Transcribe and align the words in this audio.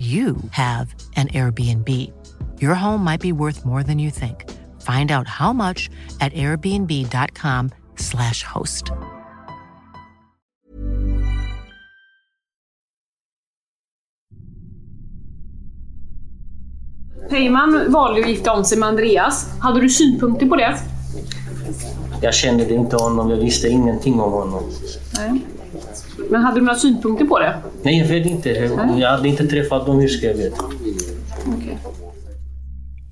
you 0.00 0.36
have 0.52 0.94
an 1.16 1.28
Airbnb. 1.28 2.10
Your 2.62 2.74
home 2.74 3.04
might 3.04 3.20
be 3.20 3.32
worth 3.32 3.66
more 3.66 3.82
than 3.82 3.98
you 3.98 4.10
think. 4.10 4.50
Find 4.80 5.10
out 5.10 5.26
how 5.26 5.52
much 5.52 5.90
at 6.20 6.32
airbnb.com/slash 6.32 8.42
host. 8.42 8.92
Peyman 17.30 17.92
valde 17.92 18.20
att 18.20 18.28
gifta 18.28 18.52
om 18.52 18.64
sig 18.64 18.78
med 18.78 18.88
Andreas. 18.88 19.50
Hade 19.60 19.80
du 19.80 19.88
synpunkter 19.88 20.46
på 20.46 20.56
det? 20.56 20.76
Jag 22.22 22.34
kände 22.34 22.74
inte 22.74 22.96
honom, 22.96 23.30
jag 23.30 23.36
visste 23.36 23.68
ingenting 23.68 24.20
om 24.20 24.32
honom. 24.32 24.62
Nej. 25.16 25.40
Men 26.30 26.42
hade 26.42 26.60
du 26.60 26.64
några 26.64 26.78
synpunkter 26.78 27.24
på 27.24 27.38
det? 27.38 27.56
Nej, 27.82 27.98
jag 27.98 28.06
vet 28.06 28.26
inte. 28.26 28.48
Jag 28.98 29.10
hade 29.10 29.28
inte 29.28 29.46
träffat 29.46 29.86
dem, 29.86 30.00
hur 30.00 30.08
ska 30.08 30.26
jag 30.26 30.34
veta? 30.34 30.64
Okej. 31.56 31.78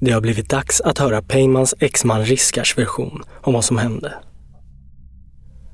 Det 0.00 0.10
har 0.10 0.20
blivit 0.20 0.48
dags 0.48 0.80
att 0.80 0.98
höra 0.98 1.22
Peymans 1.22 1.74
exman 1.78 2.24
Riskars 2.24 2.78
version 2.78 3.22
om 3.42 3.52
vad 3.54 3.64
som 3.64 3.78
hände. 3.78 4.14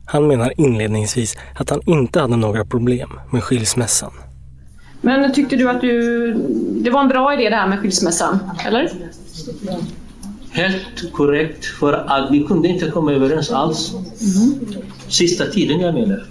Han 0.07 0.27
menar 0.27 0.53
inledningsvis 0.57 1.37
att 1.55 1.71
han 1.71 1.81
inte 1.87 2.21
hade 2.21 2.37
några 2.37 2.65
problem 2.65 3.11
med 3.31 3.43
skilsmässan. 3.43 4.13
Men 5.01 5.33
tyckte 5.33 5.57
du 5.57 5.71
att 5.71 5.81
du... 5.81 6.33
det 6.85 6.91
var 6.91 7.01
en 7.01 7.09
bra 7.09 7.35
idé 7.35 7.51
det 7.51 7.57
här 7.57 7.69
med 7.69 7.79
skilsmässan? 7.79 8.39
Eller? 8.67 8.93
Helt 10.51 11.13
korrekt, 11.13 11.65
för 11.65 11.93
att 11.93 12.31
vi 12.31 12.43
kunde 12.45 12.69
inte 12.69 12.91
komma 12.91 13.13
överens 13.13 13.51
alls. 13.51 13.93
Sista 15.09 15.47
tiden 15.47 15.81
jag 15.81 15.95
menar. 15.95 16.25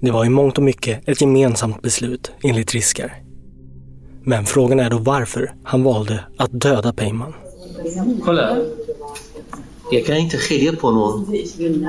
Det 0.00 0.10
var 0.10 0.24
i 0.24 0.28
mångt 0.28 0.58
och 0.58 0.64
mycket 0.64 1.08
ett 1.08 1.20
gemensamt 1.20 1.82
beslut 1.82 2.32
enligt 2.42 2.74
Riskar. 2.74 3.14
Men 4.22 4.44
frågan 4.44 4.80
är 4.80 4.90
då 4.90 4.98
varför 4.98 5.54
han 5.64 5.82
valde 5.82 6.20
att 6.36 6.60
döda 6.60 6.92
Peyman. 6.92 7.34
Kolla. 8.24 8.56
Jag 9.92 10.06
kan 10.06 10.16
inte 10.16 10.36
skilja 10.36 10.72
på 10.72 10.90
någon. 10.90 11.26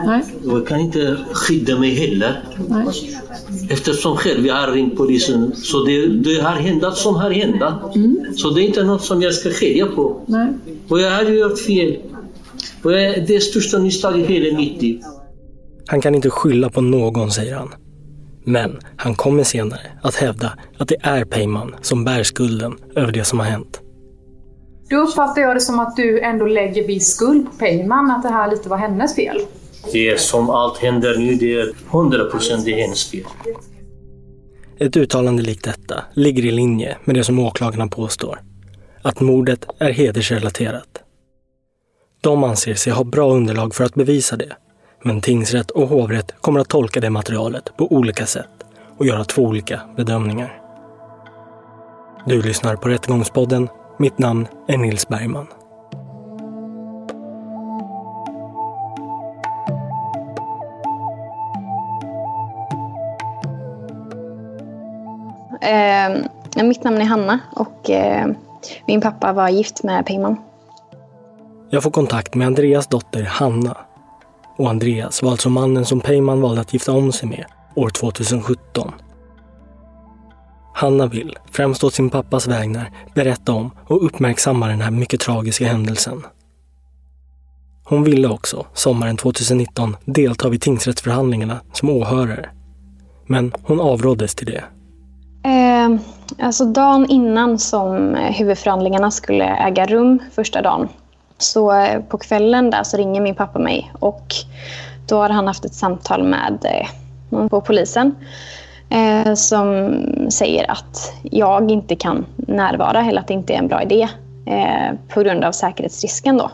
Nej. 0.05 0.23
Jag 0.45 0.67
kan 0.67 0.79
inte 0.79 1.17
skydda 1.33 1.79
mig 1.79 1.95
heller. 1.95 2.43
Nej. 2.67 2.85
Eftersom 3.69 4.17
själv 4.17 4.45
jag 4.45 4.55
har 4.55 4.71
ringt 4.71 4.97
polisen. 4.97 5.55
Så 5.55 5.83
det, 5.83 6.07
det 6.07 6.41
har 6.41 6.55
hänt 6.55 6.97
som 6.97 7.15
har 7.15 7.31
hänt. 7.31 7.63
Så 8.35 8.49
det 8.49 8.61
är 8.61 8.65
inte 8.65 8.83
något 8.83 9.03
som 9.03 9.21
jag 9.21 9.33
ska 9.33 9.49
skilja 9.49 9.85
på. 9.85 10.21
Nej. 10.25 10.47
Och 10.87 10.99
jag 11.01 11.11
har 11.11 11.23
ju 11.23 11.39
gjort 11.39 11.59
fel. 11.59 11.97
Och 12.83 12.91
det 12.91 13.05
är 13.05 13.27
det 13.27 13.39
största 13.39 13.79
misstaget 13.79 14.29
i 14.29 14.33
hela 14.33 14.57
mitt 14.57 14.81
liv. 14.81 15.01
Han 15.87 16.01
kan 16.01 16.15
inte 16.15 16.29
skylla 16.29 16.69
på 16.69 16.81
någon, 16.81 17.31
säger 17.31 17.55
han. 17.55 17.69
Men 18.47 18.79
han 18.95 19.15
kommer 19.15 19.43
senare 19.43 19.91
att 20.01 20.15
hävda 20.15 20.53
att 20.77 20.87
det 20.87 20.95
är 21.01 21.25
Peyman 21.25 21.75
som 21.81 22.03
bär 22.03 22.23
skulden 22.23 22.77
över 22.95 23.11
det 23.11 23.23
som 23.23 23.39
har 23.39 23.45
hänt. 23.45 23.81
Då 24.89 24.97
uppfattar 24.97 25.41
jag 25.41 25.55
det 25.55 25.61
som 25.61 25.79
att 25.79 25.95
du 25.95 26.19
ändå 26.19 26.45
lägger 26.45 26.87
viss 26.87 27.07
skuld 27.07 27.45
på 27.51 27.57
Peyman, 27.57 28.11
att 28.11 28.23
det 28.23 28.29
här 28.29 28.51
lite 28.51 28.69
var 28.69 28.77
hennes 28.77 29.15
fel. 29.15 29.37
Det 29.91 30.09
är 30.09 30.17
som 30.17 30.49
allt 30.49 30.77
händer 30.77 31.17
nu, 31.17 31.35
det 31.35 31.53
är 31.53 31.73
100% 31.89 32.65
det 32.65 32.73
är 32.73 32.81
hennes 32.81 33.11
fel. 33.11 33.23
Ett 34.79 34.97
uttalande 34.97 35.43
likt 35.43 35.63
detta 35.63 36.03
ligger 36.13 36.45
i 36.45 36.51
linje 36.51 36.97
med 37.03 37.15
det 37.15 37.23
som 37.23 37.39
åklagarna 37.39 37.87
påstår. 37.87 38.41
Att 39.01 39.19
mordet 39.19 39.65
är 39.79 39.91
hedersrelaterat. 39.91 41.03
De 42.21 42.43
anser 42.43 42.73
sig 42.73 42.93
ha 42.93 43.03
bra 43.03 43.33
underlag 43.33 43.75
för 43.75 43.83
att 43.83 43.95
bevisa 43.95 44.37
det. 44.37 44.55
Men 45.03 45.21
tingsrätt 45.21 45.71
och 45.71 45.87
hovrätt 45.87 46.35
kommer 46.41 46.59
att 46.59 46.69
tolka 46.69 46.99
det 46.99 47.09
materialet 47.09 47.77
på 47.77 47.91
olika 47.91 48.25
sätt 48.25 48.49
och 48.97 49.05
göra 49.05 49.23
två 49.23 49.41
olika 49.41 49.81
bedömningar. 49.95 50.61
Du 52.25 52.41
lyssnar 52.41 52.75
på 52.75 52.89
Rättegångspodden. 52.89 53.69
Mitt 53.99 54.17
namn 54.17 54.47
är 54.67 54.77
Nils 54.77 55.07
Bergman. 55.07 55.47
Eh, 65.61 66.63
mitt 66.63 66.83
namn 66.83 67.01
är 67.01 67.05
Hanna 67.05 67.39
och 67.55 67.89
eh, 67.89 68.27
min 68.87 69.01
pappa 69.01 69.33
var 69.33 69.49
gift 69.49 69.83
med 69.83 70.05
Peyman. 70.05 70.37
Jag 71.69 71.83
får 71.83 71.91
kontakt 71.91 72.35
med 72.35 72.47
Andreas 72.47 72.87
dotter 72.87 73.23
Hanna. 73.23 73.77
Och 74.57 74.69
Andreas 74.69 75.23
var 75.23 75.31
alltså 75.31 75.49
mannen 75.49 75.85
som 75.85 75.99
Peyman 75.99 76.41
valde 76.41 76.61
att 76.61 76.73
gifta 76.73 76.91
om 76.91 77.11
sig 77.11 77.29
med 77.29 77.45
år 77.75 77.89
2017. 77.89 78.91
Hanna 80.73 81.07
vill, 81.07 81.37
främst 81.51 81.83
åt 81.83 81.93
sin 81.93 82.09
pappas 82.09 82.47
vägnar, 82.47 82.91
berätta 83.15 83.53
om 83.53 83.71
och 83.87 84.05
uppmärksamma 84.05 84.67
den 84.67 84.81
här 84.81 84.91
mycket 84.91 85.19
tragiska 85.19 85.67
händelsen. 85.67 86.23
Hon 87.83 88.03
ville 88.03 88.27
också, 88.27 88.65
sommaren 88.73 89.17
2019, 89.17 89.95
delta 90.05 90.49
vid 90.49 90.61
tingsrättsförhandlingarna 90.61 91.59
som 91.73 91.89
åhörare. 91.89 92.49
Men 93.27 93.53
hon 93.63 93.79
avråddes 93.79 94.35
till 94.35 94.47
det. 94.47 94.63
Eh, 95.49 95.99
alltså 96.45 96.65
dagen 96.65 97.05
innan 97.09 97.59
som 97.59 98.15
eh, 98.15 98.33
huvudförhandlingarna 98.33 99.11
skulle 99.11 99.45
äga 99.45 99.85
rum, 99.85 100.19
första 100.35 100.61
dagen, 100.61 100.87
så 101.37 101.73
eh, 101.73 102.01
på 102.01 102.17
kvällen 102.17 102.69
där 102.69 102.83
så 102.83 102.97
ringer 102.97 103.21
min 103.21 103.35
pappa 103.35 103.59
mig 103.59 103.91
och 103.99 104.33
då 105.07 105.17
har 105.17 105.29
han 105.29 105.47
haft 105.47 105.65
ett 105.65 105.73
samtal 105.73 106.23
med 106.23 106.57
eh, 106.65 106.87
någon 107.29 107.49
på 107.49 107.61
polisen 107.61 108.15
eh, 108.89 109.33
som 109.33 109.91
säger 110.29 110.71
att 110.71 111.13
jag 111.23 111.71
inte 111.71 111.95
kan 111.95 112.25
närvara 112.35 113.05
eller 113.05 113.21
att 113.21 113.27
det 113.27 113.33
inte 113.33 113.53
är 113.53 113.57
en 113.57 113.67
bra 113.67 113.83
idé 113.83 114.07
på 115.07 115.21
grund 115.21 115.43
av 115.43 115.51
säkerhetsrisken 115.51 116.37
då. 116.37 116.51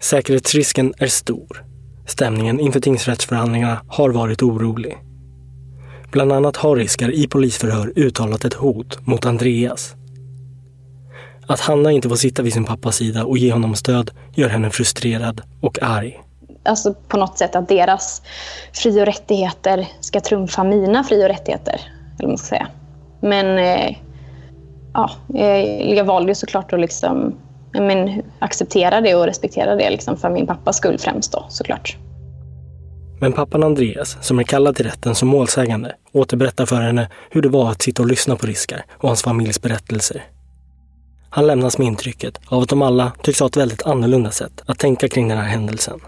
Säkerhetsrisken 0.00 0.94
är 0.98 1.06
stor. 1.06 1.64
Stämningen 2.06 2.60
inför 2.60 2.80
tingsrättsförhandlingarna 2.80 3.80
har 3.88 4.10
varit 4.10 4.42
orolig. 4.42 4.98
Bland 6.10 6.32
annat 6.32 6.56
har 6.56 6.76
Riskar 6.76 7.10
i 7.10 7.26
polisförhör 7.26 7.92
uttalat 7.96 8.44
ett 8.44 8.54
hot 8.54 9.06
mot 9.06 9.26
Andreas. 9.26 9.94
Att 11.50 11.60
Hanna 11.60 11.92
inte 11.92 12.08
får 12.08 12.16
sitta 12.16 12.42
vid 12.42 12.52
sin 12.52 12.64
pappas 12.64 12.96
sida 12.96 13.24
och 13.24 13.38
ge 13.38 13.52
honom 13.52 13.74
stöd 13.74 14.10
gör 14.34 14.48
henne 14.48 14.70
frustrerad 14.70 15.42
och 15.60 15.82
arg. 15.82 16.20
Alltså 16.62 16.94
på 16.94 17.16
något 17.16 17.38
sätt 17.38 17.56
att 17.56 17.68
deras 17.68 18.22
fri 18.72 19.02
och 19.02 19.06
rättigheter 19.06 19.88
ska 20.00 20.20
trumfa 20.20 20.64
mina 20.64 21.04
fri 21.04 21.24
och 21.24 21.28
rättigheter. 21.28 21.80
Eller 22.18 22.28
man 22.28 22.38
ska 22.38 22.46
säga. 22.46 22.68
Men 23.20 23.58
eh, 23.58 23.96
ja, 24.94 25.10
jag 25.96 26.04
valde 26.04 26.30
ju 26.30 26.34
såklart 26.34 26.72
att 26.72 26.80
liksom, 26.80 27.34
men, 27.72 28.22
acceptera 28.38 29.00
det 29.00 29.14
och 29.14 29.26
respektera 29.26 29.76
det 29.76 29.90
liksom, 29.90 30.16
för 30.16 30.30
min 30.30 30.46
pappas 30.46 30.76
skull 30.76 30.98
främst 30.98 31.32
då 31.32 31.46
såklart. 31.48 31.96
Men 33.20 33.32
pappan 33.32 33.62
Andreas, 33.62 34.16
som 34.20 34.38
är 34.38 34.42
kallad 34.42 34.76
till 34.76 34.86
rätten 34.86 35.14
som 35.14 35.28
målsägande, 35.28 35.94
återberättar 36.12 36.66
för 36.66 36.80
henne 36.80 37.08
hur 37.30 37.42
det 37.42 37.48
var 37.48 37.70
att 37.70 37.82
sitta 37.82 38.02
och 38.02 38.08
lyssna 38.08 38.36
på 38.36 38.46
Riskar 38.46 38.84
och 38.90 39.08
hans 39.08 39.22
familjs 39.22 39.62
berättelser. 39.62 40.24
Han 41.32 41.46
lämnas 41.46 41.78
med 41.78 41.86
intrycket 41.86 42.40
av 42.48 42.62
att 42.62 42.68
de 42.68 42.82
alla 42.82 43.12
tycks 43.22 43.40
ha 43.40 43.46
ett 43.46 43.56
väldigt 43.56 43.86
annorlunda 43.86 44.30
sätt 44.30 44.62
att 44.66 44.78
tänka 44.78 45.08
kring 45.08 45.28
den 45.28 45.38
här 45.38 45.48
händelsen. 45.48 46.00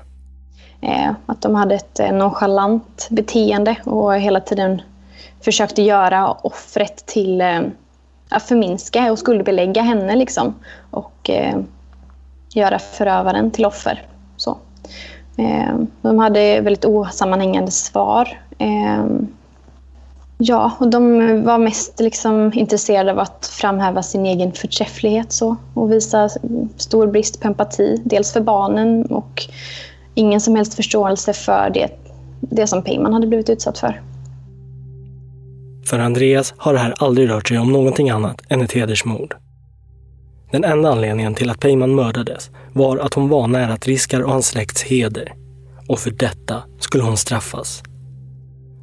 Eh, 0.80 1.10
att 1.26 1.42
de 1.42 1.54
hade 1.54 1.74
ett 1.74 2.00
eh, 2.00 2.12
nonchalant 2.12 3.08
beteende 3.10 3.76
och 3.84 4.14
hela 4.14 4.40
tiden 4.40 4.82
försökte 5.40 5.82
göra 5.82 6.32
offret 6.32 7.06
till 7.06 7.40
eh, 7.40 7.60
att 8.28 8.42
förminska 8.42 9.12
och 9.12 9.18
skuldbelägga 9.18 9.82
henne 9.82 10.16
liksom. 10.16 10.54
Och 10.90 11.30
göra 12.54 12.78
förövaren 12.78 13.50
till 13.50 13.64
offer. 13.64 14.06
Så. 14.36 14.56
De 16.02 16.18
hade 16.18 16.60
väldigt 16.60 16.84
osammanhängande 16.84 17.70
svar. 17.70 18.38
Ja, 20.38 20.72
och 20.80 20.90
de 20.90 21.18
var 21.44 21.58
mest 21.58 22.00
liksom 22.00 22.52
intresserade 22.54 23.12
av 23.12 23.18
att 23.18 23.46
framhäva 23.46 24.02
sin 24.02 24.26
egen 24.26 24.52
förträfflighet 24.52 25.32
så, 25.32 25.56
och 25.74 25.92
visa 25.92 26.28
stor 26.76 27.06
brist 27.06 27.40
på 27.40 27.48
empati. 27.48 28.02
Dels 28.04 28.32
för 28.32 28.40
barnen 28.40 29.06
och 29.06 29.42
ingen 30.14 30.40
som 30.40 30.56
helst 30.56 30.74
förståelse 30.74 31.32
för 31.32 31.70
det, 31.74 31.88
det 32.40 32.66
som 32.66 32.82
Peyman 32.82 33.12
hade 33.12 33.26
blivit 33.26 33.50
utsatt 33.50 33.78
för. 33.78 34.02
För 35.86 35.98
Andreas 35.98 36.54
har 36.56 36.72
det 36.72 36.78
här 36.78 36.94
aldrig 36.98 37.30
rört 37.30 37.48
sig 37.48 37.58
om 37.58 37.72
någonting 37.72 38.10
annat 38.10 38.42
än 38.48 38.60
ett 38.60 38.72
hedersmord. 38.72 39.36
Den 40.50 40.64
enda 40.64 40.90
anledningen 40.90 41.34
till 41.34 41.50
att 41.50 41.60
Peyman 41.60 41.94
mördades 41.94 42.50
var 42.72 42.96
att 42.96 43.14
hon 43.14 43.28
var 43.28 43.46
nära 43.46 43.72
att 43.72 44.24
och 44.24 44.32
hans 44.32 44.46
släkts 44.46 44.82
heder. 44.82 45.34
Och 45.88 45.98
för 45.98 46.10
detta 46.10 46.62
skulle 46.78 47.04
hon 47.04 47.16
straffas. 47.16 47.82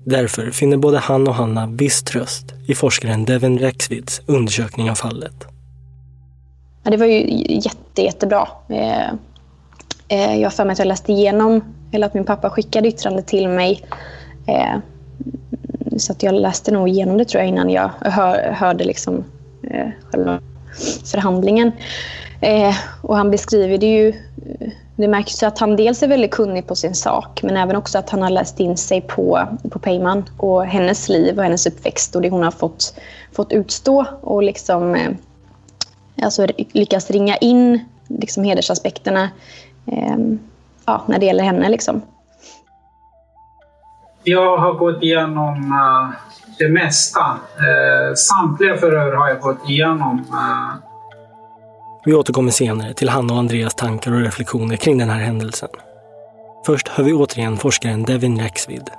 Därför 0.10 0.52
finner 0.52 0.78
både 0.78 0.98
han 0.98 1.28
och 1.28 1.36
Hanna 1.36 1.68
viss 1.68 2.04
tröst 2.04 2.54
i 2.68 2.76
forskaren 2.76 3.26
Devin 3.26 3.60
Rexvids 3.60 4.22
undersökning 4.26 4.90
av 4.90 4.96
fallet. 4.96 5.34
Ja, 6.84 6.92
det 6.92 6.98
var 6.98 7.06
ju 7.06 7.44
jätte, 7.56 8.02
jättebra. 8.02 8.48
Eh, 8.70 9.10
eh, 10.08 10.36
jag 10.36 10.46
har 10.46 10.50
för 10.50 10.66
mig 10.66 10.74
att 10.74 10.80
jag 10.80 10.88
läste 10.88 11.12
igenom, 11.12 11.62
eller 11.92 12.08
att 12.08 12.14
min 12.14 12.26
pappa 12.26 12.50
skickade 12.50 12.88
yttrande 12.88 13.22
till 13.22 13.48
mig. 13.48 13.86
Eh, 14.48 14.78
så 15.98 16.12
att 16.12 16.24
jag 16.24 16.36
läste 16.36 16.72
nog 16.72 16.90
igenom 16.90 17.18
det 17.18 17.26
tror 17.26 17.42
jag 17.44 17.50
innan 17.50 17.70
jag 17.70 17.92
hör, 18.02 18.52
hörde 18.52 18.84
liksom, 18.84 19.24
eh, 19.64 19.88
själva 20.12 20.40
förhandlingen. 21.12 21.72
Eh, 22.42 22.76
och 23.02 23.18
han 23.18 23.32
beskriver 23.32 23.78
det 23.78 23.88
ju... 23.88 24.14
Det 25.00 25.08
märks 25.08 25.44
att 25.44 25.60
han 25.60 25.76
dels 25.76 26.04
är 26.04 26.08
väldigt 26.08 26.32
kunnig 26.32 26.68
på 26.68 26.76
sin 26.76 26.96
sak 26.96 27.44
men 27.44 27.58
även 27.58 27.76
också 27.76 27.98
att 27.98 28.10
han 28.10 28.22
har 28.22 28.30
läst 28.30 28.60
in 28.60 28.78
sig 28.78 29.02
på, 29.02 29.48
på 29.72 29.80
Peyman 29.80 30.26
och 30.38 30.66
hennes 30.66 31.10
liv 31.10 31.38
och 31.38 31.44
hennes 31.44 31.68
uppväxt 31.68 32.16
och 32.16 32.22
det 32.22 32.30
hon 32.30 32.44
har 32.44 32.52
fått, 32.52 33.00
fått 33.36 33.52
utstå 33.52 34.06
och 34.22 34.44
liksom 34.44 34.96
eh, 34.96 35.12
alltså 36.22 36.48
lyckas 36.72 37.12
ringa 37.12 37.36
in 37.36 37.86
liksom 38.08 38.44
hedersaspekterna 38.44 39.30
eh, 39.86 40.18
ja, 40.86 41.04
när 41.06 41.20
det 41.20 41.26
gäller 41.26 41.44
henne. 41.44 41.70
Liksom. 41.70 42.02
Jag 44.24 44.58
har 44.58 44.74
gått 44.74 45.04
igenom 45.04 45.74
uh, 45.74 46.10
det 46.58 46.70
mesta. 46.70 47.22
Uh, 47.22 48.14
samtliga 48.16 48.78
förhör 48.78 49.16
har 49.16 49.30
jag 49.30 49.40
gått 49.40 49.70
igenom. 49.70 50.20
Uh, 50.20 50.89
vi 52.10 52.16
återkommer 52.16 52.52
senare 52.52 52.94
till 52.94 53.10
Hanna 53.10 53.34
och 53.34 53.40
Andreas 53.40 53.76
tankar 53.76 54.12
och 54.12 54.22
reflektioner 54.22 54.76
kring 54.76 54.98
den 54.98 55.10
här 55.10 55.20
händelsen. 55.20 55.70
Först 56.66 56.88
hör 56.88 57.04
vi 57.04 57.14
återigen 57.14 57.58
forskaren 57.58 58.04
Devin 58.04 58.40
Rexvid. 58.40 58.90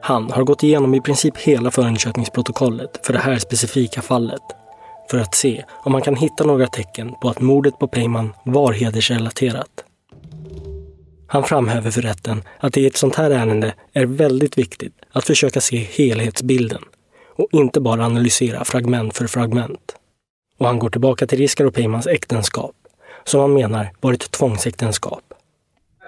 Han 0.00 0.30
har 0.30 0.44
gått 0.44 0.62
igenom 0.62 0.94
i 0.94 1.00
princip 1.00 1.36
hela 1.36 1.70
förundersökningsprotokollet 1.70 3.06
för 3.06 3.12
det 3.12 3.18
här 3.18 3.38
specifika 3.38 4.02
fallet 4.02 4.42
för 5.10 5.18
att 5.18 5.34
se 5.34 5.64
om 5.70 5.92
man 5.92 6.02
kan 6.02 6.16
hitta 6.16 6.44
några 6.44 6.66
tecken 6.66 7.14
på 7.22 7.28
att 7.28 7.40
mordet 7.40 7.78
på 7.78 7.88
Peyman 7.88 8.32
var 8.44 8.72
hedersrelaterat. 8.72 9.84
Han 11.26 11.44
framhäver 11.44 11.90
för 11.90 12.02
rätten 12.02 12.42
att 12.60 12.72
det 12.72 12.80
i 12.80 12.86
ett 12.86 12.96
sånt 12.96 13.14
här 13.14 13.30
ärende 13.30 13.74
är 13.92 14.06
väldigt 14.06 14.58
viktigt 14.58 14.94
att 15.12 15.26
försöka 15.26 15.60
se 15.60 15.76
helhetsbilden 15.76 16.82
och 17.36 17.48
inte 17.52 17.80
bara 17.80 18.04
analysera 18.04 18.64
fragment 18.64 19.16
för 19.16 19.26
fragment 19.26 19.96
och 20.58 20.66
han 20.66 20.78
går 20.78 20.90
tillbaka 20.90 21.26
till 21.26 21.38
Riskar 21.38 21.64
och 21.64 21.74
Peymans 21.74 22.06
äktenskap, 22.06 22.74
som 23.24 23.40
han 23.40 23.54
menar 23.54 23.90
var 24.00 24.12
ett 24.12 24.30
tvångsäktenskap. 24.30 25.22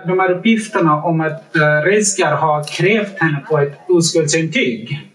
De 0.07 0.19
här 0.19 0.31
uppgifterna 0.31 1.03
om 1.03 1.21
att 1.21 1.57
eh, 1.57 1.83
Riskar 1.85 2.37
har 2.37 2.65
krävt 2.65 3.19
henne 3.19 3.45
på 3.51 3.59
ett 3.59 3.73
oskuldsintyg. 3.89 5.09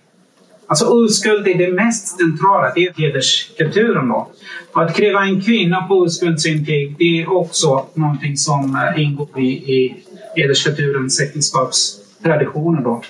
Alltså 0.68 0.85
oskuld 0.85 1.47
är 1.47 1.57
det 1.57 1.74
mest 1.74 2.07
centrala, 2.07 2.71
det 2.75 2.85
är 2.85 2.94
hederskulturen 2.97 4.07
då. 4.07 4.27
Och 4.74 4.83
att 4.83 4.95
kräva 4.95 5.24
en 5.24 5.41
kvinna 5.41 5.81
på 5.81 5.95
oskuldsintyg, 5.95 6.95
det 7.00 7.21
är 7.21 7.33
också 7.33 7.86
någonting 7.94 8.38
som 8.38 8.75
eh, 8.75 9.03
ingår 9.03 9.39
i, 9.39 9.50
i 9.50 9.95
hederskulturens 10.36 11.21
äktenskapstraditioner 11.21 12.81
då. 12.81 13.01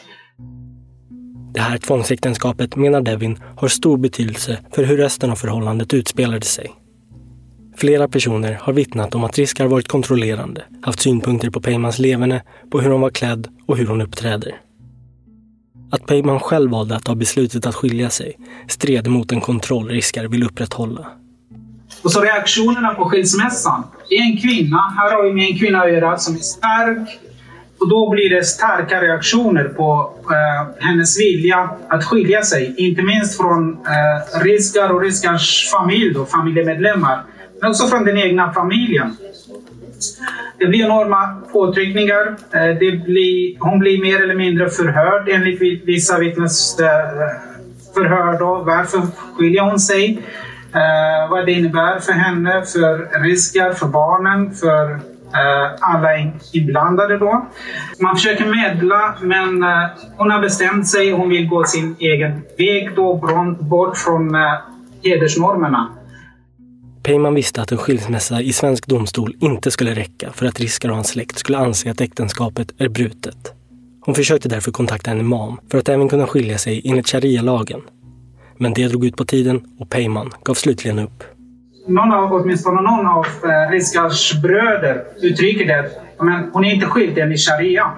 Det 1.54 1.62
här 1.62 1.78
tvångsäktenskapet, 1.78 2.76
menar 2.76 3.02
Devin, 3.02 3.40
har 3.58 3.68
stor 3.68 3.98
betydelse 3.98 4.60
för 4.72 4.84
hur 4.84 4.98
resten 4.98 5.32
av 5.32 5.36
förhållandet 5.36 5.94
utspelade 5.94 6.46
sig. 6.46 6.72
Flera 7.78 8.08
personer 8.08 8.54
har 8.62 8.74
vittnat 8.74 9.16
om 9.16 9.24
att 9.24 9.38
Riskar 9.38 9.68
varit 9.68 9.88
kontrollerande, 9.88 10.64
haft 10.82 11.00
synpunkter 11.00 11.50
på 11.50 11.62
Peymans 11.62 12.00
leverne, 12.00 12.42
på 12.72 12.82
hur 12.82 12.90
hon 12.90 13.02
var 13.02 13.10
klädd 13.10 13.48
och 13.68 13.78
hur 13.78 13.88
hon 13.88 14.02
uppträder. 14.02 14.56
Att 15.92 16.06
Peyman 16.06 16.40
själv 16.40 16.72
valde 16.72 16.96
att 16.96 17.06
ta 17.06 17.16
beslutet 17.16 17.66
att 17.66 17.76
skilja 17.76 18.10
sig 18.10 18.38
stred 18.68 19.08
mot 19.08 19.30
den 19.30 19.42
kontroll 19.42 19.90
Riskar 19.90 20.28
vill 20.28 20.44
upprätthålla. 20.44 21.08
Och 22.04 22.12
så 22.12 22.22
reaktionerna 22.22 22.94
på 22.94 23.10
skilsmässan. 23.10 23.84
Det 24.10 24.16
är 24.16 24.24
en 24.24 24.38
kvinna, 24.38 24.94
här 24.98 25.16
har 25.16 25.24
vi 25.24 25.34
med 25.34 25.50
en 25.50 25.58
kvinna 25.58 25.82
att 25.82 25.92
göra, 25.92 26.18
som 26.18 26.36
är 26.36 26.40
stark, 26.40 27.20
och 27.84 27.90
då 27.90 28.10
blir 28.10 28.30
det 28.30 28.44
starka 28.44 29.02
reaktioner 29.02 29.64
på 29.64 30.14
eh, 30.30 30.68
hennes 30.80 31.20
vilja 31.20 31.70
att 31.88 32.06
skilja 32.06 32.42
sig. 32.42 32.74
Inte 32.78 33.02
minst 33.02 33.38
från 33.38 33.74
eh, 33.74 34.44
Rizgar 34.44 34.90
och 34.90 35.02
Rizgars 35.02 35.72
familj, 35.72 36.14
då, 36.14 36.26
familjemedlemmar. 36.26 37.24
Men 37.62 37.70
också 37.70 37.88
från 37.88 38.06
den 38.06 38.18
egna 38.18 38.54
familjen. 38.54 39.18
Det 40.60 40.66
blir 40.66 40.86
enorma 40.86 41.42
påtryckningar. 41.52 42.36
Eh, 42.52 42.78
det 42.80 43.04
blir, 43.06 43.58
hon 43.60 43.80
blir 43.80 44.02
mer 44.02 44.24
eller 44.24 44.36
mindre 44.36 44.70
förhörd 44.70 45.30
enligt 45.30 45.62
vissa 45.86 46.20
vittnesförhör. 46.20 48.40
Då. 48.40 48.64
Varför 48.66 49.02
skiljer 49.38 49.62
hon 49.62 49.80
sig? 49.80 50.24
Eh, 50.74 51.30
vad 51.30 51.46
det 51.46 51.52
innebär 51.52 52.00
för 52.00 52.14
henne, 52.14 52.64
för 52.66 53.24
Rizgar, 53.24 53.74
för 53.74 53.88
barnen, 53.88 54.54
för 54.54 55.13
Eh, 55.34 55.72
alla 55.80 56.18
är 56.18 56.34
inblandade 56.54 57.18
då. 57.18 57.48
Man 58.00 58.16
försöker 58.16 58.46
medla 58.46 59.16
men 59.22 59.64
eh, 59.64 59.90
hon 60.18 60.32
har 60.32 60.42
bestämt 60.42 60.88
sig. 60.88 61.12
Hon 61.12 61.30
vill 61.30 61.48
gå 61.48 61.64
sin 61.64 61.96
egen 62.00 62.42
väg 62.58 62.96
då, 62.96 63.16
bort 63.60 63.98
från 63.98 64.36
eh, 64.36 64.42
hedersnormerna. 65.04 65.90
Peyman 67.04 67.36
visste 67.36 67.62
att 67.62 67.72
en 67.72 67.78
skilsmässa 67.78 68.42
i 68.42 68.54
svensk 68.54 68.88
domstol 68.88 69.36
inte 69.40 69.72
skulle 69.72 69.94
räcka 69.94 70.32
för 70.34 70.46
att 70.46 70.60
Riskar 70.60 70.90
och 70.90 70.96
hans 70.96 71.08
släkt 71.08 71.38
skulle 71.38 71.58
anse 71.58 71.92
att 71.92 72.02
äktenskapet 72.02 72.72
är 72.78 72.90
brutet. 72.90 73.54
Hon 74.02 74.16
försökte 74.16 74.50
därför 74.50 74.72
kontakta 74.72 75.12
en 75.12 75.20
imam 75.20 75.60
för 75.72 75.78
att 75.78 75.90
även 75.90 76.10
kunna 76.10 76.28
skilja 76.28 76.58
sig 76.58 76.82
enligt 76.86 77.08
sharia-lagen. 77.10 77.82
Men 78.58 78.74
det 78.74 78.88
drog 78.88 79.06
ut 79.06 79.18
på 79.18 79.26
tiden 79.26 79.62
och 79.80 79.90
Peyman 79.90 80.32
gav 80.44 80.54
slutligen 80.54 81.00
upp 81.00 81.24
någon 81.86 82.12
av, 82.12 82.34
åtminstone 82.34 82.82
någon 82.82 83.08
av 83.08 83.26
eh, 83.26 83.72
Rizkars 83.72 84.42
bröder 84.42 85.04
uttrycker 85.22 85.66
det 85.68 85.90
men 86.20 86.50
hon 86.54 86.66
är 86.66 86.74
inte 86.74 86.86
skild 86.86 87.18
enligt 87.18 87.40
sharia. 87.40 87.92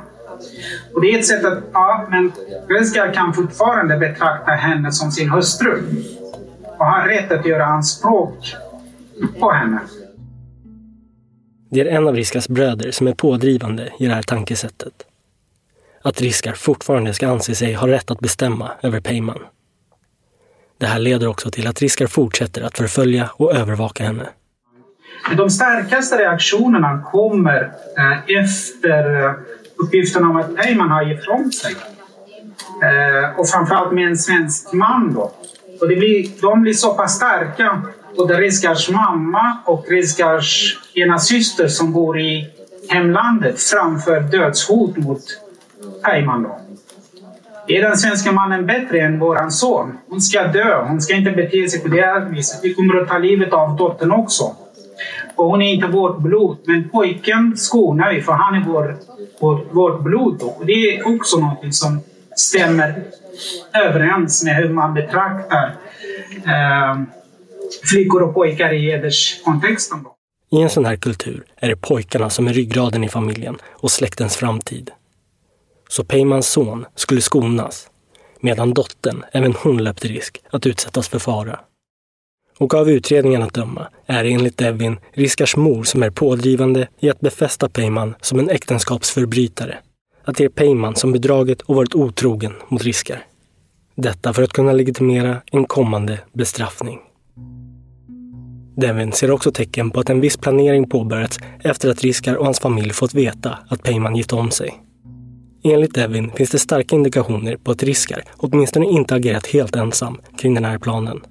Och 0.93 1.01
det 1.01 1.07
är 1.07 1.19
ett 1.19 1.25
sätt 1.25 1.45
att, 1.45 1.63
ja, 1.73 2.07
men 2.09 2.31
Rizkar 2.69 3.13
kan 3.13 3.33
fortfarande 3.33 3.97
betrakta 3.97 4.51
henne 4.51 4.91
som 4.91 5.11
sin 5.11 5.29
hustru 5.29 5.83
och 6.77 6.85
har 6.85 7.07
rätt 7.07 7.31
att 7.31 7.45
göra 7.45 7.65
anspråk 7.65 8.55
på 9.39 9.51
henne. 9.51 9.79
Det 11.69 11.81
är 11.81 11.85
en 11.85 12.07
av 12.07 12.15
Riskars 12.15 12.47
bröder 12.47 12.91
som 12.91 13.07
är 13.07 13.13
pådrivande 13.13 13.89
i 13.99 14.05
det 14.05 14.13
här 14.13 14.21
tankesättet. 14.21 14.93
Att 16.01 16.21
Riskar 16.21 16.53
fortfarande 16.53 17.13
ska 17.13 17.27
anse 17.27 17.55
sig 17.55 17.73
ha 17.73 17.87
rätt 17.87 18.11
att 18.11 18.19
bestämma 18.19 18.71
över 18.81 18.99
Peyman. 18.99 19.39
Det 20.85 20.89
här 20.89 20.99
leder 20.99 21.27
också 21.27 21.51
till 21.51 21.67
att 21.67 21.81
Riskar 21.81 22.07
fortsätter 22.07 22.61
att 22.61 22.77
förfölja 22.77 23.29
och 23.33 23.55
övervaka 23.55 24.03
henne. 24.03 24.29
De 25.37 25.49
starkaste 25.49 26.17
reaktionerna 26.17 27.01
kommer 27.11 27.71
eh, 27.97 28.43
efter 28.43 29.25
eh, 29.25 29.33
uppgifterna 29.75 30.29
om 30.29 30.35
att 30.35 30.57
Heyman 30.57 30.89
har 30.89 31.01
gett 31.03 31.21
ifrån 31.21 31.51
sig. 31.51 31.75
Eh, 32.83 33.39
och 33.39 33.49
framförallt 33.49 33.93
med 33.93 34.07
en 34.07 34.17
svensk 34.17 34.73
man 34.73 35.13
då. 35.13 35.31
Och 35.81 35.87
det 35.87 35.95
blir, 35.95 36.41
de 36.41 36.61
blir 36.61 36.73
så 36.73 36.93
pass 36.93 37.15
starka, 37.15 37.81
både 38.17 38.37
Riskars 38.37 38.89
mamma 38.89 39.57
och 39.65 39.85
Riskars 39.89 40.77
ena 40.93 41.19
syster 41.19 41.67
som 41.67 41.93
bor 41.93 42.19
i 42.19 42.49
hemlandet 42.89 43.61
framför 43.61 44.19
dödshot 44.19 44.97
mot 44.97 45.23
Peyman. 46.03 46.43
Då. 46.43 46.64
Är 47.67 47.81
den 47.81 47.97
svenska 47.97 48.31
mannen 48.31 48.65
bättre 48.65 49.01
än 49.01 49.19
våran 49.19 49.51
son? 49.51 49.97
Hon 50.09 50.21
ska 50.21 50.47
dö. 50.47 50.83
Hon 50.87 51.01
ska 51.01 51.15
inte 51.15 51.31
bete 51.31 51.69
sig 51.69 51.81
på 51.81 51.87
det 51.87 52.01
här 52.01 52.25
viset. 52.25 52.59
Vi 52.63 52.73
kommer 52.73 53.01
att 53.01 53.07
ta 53.07 53.17
livet 53.17 53.53
av 53.53 53.75
dottern 53.75 54.11
också. 54.11 54.55
Och 55.35 55.45
hon 55.45 55.61
är 55.61 55.73
inte 55.73 55.87
vårt 55.87 56.19
blod, 56.19 56.57
men 56.65 56.89
pojken 56.89 57.57
skonar 57.57 58.13
vi 58.13 58.21
för 58.21 58.33
han 58.33 58.55
är 58.55 58.65
vår, 58.65 58.97
vår, 59.39 59.65
vårt 59.71 60.01
blod. 60.01 60.37
Då. 60.39 60.45
Och 60.45 60.65
det 60.65 60.71
är 60.71 61.15
också 61.15 61.37
något 61.37 61.75
som 61.75 61.99
stämmer 62.35 63.03
överens 63.73 64.43
med 64.43 64.55
hur 64.55 64.69
man 64.69 64.93
betraktar 64.93 65.75
eh, 66.45 67.01
flickor 67.83 68.21
och 68.21 68.33
pojkar 68.33 68.73
i 68.73 68.91
hederskontexten. 68.91 70.03
Då. 70.03 70.15
I 70.57 70.61
en 70.61 70.69
sån 70.69 70.85
här 70.85 70.95
kultur 70.95 71.43
är 71.55 71.69
det 71.69 71.75
pojkarna 71.75 72.29
som 72.29 72.47
är 72.47 72.53
ryggraden 72.53 73.03
i 73.03 73.09
familjen 73.09 73.57
och 73.71 73.91
släktens 73.91 74.35
framtid. 74.37 74.91
Så 75.89 76.03
Peymans 76.03 76.47
son 76.47 76.85
skulle 76.95 77.21
skonas, 77.21 77.89
medan 78.39 78.73
dottern, 78.73 79.23
även 79.31 79.53
hon 79.53 79.83
löpte 79.83 80.07
risk 80.07 80.41
att 80.49 80.65
utsättas 80.65 81.07
för 81.07 81.19
fara. 81.19 81.59
Och 82.57 82.73
av 82.73 82.89
utredningen 82.89 83.41
att 83.41 83.53
döma 83.53 83.87
är 84.05 84.23
det 84.23 84.29
enligt 84.29 84.57
Devin 84.57 84.97
Riskars 85.13 85.55
mor 85.55 85.83
som 85.83 86.03
är 86.03 86.09
pådrivande 86.09 86.87
i 86.99 87.09
att 87.09 87.19
befästa 87.19 87.69
Peyman 87.69 88.15
som 88.21 88.39
en 88.39 88.49
äktenskapsförbrytare. 88.49 89.77
Att 90.23 90.35
det 90.35 90.43
är 90.43 90.49
Peyman 90.49 90.95
som 90.95 91.11
bedragit 91.11 91.61
och 91.61 91.75
varit 91.75 91.95
otrogen 91.95 92.53
mot 92.67 92.83
Riskar. 92.83 93.25
Detta 93.95 94.33
för 94.33 94.43
att 94.43 94.53
kunna 94.53 94.71
legitimera 94.71 95.41
en 95.51 95.65
kommande 95.65 96.19
bestraffning. 96.33 96.99
Devin 98.77 99.11
ser 99.11 99.31
också 99.31 99.51
tecken 99.51 99.91
på 99.91 99.99
att 99.99 100.09
en 100.09 100.21
viss 100.21 100.37
planering 100.37 100.89
påbörjats 100.89 101.39
efter 101.63 101.89
att 101.89 102.01
Riskar 102.01 102.35
och 102.35 102.45
hans 102.45 102.59
familj 102.59 102.93
fått 102.93 103.13
veta 103.13 103.59
att 103.67 103.83
Peyman 103.83 104.15
gift 104.15 104.33
om 104.33 104.51
sig. 104.51 104.84
Enligt 105.67 105.97
Evin 105.97 106.31
finns 106.31 106.49
det 106.49 106.59
starka 106.59 106.95
indikationer 106.95 107.57
på 107.57 107.71
att 107.71 107.83
Riskar 107.83 108.23
åtminstone 108.37 108.85
inte 108.85 109.15
agerat 109.15 109.47
helt 109.47 109.75
ensam 109.75 110.21
kring 110.37 110.53
den 110.53 110.65
här 110.65 110.77
planen. 110.77 111.21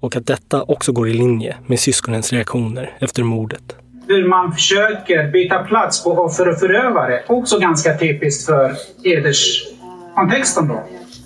Och 0.00 0.16
att 0.16 0.26
detta 0.26 0.62
också 0.62 0.92
går 0.92 1.08
i 1.08 1.12
linje 1.12 1.56
med 1.66 1.80
syskonens 1.80 2.32
reaktioner 2.32 2.96
efter 3.00 3.22
mordet. 3.22 3.76
Hur 4.06 4.28
man 4.28 4.52
försöker 4.52 5.30
byta 5.30 5.58
plats 5.58 6.04
på 6.04 6.10
offer 6.10 6.48
och 6.48 6.58
förövare, 6.58 7.22
också 7.26 7.58
ganska 7.58 7.98
typiskt 7.98 8.46
för 8.46 8.72
hederskontexten 9.04 10.68
då. 10.68 10.82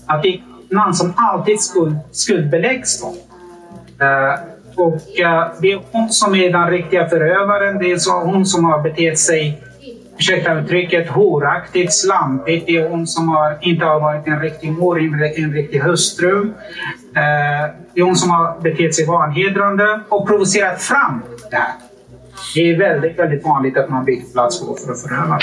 Att 0.07 0.23
det 0.23 0.29
är 0.29 0.43
någon 0.69 0.95
som 0.95 1.13
alltid 1.17 1.61
skuld, 1.61 1.97
skuldbeläggs 2.13 3.01
då. 3.01 3.09
Uh, 4.05 4.35
och 4.77 4.95
uh, 4.95 5.61
det 5.61 5.73
är 5.73 5.83
hon 5.93 6.11
som 6.11 6.35
är 6.35 6.53
den 6.53 6.71
riktiga 6.71 7.09
förövaren. 7.09 7.79
Det 7.79 7.93
är 7.93 7.99
så 7.99 8.21
hon 8.21 8.47
som 8.47 8.65
har 8.65 8.83
betett 8.83 9.19
sig 9.19 9.63
ursäkta 10.19 10.55
uttrycket, 10.55 11.09
horaktigt, 11.09 11.93
slampigt. 11.93 12.67
Det 12.67 12.77
är 12.77 12.89
hon 12.89 13.07
som 13.07 13.29
har, 13.29 13.59
inte 13.61 13.85
har 13.85 14.01
varit 14.01 14.27
en 14.27 14.41
riktig 14.41 14.73
mor, 14.73 15.01
en, 15.01 15.53
riktig 15.53 15.79
hustru. 15.79 16.41
Eh, 17.17 17.71
det 17.95 18.01
är 18.01 18.05
hon 18.05 18.17
som 18.17 18.31
har 18.31 18.61
betett 18.61 18.95
sig 18.95 19.07
vanhedrande 19.07 20.01
och 20.09 20.29
provocerat 20.29 20.83
fram 20.83 21.23
det 21.51 21.57
här. 21.57 21.73
Det 22.55 22.71
är 22.71 22.79
väldigt, 22.79 23.19
väldigt 23.19 23.45
vanligt 23.45 23.77
att 23.77 23.91
man 23.91 24.05
byter 24.05 24.33
plats 24.33 24.61
på 24.61 24.77
för 24.77 24.93
att 24.93 25.03
föröva 25.03 25.39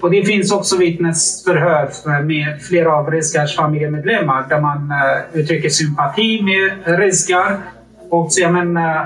Och 0.00 0.10
det 0.10 0.24
finns 0.24 0.52
också 0.52 0.76
vittnesförhör 0.76 2.22
med 2.22 2.62
flera 2.62 2.96
av 2.96 3.10
Rizgars 3.10 3.56
familjemedlemmar 3.56 4.46
där 4.48 4.60
man 4.60 4.90
eh, 4.90 5.40
uttrycker 5.40 5.68
sympati 5.68 6.42
med 6.42 6.98
Rizgar 6.98 7.60
och 8.10 8.32
säger 8.32 8.50
men 8.50 8.76
eh, 8.76 9.02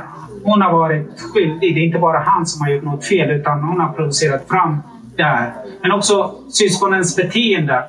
hon 0.46 0.62
har 0.62 0.72
varit 0.72 1.20
skyldig. 1.20 1.74
Det 1.74 1.80
är 1.80 1.84
inte 1.84 1.98
bara 1.98 2.18
han 2.18 2.46
som 2.46 2.60
har 2.62 2.70
gjort 2.70 2.84
något 2.84 3.04
fel 3.04 3.30
utan 3.30 3.62
hon 3.62 3.80
har 3.80 3.92
producerat 3.92 4.48
fram 4.48 4.78
det 5.16 5.22
här. 5.22 5.52
Men 5.82 5.92
också 5.92 6.34
syskonens 6.52 7.16
beteende. 7.16 7.84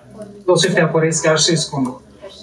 Då 0.45 0.57
syftar 0.57 0.81
jag 0.81 0.91
på 0.91 0.99
ryska 0.99 1.37
syskon. 1.37 1.93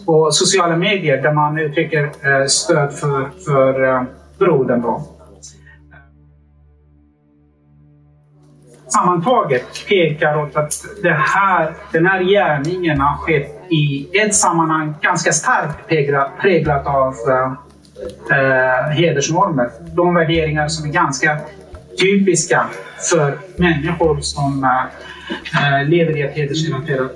På 0.07 0.31
sociala 0.33 0.77
medier 0.77 1.23
där 1.23 1.33
man 1.33 1.59
uttrycker 1.59 2.03
eh, 2.05 2.47
stöd 2.47 2.93
för, 2.93 3.31
för 3.45 3.95
eh, 3.95 4.03
brodern. 4.39 4.83
Då. 4.83 5.03
Sammantaget 8.89 9.87
pekar 9.89 10.43
åt 10.43 10.57
att 10.57 10.73
det 11.03 11.13
här, 11.13 11.75
den 11.93 12.07
här 12.07 12.23
gärningen 12.23 13.01
har 13.01 13.17
skett 13.17 13.63
i 13.71 14.09
ett 14.19 14.35
sammanhang 14.35 14.95
ganska 15.01 15.33
starkt 15.33 15.89
präglat 16.41 16.87
av 16.87 17.15
eh, 17.29 17.53
eh, 18.31 18.39
eh, 18.39 18.91
hedersnormer. 18.91 19.71
De 19.95 20.15
värderingar 20.15 20.69
som 20.69 20.89
är 20.89 20.93
ganska 20.93 21.39
typiska 22.01 22.67
för 23.11 23.39
människor 23.57 24.21
som 24.21 24.65
eh, 24.65 25.81
eh 25.81 25.89
lever 25.89 26.17
i 26.17 26.23
ett 26.23 26.37
hedersrelaterat 26.37 27.13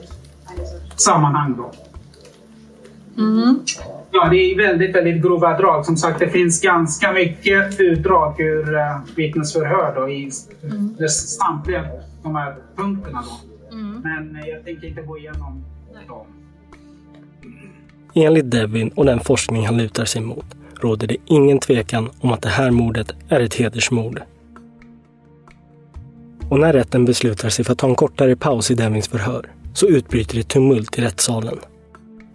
sammanhang. 0.97 1.57
Då. 1.57 1.73
Mm. 3.23 3.59
Ja, 4.11 4.28
det 4.28 4.37
är 4.37 4.57
väldigt, 4.57 4.95
väldigt 4.97 5.23
grova 5.23 5.59
drag. 5.59 5.87
Som 5.87 5.97
sagt, 5.97 6.18
det 6.18 6.28
finns 6.28 6.61
ganska 6.61 7.12
mycket 7.12 7.80
utdrag 7.80 8.40
ur 8.40 8.75
uh, 8.75 8.80
vittnesförhör 9.16 9.95
då, 9.95 10.09
i 10.09 10.30
mm. 10.62 11.09
samtliga 11.09 11.85
de 12.23 12.37
här 12.37 12.57
punkterna. 12.76 13.25
Då. 13.26 13.76
Mm. 13.76 14.00
Men 14.00 14.37
uh, 14.37 14.49
jag 14.49 14.64
tänker 14.64 14.87
inte 14.88 15.02
gå 15.02 15.18
igenom 15.18 15.64
dem. 16.09 16.26
Enligt 18.14 18.50
Devin 18.50 18.88
och 18.88 19.04
den 19.04 19.21
forskning 19.21 19.66
han 19.66 19.76
lutar 19.76 20.04
sig 20.04 20.23
mot 20.23 20.47
råder 20.80 21.06
det 21.06 21.16
ingen 21.26 21.58
tvekan 21.58 22.11
om 22.20 22.32
att 22.32 22.42
det 22.42 22.49
här 22.49 22.70
mordet 22.70 23.14
är 23.28 23.40
ett 23.40 23.54
hedersmord. 23.54 24.23
Och 26.49 26.61
när 26.61 26.73
rätten 26.73 27.04
beslutar 27.04 27.49
sig 27.49 27.64
för 27.64 27.73
att 27.73 27.78
ta 27.78 27.88
en 27.88 27.94
kortare 27.94 28.37
paus 28.37 28.70
i 28.70 28.75
Devins 28.75 29.08
förhör 29.08 29.52
så 29.75 29.87
utbryter 29.87 30.37
det 30.37 30.49
tumult 30.49 30.99
i 30.99 31.02
rättssalen. 31.02 31.58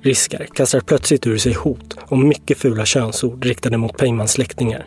Riskar 0.01 0.45
kastar 0.53 0.79
plötsligt 0.79 1.27
ur 1.27 1.37
sig 1.37 1.53
hot 1.53 1.97
om 2.07 2.27
mycket 2.27 2.57
fula 2.57 2.85
könsord 2.85 3.45
riktade 3.45 3.77
mot 3.77 3.97
Peymans 3.97 4.31
släktingar. 4.31 4.85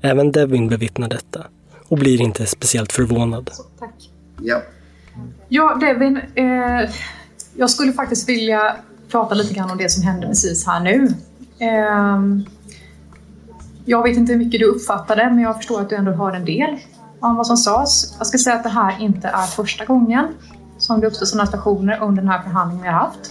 Även 0.00 0.32
Devin 0.32 0.68
bevittnar 0.68 1.08
detta 1.08 1.46
och 1.88 1.98
blir 1.98 2.20
inte 2.20 2.46
speciellt 2.46 2.92
förvånad. 2.92 3.50
Tack. 3.78 3.94
Ja. 4.42 4.62
Ja, 5.48 5.78
Devin. 5.80 6.20
Eh, 6.34 6.90
jag 7.56 7.70
skulle 7.70 7.92
faktiskt 7.92 8.28
vilja 8.28 8.76
prata 9.10 9.34
lite 9.34 9.54
grann 9.54 9.70
om 9.70 9.78
det 9.78 9.88
som 9.88 10.02
hände 10.02 10.26
precis 10.26 10.66
här 10.66 10.80
nu. 10.80 11.08
Ehm, 11.58 12.44
jag 13.84 14.02
vet 14.02 14.16
inte 14.16 14.32
hur 14.32 14.38
mycket 14.38 14.60
du 14.60 14.66
uppfattade, 14.66 15.30
men 15.30 15.38
jag 15.38 15.56
förstår 15.56 15.80
att 15.80 15.88
du 15.88 15.96
ändå 15.96 16.12
har 16.12 16.32
en 16.32 16.44
del 16.44 16.78
om 17.20 17.36
vad 17.36 17.46
som 17.46 17.56
sades. 17.56 18.14
Jag 18.18 18.26
ska 18.26 18.38
säga 18.38 18.56
att 18.56 18.62
det 18.62 18.68
här 18.68 18.96
inte 19.00 19.28
är 19.28 19.46
första 19.46 19.84
gången 19.84 20.28
som 20.78 21.00
det 21.00 21.06
uppstår 21.06 21.26
sådana 21.26 21.46
situationer 21.46 21.98
under 22.02 22.22
den 22.22 22.30
här 22.30 22.42
förhandlingen 22.42 22.82
vi 22.82 22.88
har 22.88 22.98
haft. 22.98 23.30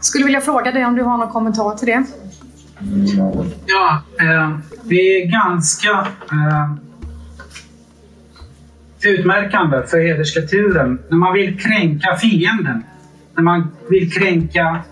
Skulle 0.00 0.24
vilja 0.24 0.40
fråga 0.40 0.72
dig 0.72 0.86
om 0.86 0.96
du 0.96 1.02
har 1.02 1.18
någon 1.18 1.32
kommentar 1.32 1.76
till 1.76 1.86
det? 1.86 2.04
Ja, 3.66 4.02
eh, 4.20 4.58
det 4.82 4.94
är 4.94 5.26
ganska 5.26 6.06
eh, 6.32 6.74
utmärkande 9.02 9.82
för 9.86 10.00
hederskulturen 10.00 10.98
när 11.08 11.16
man 11.16 11.34
vill 11.34 11.60
kränka 11.60 12.16
fienden. 12.16 12.84
När 13.34 13.42
man 13.42 13.68
vill 13.90 14.12
kränka 14.12 14.82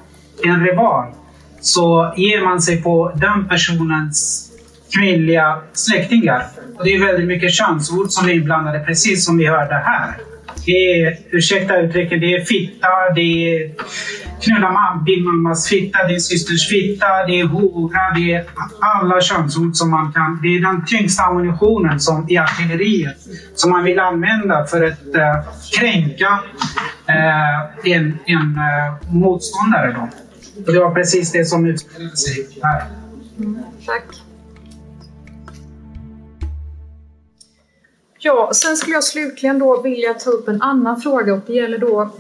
en 0.45 0.66
rival 0.66 1.12
så 1.61 2.14
ger 2.16 2.45
man 2.45 2.62
sig 2.62 2.83
på 2.83 3.12
den 3.14 3.49
personens 3.49 4.50
kvinnliga 4.95 5.59
släktingar. 5.73 6.47
Och 6.78 6.85
det 6.85 6.95
är 6.95 7.07
väldigt 7.07 7.28
mycket 7.28 7.52
könsord 7.52 8.11
som 8.11 8.28
är 8.28 8.33
inblandade, 8.33 8.81
precis 8.81 9.25
som 9.25 9.38
vi 9.38 9.47
hörde 9.47 9.75
här. 9.75 10.14
Det 10.66 11.02
är, 11.02 11.19
ursäkta 11.31 11.76
uttrycket, 11.76 12.21
det 12.21 12.35
är 12.35 12.45
fitta, 12.45 12.88
det 13.14 13.21
är 13.21 13.71
knulla 14.43 15.02
din 15.07 15.25
mammas 15.25 15.69
fitta, 15.69 16.07
din 16.07 16.21
systers 16.21 16.69
fitta, 16.69 17.07
det 17.26 17.40
är 17.40 17.47
hora, 17.47 18.14
det 18.16 18.33
är 18.33 18.45
alla 18.81 19.21
könsord 19.21 19.76
som 19.76 19.90
man 19.90 20.12
kan. 20.12 20.40
Det 20.43 20.49
är 20.49 20.61
den 20.61 20.85
tyngsta 20.85 21.23
ammunitionen 21.23 22.00
som, 22.00 22.26
i 22.31 22.38
artilleriet 22.38 23.16
som 23.55 23.71
man 23.71 23.85
vill 23.85 23.99
använda 23.99 24.66
för 24.66 24.85
att 24.85 25.07
uh, 25.14 25.52
kränka 25.78 26.40
uh, 27.09 27.93
en, 27.93 28.19
en 28.26 28.59
uh, 28.59 29.12
motståndare. 29.14 29.93
Då. 29.93 30.09
Och 30.66 30.72
det 30.72 30.80
var 30.80 30.94
precis 30.94 31.32
det 31.32 31.44
som 31.44 31.66
utspelade 31.66 32.16
sig 32.16 32.48
här. 32.62 32.86
Mm, 33.38 33.58
tack. 33.86 34.22
Ja, 38.18 38.50
sen 38.54 38.76
skulle 38.76 38.96
jag 38.96 39.04
slutligen 39.04 39.58
då 39.58 39.82
vilja 39.82 40.14
ta 40.14 40.30
upp 40.30 40.48
en 40.48 40.62
annan 40.62 41.00
fråga 41.00 41.34
och 41.34 41.40
det 41.46 41.52
gäller 41.52 41.78
då 41.78 42.10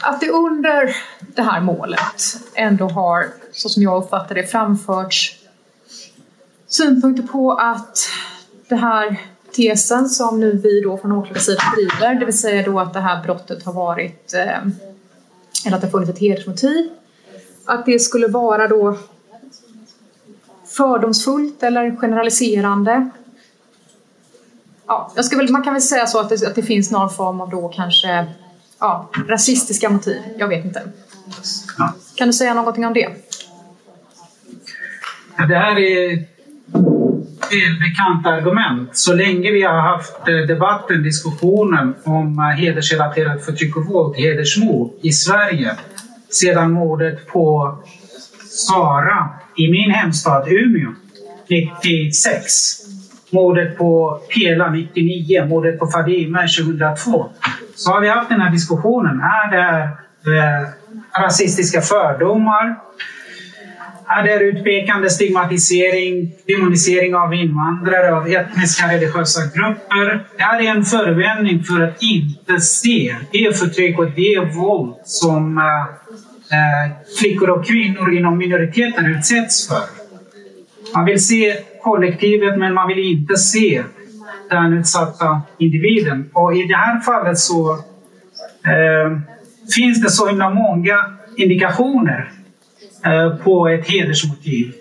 att 0.00 0.20
det 0.20 0.28
under 0.30 0.96
det 1.20 1.42
här 1.42 1.60
målet 1.60 2.22
ändå 2.54 2.88
har, 2.88 3.26
så 3.52 3.68
som 3.68 3.82
jag 3.82 4.02
uppfattar 4.02 4.34
det, 4.34 4.46
framförts 4.46 5.36
synpunkter 6.66 7.22
på 7.22 7.52
att 7.52 7.98
det 8.68 8.76
här 8.76 9.20
tesen 9.52 10.08
som 10.08 10.40
nu 10.40 10.60
vi 10.64 10.80
då 10.80 10.98
från 10.98 11.12
åklagarsidan 11.12 11.74
driver, 11.74 12.14
det 12.14 12.24
vill 12.24 12.38
säga 12.38 12.62
då 12.62 12.80
att 12.80 12.94
det 12.94 13.00
här 13.00 13.22
brottet 13.22 13.64
har 13.64 13.72
varit 13.72 14.34
eh, 14.34 14.58
eller 15.66 15.76
att 15.76 15.82
det 15.82 15.90
funnits 15.90 16.10
ett 16.10 16.18
hedersmotiv. 16.18 16.88
Att 17.64 17.86
det 17.86 17.98
skulle 17.98 18.28
vara 18.28 18.68
då 18.68 18.98
fördomsfullt 20.66 21.62
eller 21.62 21.96
generaliserande. 21.96 23.10
Ja, 24.86 25.12
jag 25.16 25.24
ska 25.24 25.36
väl, 25.36 25.52
man 25.52 25.62
kan 25.62 25.72
väl 25.72 25.82
säga 25.82 26.06
så 26.06 26.20
att 26.20 26.28
det, 26.28 26.46
att 26.46 26.54
det 26.54 26.62
finns 26.62 26.90
någon 26.90 27.10
form 27.10 27.40
av 27.40 27.50
då 27.50 27.68
kanske 27.68 28.26
ja, 28.78 29.10
rasistiska 29.28 29.90
motiv. 29.90 30.22
Jag 30.38 30.48
vet 30.48 30.64
inte. 30.64 30.82
Ja. 31.78 31.94
Kan 32.14 32.26
du 32.26 32.32
säga 32.32 32.54
någonting 32.54 32.86
om 32.86 32.94
det? 32.94 33.08
Det 35.48 35.58
här 35.58 35.78
är 35.78 36.37
välbekant 37.50 38.26
argument. 38.26 38.96
Så 38.96 39.14
länge 39.14 39.52
vi 39.52 39.62
har 39.62 39.80
haft 39.80 40.28
eh, 40.28 40.34
debatten, 40.34 41.02
diskussionen 41.02 41.94
om 42.04 42.38
eh, 42.38 42.44
hedersrelaterat 42.44 43.44
förtryck 43.44 43.76
och 43.76 43.86
våld, 43.86 44.16
hedersmord 44.16 44.90
i 45.02 45.12
Sverige 45.12 45.70
sedan 46.30 46.72
mordet 46.72 47.26
på 47.26 47.76
Sara 48.44 49.28
i 49.56 49.70
min 49.70 49.90
hemstad 49.90 50.48
Umeå 50.48 50.94
96. 51.48 52.44
Mordet 53.30 53.78
på 53.78 54.20
Pela 54.34 54.70
99, 54.70 55.46
mordet 55.46 55.78
på 55.78 55.86
Fadime 55.86 56.48
2002. 56.48 57.30
Så 57.74 57.90
har 57.90 58.00
vi 58.00 58.08
haft 58.08 58.28
den 58.28 58.40
här 58.40 58.50
diskussionen. 58.50 59.20
Är 59.20 59.50
det 59.50 59.82
eh, 60.36 60.68
rasistiska 61.22 61.80
fördomar? 61.80 62.76
Är 64.10 64.22
det 64.22 64.44
utpekande, 64.44 65.10
stigmatisering, 65.10 66.32
demonisering 66.46 67.14
av 67.14 67.34
invandrare, 67.34 68.14
av 68.14 68.28
etniska 68.28 68.92
religiösa 68.92 69.40
grupper? 69.40 70.26
Det 70.36 70.42
här 70.42 70.60
Är 70.60 70.70
en 70.76 70.84
förevändning 70.84 71.64
för 71.64 71.80
att 71.80 72.02
inte 72.02 72.60
se 72.60 73.16
det 73.32 73.58
förtryck 73.58 73.98
och 73.98 74.10
det 74.10 74.40
våld 74.54 74.94
som 75.04 75.58
eh, 75.58 75.64
eh, 76.58 76.92
flickor 77.18 77.50
och 77.50 77.66
kvinnor 77.66 78.14
inom 78.14 78.38
minoriteten 78.38 79.06
utsätts 79.06 79.68
för? 79.68 79.84
Man 80.94 81.04
vill 81.04 81.24
se 81.24 81.56
kollektivet 81.82 82.58
men 82.58 82.74
man 82.74 82.88
vill 82.88 82.98
inte 82.98 83.36
se 83.36 83.82
den 84.50 84.72
utsatta 84.72 85.42
individen. 85.58 86.30
Och 86.32 86.56
i 86.56 86.62
det 86.62 86.76
här 86.76 87.00
fallet 87.00 87.38
så 87.38 87.72
eh, 88.64 89.18
finns 89.76 90.02
det 90.02 90.10
så 90.10 90.28
himla 90.28 90.50
många 90.50 90.96
indikationer 91.36 92.32
Eh, 93.04 93.36
på 93.36 93.68
ett 93.68 93.88
hedersmotiv. 93.88 94.72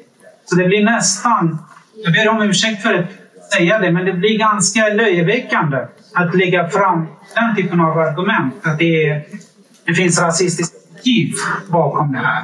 Så 0.45 0.55
det 0.55 0.63
blir 0.63 0.83
nästan, 0.83 1.57
jag 2.03 2.13
ber 2.13 2.29
om 2.29 2.41
ursäkt 2.41 2.81
för 2.81 2.93
att 2.93 3.05
säga 3.53 3.79
det, 3.79 3.91
men 3.91 4.05
det 4.05 4.13
blir 4.13 4.37
ganska 4.37 4.87
löjeväckande 4.87 5.77
att 6.13 6.35
lägga 6.35 6.69
fram 6.69 7.07
den 7.35 7.55
typen 7.55 7.79
av 7.79 7.97
argument. 7.97 8.53
Att 8.63 8.79
det, 8.79 9.09
är, 9.09 9.25
det 9.85 9.93
finns 9.93 10.21
rasistiska 10.21 10.77
motiv 10.93 11.33
bakom 11.69 12.11
det 12.11 12.17
här. 12.17 12.41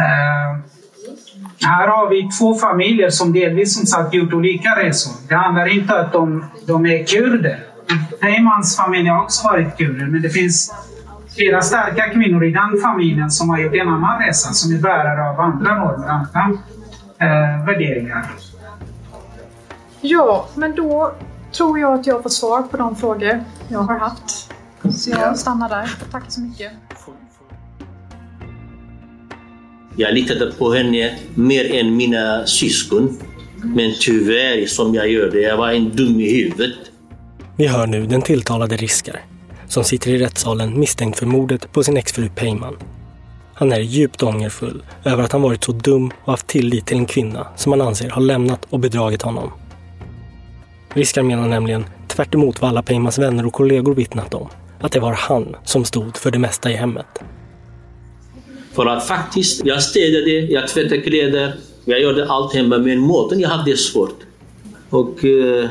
Uh, 0.00 0.60
här 1.60 1.88
har 1.88 2.10
vi 2.10 2.28
två 2.38 2.54
familjer 2.54 3.10
som 3.10 3.32
delvis 3.32 3.74
som 3.74 3.86
sagt 3.86 4.14
gjort 4.14 4.32
olika 4.32 4.68
resor. 4.68 5.12
Det 5.28 5.34
handlar 5.34 5.66
inte 5.66 5.94
om 5.94 6.00
att 6.00 6.12
de, 6.12 6.44
de 6.66 6.86
är 6.86 7.06
kurder. 7.06 7.58
Heymans 8.20 8.76
familj 8.76 9.08
har 9.08 9.22
också 9.22 9.48
varit 9.48 9.76
kurder, 9.76 10.06
men 10.06 10.22
det 10.22 10.30
finns 10.30 10.74
flera 11.34 11.62
starka 11.62 12.10
kvinnor 12.10 12.44
i 12.44 12.50
den 12.50 12.80
familjen 12.82 13.30
som 13.30 13.48
har 13.48 13.58
gjort 13.58 13.74
en 13.74 13.88
annan 13.88 14.22
resa, 14.22 14.52
som 14.52 14.74
är 14.74 14.78
bärare 14.78 15.30
av 15.30 15.40
andra 15.40 15.78
normer, 15.78 16.08
andra 16.08 16.58
eh, 17.18 17.66
värderingar. 17.66 18.26
Ja, 20.00 20.48
men 20.54 20.74
då 20.74 21.14
tror 21.52 21.78
jag 21.78 22.00
att 22.00 22.06
jag 22.06 22.22
får 22.22 22.30
svar 22.30 22.62
på 22.62 22.76
de 22.76 22.96
frågor 22.96 23.44
jag 23.68 23.78
har 23.78 23.98
haft. 23.98 24.52
Så 24.90 25.10
jag 25.10 25.38
stannar 25.38 25.68
där. 25.68 25.90
Tack 26.10 26.24
så 26.28 26.40
mycket. 26.40 26.72
Jag 29.96 30.14
litade 30.14 30.52
på 30.58 30.72
henne 30.72 31.18
mer 31.34 31.74
än 31.74 31.96
mina 31.96 32.46
syskon. 32.46 33.18
Men 33.64 33.92
tyvärr, 34.00 34.66
som 34.66 34.94
jag 34.94 35.08
gör 35.08 35.30
det, 35.30 35.40
jag 35.40 35.56
var 35.56 35.70
en 35.70 35.96
dum 35.96 36.20
i 36.20 36.42
huvudet. 36.42 36.78
Vi 37.56 37.66
hör 37.66 37.86
nu 37.86 38.06
den 38.06 38.22
tilltalade 38.22 38.76
Riskar 38.76 39.20
som 39.72 39.84
sitter 39.84 40.10
i 40.10 40.18
rättssalen 40.18 40.80
misstänkt 40.80 41.18
för 41.18 41.26
mordet 41.26 41.72
på 41.72 41.84
sin 41.84 41.96
exfru 41.96 42.28
Peyman. 42.28 42.76
Han 43.54 43.72
är 43.72 43.80
djupt 43.80 44.22
ångerfull 44.22 44.82
över 45.04 45.22
att 45.22 45.32
han 45.32 45.42
varit 45.42 45.64
så 45.64 45.72
dum 45.72 46.10
och 46.24 46.32
haft 46.32 46.46
tillit 46.46 46.86
till 46.86 46.96
en 46.96 47.06
kvinna 47.06 47.46
som 47.56 47.72
han 47.72 47.80
anser 47.80 48.10
har 48.10 48.22
lämnat 48.22 48.66
och 48.70 48.78
bedragit 48.78 49.22
honom. 49.22 49.52
Riskar 50.94 51.22
menar 51.22 51.48
nämligen, 51.48 51.84
tvärt 52.08 52.34
vad 52.34 52.64
alla 52.64 52.82
Peymans 52.82 53.18
vänner 53.18 53.46
och 53.46 53.52
kollegor 53.52 53.94
vittnat 53.94 54.34
om, 54.34 54.48
att 54.80 54.92
det 54.92 55.00
var 55.00 55.12
han 55.12 55.56
som 55.64 55.84
stod 55.84 56.16
för 56.16 56.30
det 56.30 56.38
mesta 56.38 56.70
i 56.70 56.74
hemmet. 56.74 57.18
För 58.72 58.86
att 58.86 59.06
faktiskt, 59.06 59.64
jag 59.64 59.82
städade, 59.82 60.30
jag 60.30 60.68
tvättade 60.68 61.00
kläder, 61.00 61.54
jag 61.84 62.02
gjorde 62.02 62.28
allt 62.28 62.54
hemma, 62.54 62.78
men 62.78 62.98
maten 62.98 63.40
jag 63.40 63.48
hade 63.48 63.76
svårt. 63.76 64.20
Och 64.90 65.24
eh, 65.24 65.70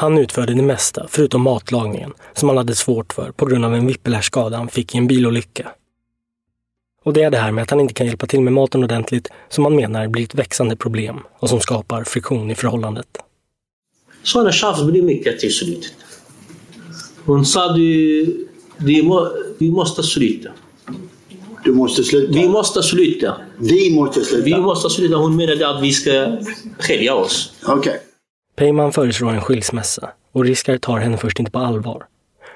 han 0.00 0.18
utförde 0.18 0.54
det 0.54 0.62
mesta, 0.62 1.06
förutom 1.08 1.42
matlagningen, 1.42 2.12
som 2.34 2.48
han 2.48 2.58
hade 2.58 2.74
svårt 2.74 3.12
för 3.12 3.32
på 3.32 3.46
grund 3.46 3.64
av 3.64 3.74
en 3.74 3.86
whiplash-skada 3.86 4.56
han 4.56 4.68
fick 4.68 4.94
i 4.94 4.98
en 4.98 5.06
bilolycka. 5.06 5.68
Och 7.04 7.12
det 7.12 7.22
är 7.22 7.30
det 7.30 7.38
här 7.38 7.52
med 7.52 7.62
att 7.62 7.70
han 7.70 7.80
inte 7.80 7.94
kan 7.94 8.06
hjälpa 8.06 8.26
till 8.26 8.40
med 8.40 8.52
maten 8.52 8.84
ordentligt 8.84 9.28
som 9.48 9.64
han 9.64 9.76
menar 9.76 10.08
blir 10.08 10.24
ett 10.24 10.34
växande 10.34 10.76
problem 10.76 11.20
och 11.38 11.48
som 11.48 11.60
skapar 11.60 12.04
friktion 12.04 12.50
i 12.50 12.54
förhållandet. 12.54 13.06
Sådana 14.22 14.52
tjafs 14.52 14.82
blir 14.82 15.02
mycket 15.02 15.40
till 15.40 15.54
slut. 15.54 15.92
Hon 17.24 17.46
sa 17.46 17.72
du, 17.72 18.24
du, 18.76 19.02
må, 19.02 19.32
du 19.58 19.70
måste 19.70 20.02
sluta. 20.02 20.50
Du 21.64 21.72
måste 21.72 22.04
sluta? 22.04 22.32
Vi 22.32 22.48
måste 22.48 22.82
sluta. 22.82 23.36
Vi 23.58 23.90
måste 23.90 24.24
sluta? 24.24 24.44
Vi 24.44 24.56
måste 24.56 24.90
sluta. 24.90 25.16
Hon 25.16 25.36
menade 25.36 25.68
att 25.68 25.82
vi 25.82 25.92
ska 25.92 26.36
skilja 26.78 27.14
oss. 27.14 27.52
Okej. 27.62 27.78
Okay. 27.78 28.07
Peyman 28.58 28.92
föreslår 28.92 29.30
en 29.30 29.40
skilsmässa 29.40 30.10
och 30.32 30.44
Riskar 30.44 30.78
tar 30.78 30.98
henne 30.98 31.16
först 31.16 31.38
inte 31.38 31.50
på 31.50 31.58
allvar. 31.58 32.06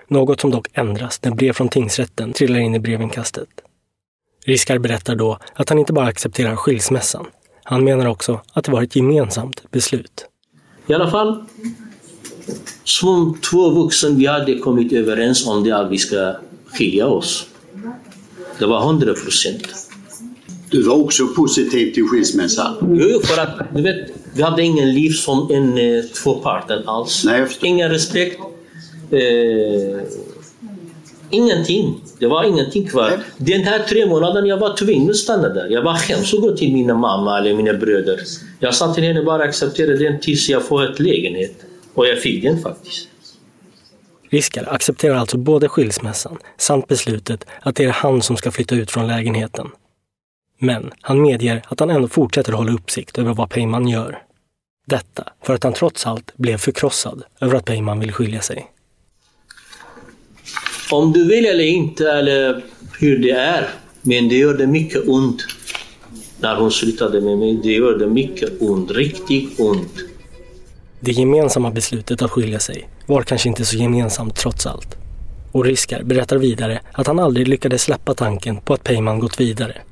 Något 0.08 0.40
som 0.40 0.50
dock 0.50 0.66
ändras 0.72 1.20
när 1.22 1.34
brev 1.34 1.52
från 1.52 1.68
tingsrätten 1.68 2.32
trillar 2.32 2.58
in 2.58 2.74
i 2.74 2.78
brevinkastet. 2.78 3.48
Riskar 4.46 4.78
berättar 4.78 5.16
då 5.16 5.38
att 5.54 5.68
han 5.68 5.78
inte 5.78 5.92
bara 5.92 6.06
accepterar 6.06 6.56
skilsmässan. 6.56 7.26
Han 7.64 7.84
menar 7.84 8.06
också 8.06 8.40
att 8.52 8.64
det 8.64 8.72
var 8.72 8.82
ett 8.82 8.96
gemensamt 8.96 9.70
beslut. 9.70 10.26
I 10.86 10.94
alla 10.94 11.10
fall, 11.10 11.44
som 12.84 13.38
två 13.50 13.70
vuxna, 13.70 14.10
vi 14.10 14.26
hade 14.26 14.58
kommit 14.58 14.92
överens 14.92 15.46
om 15.46 15.64
det 15.64 15.72
att 15.72 15.90
vi 15.90 15.98
ska 15.98 16.34
skilja 16.66 17.06
oss. 17.06 17.46
Det 18.58 18.66
var 18.66 18.80
hundra 18.80 19.14
procent. 19.14 19.91
Du 20.72 20.82
var 20.82 20.96
också 20.96 21.26
positiv 21.26 21.94
till 21.94 22.04
skilsmässan? 22.04 22.98
Jo, 23.00 23.20
för 23.24 23.42
att 23.42 23.74
du 23.74 23.82
vet, 23.82 24.10
vi 24.34 24.42
hade 24.42 24.62
ingen 24.62 24.94
liv 24.94 25.10
som 25.10 25.50
en 25.50 25.78
eh, 25.78 26.04
tvåparten 26.04 26.88
alls. 26.88 27.24
Nej, 27.24 27.46
ingen 27.62 27.90
respekt. 27.90 28.40
Eh, 29.10 30.00
ingenting. 31.30 32.00
Det 32.18 32.26
var 32.26 32.44
ingenting 32.44 32.88
kvar. 32.88 33.10
Nej. 33.10 33.18
Den 33.36 33.62
här 33.62 33.78
tre 33.78 34.06
månaderna 34.06 34.46
jag 34.46 34.56
var 34.56 34.76
tvungen 34.76 35.10
att 35.10 35.16
stanna 35.16 35.48
där. 35.48 35.68
Jag 35.68 35.82
var 35.82 35.92
hemskt 35.92 36.34
och 36.34 36.40
gå 36.40 36.56
till 36.56 36.72
mina 36.72 36.94
mamma 36.94 37.38
eller 37.38 37.54
mina 37.54 37.74
bröder. 37.74 38.20
Jag 38.58 38.74
sa 38.74 38.94
till 38.94 39.04
henne 39.04 39.22
bara 39.22 39.42
acceptera 39.42 39.96
den 39.96 40.20
tills 40.20 40.48
jag 40.48 40.66
får 40.66 40.92
ett 40.92 41.00
lägenhet. 41.00 41.56
Och 41.94 42.06
jag 42.06 42.18
fick 42.18 42.42
den 42.42 42.62
faktiskt. 42.62 43.08
Riskar 44.30 44.68
accepterar 44.70 45.14
alltså 45.14 45.38
både 45.38 45.68
skilsmässan 45.68 46.38
samt 46.58 46.88
beslutet 46.88 47.46
att 47.60 47.76
det 47.76 47.84
är 47.84 47.90
han 47.90 48.22
som 48.22 48.36
ska 48.36 48.50
flytta 48.50 48.74
ut 48.74 48.90
från 48.90 49.06
lägenheten. 49.06 49.68
Men 50.64 50.90
han 51.00 51.22
medger 51.22 51.62
att 51.68 51.80
han 51.80 51.90
ändå 51.90 52.08
fortsätter 52.08 52.52
hålla 52.52 52.72
uppsikt 52.72 53.18
över 53.18 53.34
vad 53.34 53.50
Peyman 53.50 53.88
gör. 53.88 54.22
Detta 54.86 55.24
för 55.42 55.54
att 55.54 55.64
han 55.64 55.72
trots 55.72 56.06
allt 56.06 56.36
blev 56.36 56.56
förkrossad 56.56 57.22
över 57.40 57.56
att 57.56 57.64
Peyman 57.64 58.00
vill 58.00 58.12
skilja 58.12 58.40
sig. 58.40 58.70
Om 60.90 61.12
du 61.12 61.28
vill 61.28 61.46
eller 61.46 61.64
inte, 61.64 62.12
eller 62.12 62.62
hur 63.00 63.18
det 63.18 63.30
är, 63.30 63.68
men 64.02 64.28
det 64.28 64.34
gör 64.34 64.54
det 64.54 64.66
mycket 64.66 65.08
ont. 65.08 65.42
När 66.40 66.56
hon 66.56 66.70
slutade 66.70 67.20
med 67.20 67.38
mig, 67.38 67.60
det 67.62 67.72
gör 67.72 67.98
det 67.98 68.06
mycket 68.06 68.62
ont, 68.62 68.90
riktigt 68.90 69.60
ont. 69.60 69.94
Det 71.00 71.12
gemensamma 71.12 71.70
beslutet 71.70 72.22
att 72.22 72.30
skilja 72.30 72.58
sig 72.58 72.88
var 73.06 73.22
kanske 73.22 73.48
inte 73.48 73.64
så 73.64 73.76
gemensamt 73.76 74.36
trots 74.36 74.66
allt. 74.66 74.96
Och 75.52 75.64
Riskar 75.64 76.02
berättar 76.02 76.36
vidare 76.36 76.80
att 76.92 77.06
han 77.06 77.18
aldrig 77.18 77.48
lyckades 77.48 77.82
släppa 77.82 78.14
tanken 78.14 78.60
på 78.60 78.74
att 78.74 78.84
Peyman 78.84 79.18
gått 79.18 79.40
vidare 79.40 79.82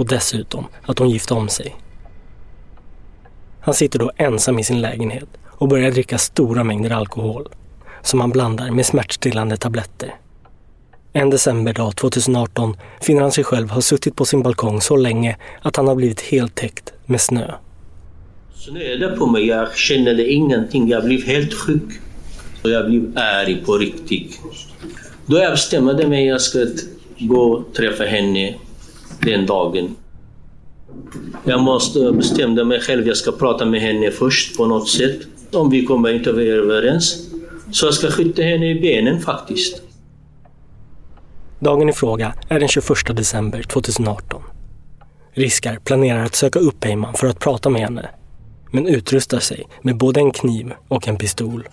och 0.00 0.06
dessutom 0.06 0.66
att 0.82 0.98
hon 0.98 1.10
gifte 1.10 1.34
om 1.34 1.48
sig. 1.48 1.76
Han 3.60 3.74
sitter 3.74 3.98
då 3.98 4.10
ensam 4.16 4.58
i 4.58 4.64
sin 4.64 4.80
lägenhet 4.80 5.28
och 5.46 5.68
börjar 5.68 5.90
dricka 5.90 6.18
stora 6.18 6.64
mängder 6.64 6.90
alkohol 6.90 7.48
som 8.02 8.20
han 8.20 8.30
blandar 8.30 8.70
med 8.70 8.86
smärtstillande 8.86 9.56
tabletter. 9.56 10.14
En 11.12 11.30
decemberdag 11.30 11.96
2018 11.96 12.76
finner 13.00 13.20
han 13.20 13.32
sig 13.32 13.44
själv 13.44 13.70
ha 13.70 13.80
suttit 13.80 14.16
på 14.16 14.24
sin 14.24 14.42
balkong 14.42 14.80
så 14.80 14.96
länge 14.96 15.36
att 15.62 15.76
han 15.76 15.88
har 15.88 15.94
blivit 15.94 16.20
helt 16.20 16.54
täckt 16.54 16.92
med 17.06 17.20
snö. 17.20 17.54
Snöade 18.54 19.16
på 19.16 19.26
mig, 19.26 19.46
jag 19.46 19.76
kände 19.76 20.30
ingenting, 20.30 20.88
jag 20.88 21.04
blev 21.04 21.22
helt 21.22 21.54
sjuk. 21.54 22.00
Och 22.62 22.70
jag 22.70 22.86
blev 22.86 23.18
arg 23.18 23.62
på 23.66 23.78
riktigt. 23.78 24.40
Då 25.26 25.38
jag 25.38 25.52
bestämde 25.52 26.08
mig 26.08 26.22
att 26.22 26.32
jag 26.32 26.40
ska 26.40 26.66
gå 27.18 27.40
och 27.40 27.74
träffa 27.74 28.04
henne 28.04 28.54
den 29.20 29.46
dagen. 29.46 29.96
Jag 31.44 31.60
måste 31.60 32.12
bestämma 32.12 32.64
mig 32.64 32.80
själv, 32.80 33.06
jag 33.06 33.16
ska 33.16 33.32
prata 33.32 33.64
med 33.64 33.80
henne 33.80 34.10
först 34.10 34.56
på 34.56 34.66
något 34.66 34.88
sätt. 34.88 35.20
Om 35.52 35.70
vi 35.70 35.84
kommer 35.84 36.14
inte 36.14 36.30
överens. 36.30 37.30
Så 37.70 37.86
jag 37.86 37.94
ska 37.94 38.10
skjuta 38.10 38.42
henne 38.42 38.70
i 38.70 38.80
benen 38.80 39.20
faktiskt. 39.20 39.82
Dagen 41.58 41.88
i 41.88 41.92
fråga 41.92 42.34
är 42.48 42.60
den 42.60 42.68
21 42.68 43.16
december 43.16 43.62
2018. 43.62 44.42
Riskar 45.32 45.78
planerar 45.84 46.24
att 46.24 46.34
söka 46.34 46.58
upp 46.58 46.80
Peyman 46.80 47.14
för 47.14 47.26
att 47.26 47.38
prata 47.38 47.70
med 47.70 47.80
henne, 47.80 48.08
men 48.70 48.86
utrustar 48.86 49.38
sig 49.38 49.66
med 49.82 49.96
både 49.96 50.20
en 50.20 50.30
kniv 50.30 50.72
och 50.88 51.08
en 51.08 51.16
pistol. 51.16 51.68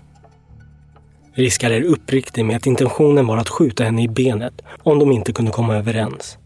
Riskar 1.34 1.72
är 1.72 1.84
uppriktig 1.84 2.46
med 2.46 2.58
att 2.58 2.66
intentionen 2.66 3.28
var 3.28 3.38
att 3.38 3.50
skjuta 3.50 3.84
henne 3.84 4.04
i 4.04 4.08
benet 4.08 4.62
om 4.84 5.00
de 5.00 5.12
inte 5.12 5.34
kunde 5.34 5.52
komma 5.52 5.76
överens. 5.76 6.38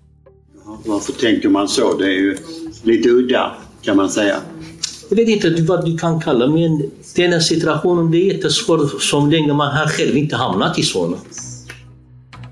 Varför 0.85 1.13
tänker 1.13 1.49
man 1.49 1.67
så? 1.67 1.97
Det 1.97 2.05
är 2.05 2.19
ju 2.19 2.37
lite 2.83 3.09
udda 3.09 3.55
kan 3.81 3.97
man 3.97 4.09
säga. 4.09 4.37
Jag 5.09 5.15
vet 5.15 5.29
inte 5.29 5.61
vad 5.61 5.85
du 5.85 5.97
kan 5.97 6.21
kalla 6.21 6.47
men 6.47 6.91
den 7.15 7.41
situationen 7.41 8.11
det 8.11 8.17
är 8.17 8.33
jättesvårt 8.33 9.01
så 9.01 9.25
länge 9.25 9.53
man 9.53 9.77
har 9.77 9.87
själv 9.87 10.17
inte 10.17 10.35
hamnat 10.35 10.79
i 10.79 10.83
sådana. 10.83 11.17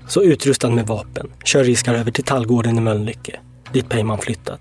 Så 0.08 0.22
utrustad 0.22 0.70
med 0.70 0.86
vapen 0.86 1.30
kör 1.44 1.64
Riskar 1.64 1.94
över 1.94 2.10
till 2.10 2.24
Tallgården 2.24 2.78
i 2.78 2.80
Mölnlycke, 2.80 3.40
dit 3.72 3.88
Peyman 3.88 4.18
flyttat. 4.18 4.60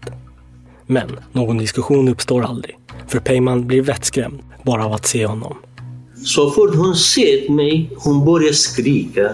Men 0.85 1.07
någon 1.31 1.57
diskussion 1.57 2.07
uppstår 2.07 2.41
aldrig, 2.41 2.77
för 3.07 3.19
Peyman 3.19 3.67
blir 3.67 3.81
vettskrämd 3.81 4.39
bara 4.63 4.85
av 4.85 4.93
att 4.93 5.07
se 5.07 5.25
honom. 5.25 5.57
Så 6.25 6.51
fort 6.51 6.75
hon 6.75 6.95
ser 6.95 7.51
mig, 7.51 7.91
hon 7.97 8.25
börjar 8.25 8.53
skrika. 8.53 9.33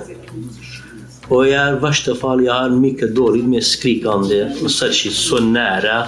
Och 1.28 1.48
jag 1.48 1.68
är 1.68 1.74
värsta 1.74 2.16
fall, 2.16 2.46
jag 2.46 2.54
har 2.54 2.70
mycket 2.70 3.16
dåligt 3.16 3.46
med 3.46 3.64
skrikande 3.64 4.52
och 4.64 4.72
särskilt 4.72 5.16
så 5.16 5.40
nära 5.40 6.08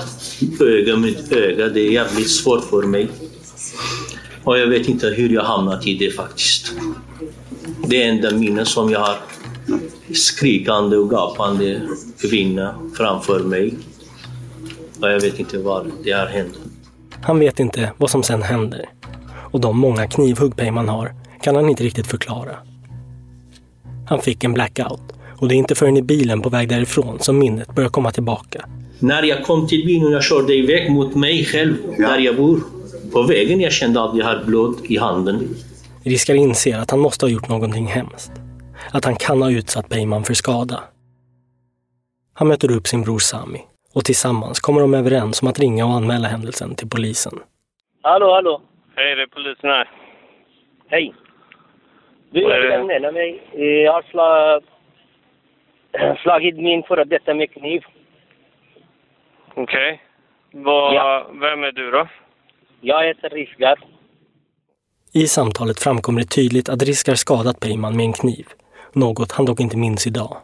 öga 0.59 0.95
mot 0.95 1.31
öga. 1.31 1.67
Det 1.69 1.79
är 1.79 1.91
jävligt 1.91 2.31
svårt 2.31 2.63
för 2.63 2.81
mig. 2.81 3.09
Och 4.43 4.59
jag 4.59 4.67
vet 4.67 4.87
inte 4.87 5.07
hur 5.07 5.29
jag 5.29 5.43
hamnat 5.43 5.87
i 5.87 5.97
det 5.97 6.11
faktiskt. 6.11 6.73
Det 7.87 8.03
enda 8.03 8.31
minne 8.31 8.65
som 8.65 8.89
jag 8.91 8.99
har. 8.99 9.17
Skrikande 10.13 10.97
och 10.97 11.09
gapande 11.09 11.81
kvinna 12.21 12.75
framför 12.97 13.39
mig. 13.39 13.73
Och 15.01 15.11
jag 15.11 15.21
vet 15.21 15.39
inte 15.39 15.57
vad 15.57 15.91
det 16.03 16.11
har 16.11 16.25
hänt. 16.25 16.53
Han 17.21 17.39
vet 17.39 17.59
inte 17.59 17.91
vad 17.97 18.09
som 18.09 18.23
sen 18.23 18.41
händer. 18.41 18.89
Och 19.51 19.61
de 19.61 19.77
många 19.77 20.07
knivhugg 20.07 20.55
Peyman 20.55 20.89
har 20.89 21.13
kan 21.41 21.55
han 21.55 21.69
inte 21.69 21.83
riktigt 21.83 22.07
förklara. 22.07 22.55
Han 24.07 24.21
fick 24.21 24.43
en 24.43 24.53
blackout 24.53 25.01
och 25.37 25.47
det 25.47 25.55
är 25.55 25.57
inte 25.57 25.75
förrän 25.75 25.97
i 25.97 26.01
bilen 26.01 26.41
på 26.41 26.49
väg 26.49 26.69
därifrån 26.69 27.19
som 27.19 27.39
minnet 27.39 27.75
börjar 27.75 27.89
komma 27.89 28.11
tillbaka. 28.11 28.65
När 28.99 29.23
jag 29.23 29.43
kom 29.43 29.67
till 29.67 29.85
bilen 29.85 30.07
och 30.07 30.13
jag 30.13 30.23
körde 30.23 30.53
iväg 30.53 30.91
mot 30.91 31.15
mig 31.15 31.45
själv, 31.45 31.75
där 31.97 32.19
jag 32.19 32.35
bor. 32.35 32.59
På 33.13 33.23
vägen 33.23 33.61
jag 33.61 33.71
kände 33.71 34.03
att 34.03 34.17
jag 34.17 34.25
hade 34.25 34.45
blod 34.45 34.75
i 34.83 34.97
handen. 34.97 35.55
Riskar 36.03 36.35
inser 36.35 36.77
att 36.77 36.91
han 36.91 36.99
måste 36.99 37.25
ha 37.25 37.31
gjort 37.31 37.49
någonting 37.49 37.85
hemskt. 37.85 38.31
Att 38.91 39.05
han 39.05 39.15
kan 39.15 39.41
ha 39.41 39.51
utsatt 39.51 39.89
Peyman 39.89 40.23
för 40.23 40.33
skada. 40.33 40.83
Han 42.33 42.47
möter 42.47 42.71
upp 42.71 42.87
sin 42.87 43.01
bror 43.01 43.19
Sami 43.19 43.61
och 43.93 44.05
tillsammans 44.05 44.59
kommer 44.59 44.81
de 44.81 44.93
överens 44.93 45.41
om 45.41 45.47
att 45.47 45.59
ringa 45.59 45.85
och 45.85 45.93
anmäla 45.93 46.27
händelsen 46.27 46.75
till 46.75 46.89
polisen. 46.89 47.33
Hallå, 48.01 48.33
hallå. 48.33 48.61
Hej, 48.95 49.15
det 49.15 49.21
är 49.21 49.27
polisen 49.27 49.69
här. 49.69 49.89
Hej. 50.87 51.13
Du, 52.31 52.41
jag 52.41 52.71
anmäla 52.79 53.11
mig. 53.11 53.41
Jag 53.83 53.93
har 53.93 54.01
slag... 54.11 54.63
slagit 56.23 56.55
min 56.57 56.83
före 56.83 57.03
detta 57.03 57.33
med 57.33 57.51
kniv. 57.51 57.81
Okej. 59.55 60.01
Vad- 60.51 60.93
Ja. 60.95 61.27
Vem 61.33 61.63
är 61.63 61.71
du 61.71 61.91
då? 61.91 62.07
Jag 62.81 63.07
heter 63.07 63.29
Riskar. 63.29 63.79
I 65.13 65.27
samtalet 65.27 65.79
framkommer 65.79 66.21
det 66.21 66.27
tydligt 66.27 66.69
att 66.69 66.83
Riskar 66.83 67.15
skadat 67.15 67.59
Peyman 67.59 67.95
med 67.95 68.05
en 68.05 68.13
kniv. 68.13 68.45
Något 68.93 69.31
han 69.31 69.45
dock 69.45 69.59
inte 69.59 69.77
minns 69.77 70.07
idag. 70.07 70.37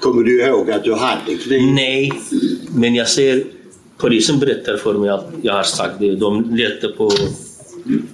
Kommer 0.00 0.22
du 0.22 0.42
ihåg 0.46 0.70
att 0.70 0.84
du 0.84 0.94
hade 0.94 1.34
kniv? 1.44 1.74
Nej, 1.74 2.12
men 2.78 2.94
jag 2.94 3.08
ser 3.08 3.42
polisen 4.00 4.40
berättar 4.40 4.76
för 4.76 4.92
mig 4.94 5.10
att 5.10 5.26
jag 5.42 5.52
har 5.54 5.62
sagt 5.62 5.98
det. 5.98 6.16
De 6.16 6.54
letar 6.54 6.88
på... 6.96 7.10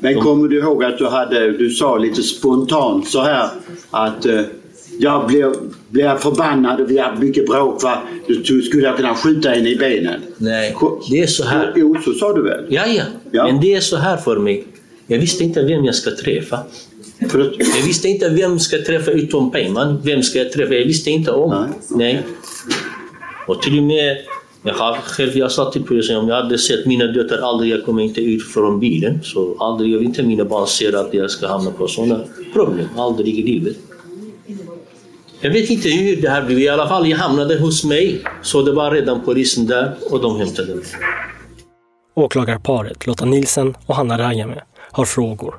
Men 0.01 0.21
kommer 0.21 0.49
du 0.49 0.59
ihåg 0.59 0.85
att 0.85 0.99
du 0.99 1.07
hade, 1.07 1.53
du 1.53 1.71
sa 1.71 1.99
lite 1.99 2.23
spontant 2.23 3.09
så 3.09 3.21
här 3.21 3.49
att 3.91 4.27
eh, 4.27 4.41
jag 4.99 5.27
blev, 5.27 5.55
blev 5.89 6.17
förbannad 6.19 6.81
och 6.81 6.91
vi 6.91 6.99
hade 6.99 7.21
mycket 7.21 7.47
bråk 7.47 7.83
va. 7.83 8.03
Du, 8.27 8.63
skulle 8.63 8.93
kunna 8.97 9.15
skjuta 9.15 9.49
henne 9.49 9.69
i 9.69 9.77
benen. 9.77 10.21
Nej, 10.39 10.77
det 11.11 11.21
är 11.21 11.27
så 11.27 11.45
här. 11.45 11.73
Jo, 11.77 11.97
så 12.05 12.13
sa 12.13 12.33
du 12.33 12.43
väl? 12.43 12.67
Ja, 12.69 12.87
ja, 12.87 13.05
Ja. 13.31 13.47
Men 13.47 13.61
det 13.61 13.75
är 13.75 13.81
så 13.81 13.97
här 13.97 14.17
för 14.17 14.37
mig. 14.37 14.65
Jag 15.07 15.19
visste 15.19 15.45
inte 15.45 15.63
vem 15.63 15.85
jag 15.85 15.95
ska 15.95 16.11
träffa. 16.11 16.59
Jag 17.59 17.83
visste 17.87 18.09
inte 18.09 18.29
vem 18.29 18.59
ska 18.59 18.83
träffa 18.83 19.11
utom 19.11 19.51
Peyman. 19.51 20.01
Vem 20.05 20.23
ska 20.23 20.39
jag 20.39 20.53
träffa? 20.53 20.75
Jag 20.75 20.87
visste 20.87 21.11
inte 21.11 21.31
om. 21.31 21.67
Nej. 21.91 22.23
Och 23.47 23.63
till 23.63 23.79
och 23.79 23.85
med, 23.85 24.17
jag 24.63 24.75
har 24.75 24.97
själv, 24.97 25.37
jag 25.37 25.53
sa 25.53 25.71
till 25.71 25.85
polisen 25.85 26.17
om 26.17 26.29
jag 26.29 26.37
hade 26.37 26.59
sett 26.59 26.87
mina 26.87 27.07
döttrar 27.07 27.39
aldrig, 27.39 27.73
jag 27.73 27.85
kommer 27.85 28.03
inte 28.03 28.21
ut 28.21 28.43
från 28.43 28.81
bilen. 28.81 29.21
Så 29.23 29.57
aldrig, 29.59 29.93
jag 29.93 29.99
vill 29.99 30.09
inte 30.09 30.23
mina 30.23 30.45
barn 30.45 30.67
ser 30.67 30.97
att 30.97 31.15
jag 31.15 31.31
ska 31.31 31.49
hamna 31.49 31.71
på 31.71 31.89
sådana 31.89 32.21
problem. 32.53 32.87
Aldrig 32.97 33.39
i 33.39 33.43
livet. 33.43 33.77
Jag 35.41 35.51
vet 35.51 35.71
inte 35.71 35.89
hur 35.89 36.23
det 36.23 36.29
här 36.29 36.47
blev. 36.47 36.59
I 36.59 36.69
alla 36.69 36.89
fall, 36.89 37.09
jag 37.09 37.19
hamnade 37.19 37.59
hos 37.59 37.85
mig. 37.85 38.23
Så 38.43 38.63
det 38.63 38.73
var 38.73 38.91
redan 38.91 39.21
polisen 39.25 39.67
där 39.67 39.95
och 40.11 40.21
de 40.21 40.37
hämtade 40.37 40.75
mig. 40.75 40.85
Åklagarparet 42.15 43.07
Lotta 43.07 43.25
Nilsen 43.25 43.75
och 43.87 43.95
Hanna 43.95 44.19
Rajame 44.19 44.63
har 44.77 45.05
frågor. 45.05 45.55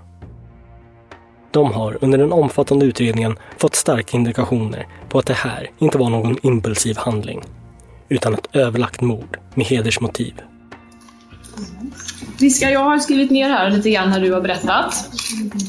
De 1.51 1.71
har 1.71 1.97
under 2.01 2.17
den 2.17 2.31
omfattande 2.31 2.85
utredningen 2.85 3.35
fått 3.57 3.75
starka 3.75 4.17
indikationer 4.17 4.87
på 5.09 5.19
att 5.19 5.25
det 5.25 5.33
här 5.33 5.71
inte 5.79 5.97
var 5.97 6.09
någon 6.09 6.37
impulsiv 6.41 6.97
handling, 6.97 7.41
utan 8.09 8.33
ett 8.33 8.47
överlagt 8.53 9.01
mord 9.01 9.37
med 9.55 9.65
hedersmotiv. 9.65 10.33
Riska, 12.37 12.71
jag 12.71 12.79
har 12.79 12.99
skrivit 12.99 13.31
ner 13.31 13.49
här 13.49 13.69
lite 13.69 13.89
grann 13.89 14.09
när 14.09 14.19
du 14.19 14.33
har 14.33 14.41
berättat. 14.41 15.09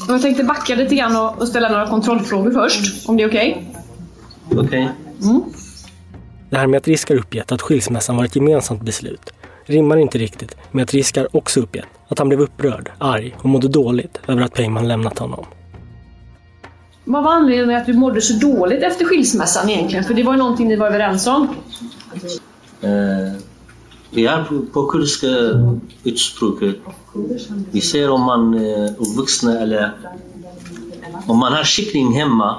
Och 0.07 0.13
jag 0.13 0.21
tänkte 0.21 0.43
backa 0.43 0.75
lite 0.75 0.95
grann 0.95 1.15
och, 1.15 1.41
och 1.41 1.47
ställa 1.47 1.69
några 1.69 1.87
kontrollfrågor 1.87 2.51
först, 2.51 3.09
om 3.09 3.17
det 3.17 3.23
är 3.23 3.27
okej? 3.27 3.71
Okej. 4.51 4.89
Det 6.49 6.57
här 6.57 6.67
med 6.67 6.77
att 6.77 6.87
Riskar 6.87 7.15
uppgett 7.15 7.51
att 7.51 7.61
skilsmässan 7.61 8.17
var 8.17 8.25
ett 8.25 8.35
gemensamt 8.35 8.81
beslut 8.81 9.33
rimmar 9.65 9.97
inte 9.97 10.17
riktigt 10.17 10.57
med 10.71 10.83
att 10.83 10.93
Riskar 10.93 11.35
också 11.35 11.59
uppgett 11.59 11.85
att 12.07 12.19
han 12.19 12.27
blev 12.27 12.41
upprörd, 12.41 12.91
arg 12.97 13.35
och 13.37 13.49
mådde 13.49 13.67
dåligt 13.67 14.19
över 14.27 14.41
att 14.41 14.53
Peyman 14.53 14.87
lämnat 14.87 15.19
honom. 15.19 15.45
Vad 17.05 17.23
var 17.23 17.31
anledningen 17.31 17.67
till 17.67 17.75
att 17.75 17.85
du 17.85 17.93
mådde 17.93 18.21
så 18.21 18.33
dåligt 18.33 18.83
efter 18.83 19.05
skilsmässan 19.05 19.69
egentligen? 19.69 20.03
För 20.03 20.13
det 20.13 20.23
var 20.23 20.33
ju 20.33 20.39
någonting 20.39 20.67
ni 20.67 20.75
var 20.75 20.87
överens 20.87 21.27
om. 21.27 21.47
Eh, 22.81 23.41
vi 24.11 24.25
har 24.25 24.43
på, 24.43 24.65
på 24.73 24.85
kurdiska 24.85 25.27
utspråket, 26.03 26.75
vi 27.71 27.81
säger 27.81 28.09
om 28.09 28.21
man 28.21 28.53
eh, 28.53 28.61
är 28.61 28.89
uppvuxen 28.97 29.57
eller 29.57 29.91
om 31.27 31.37
man 31.37 31.53
har 31.53 31.63
kyckling 31.63 32.13
hemma, 32.13 32.55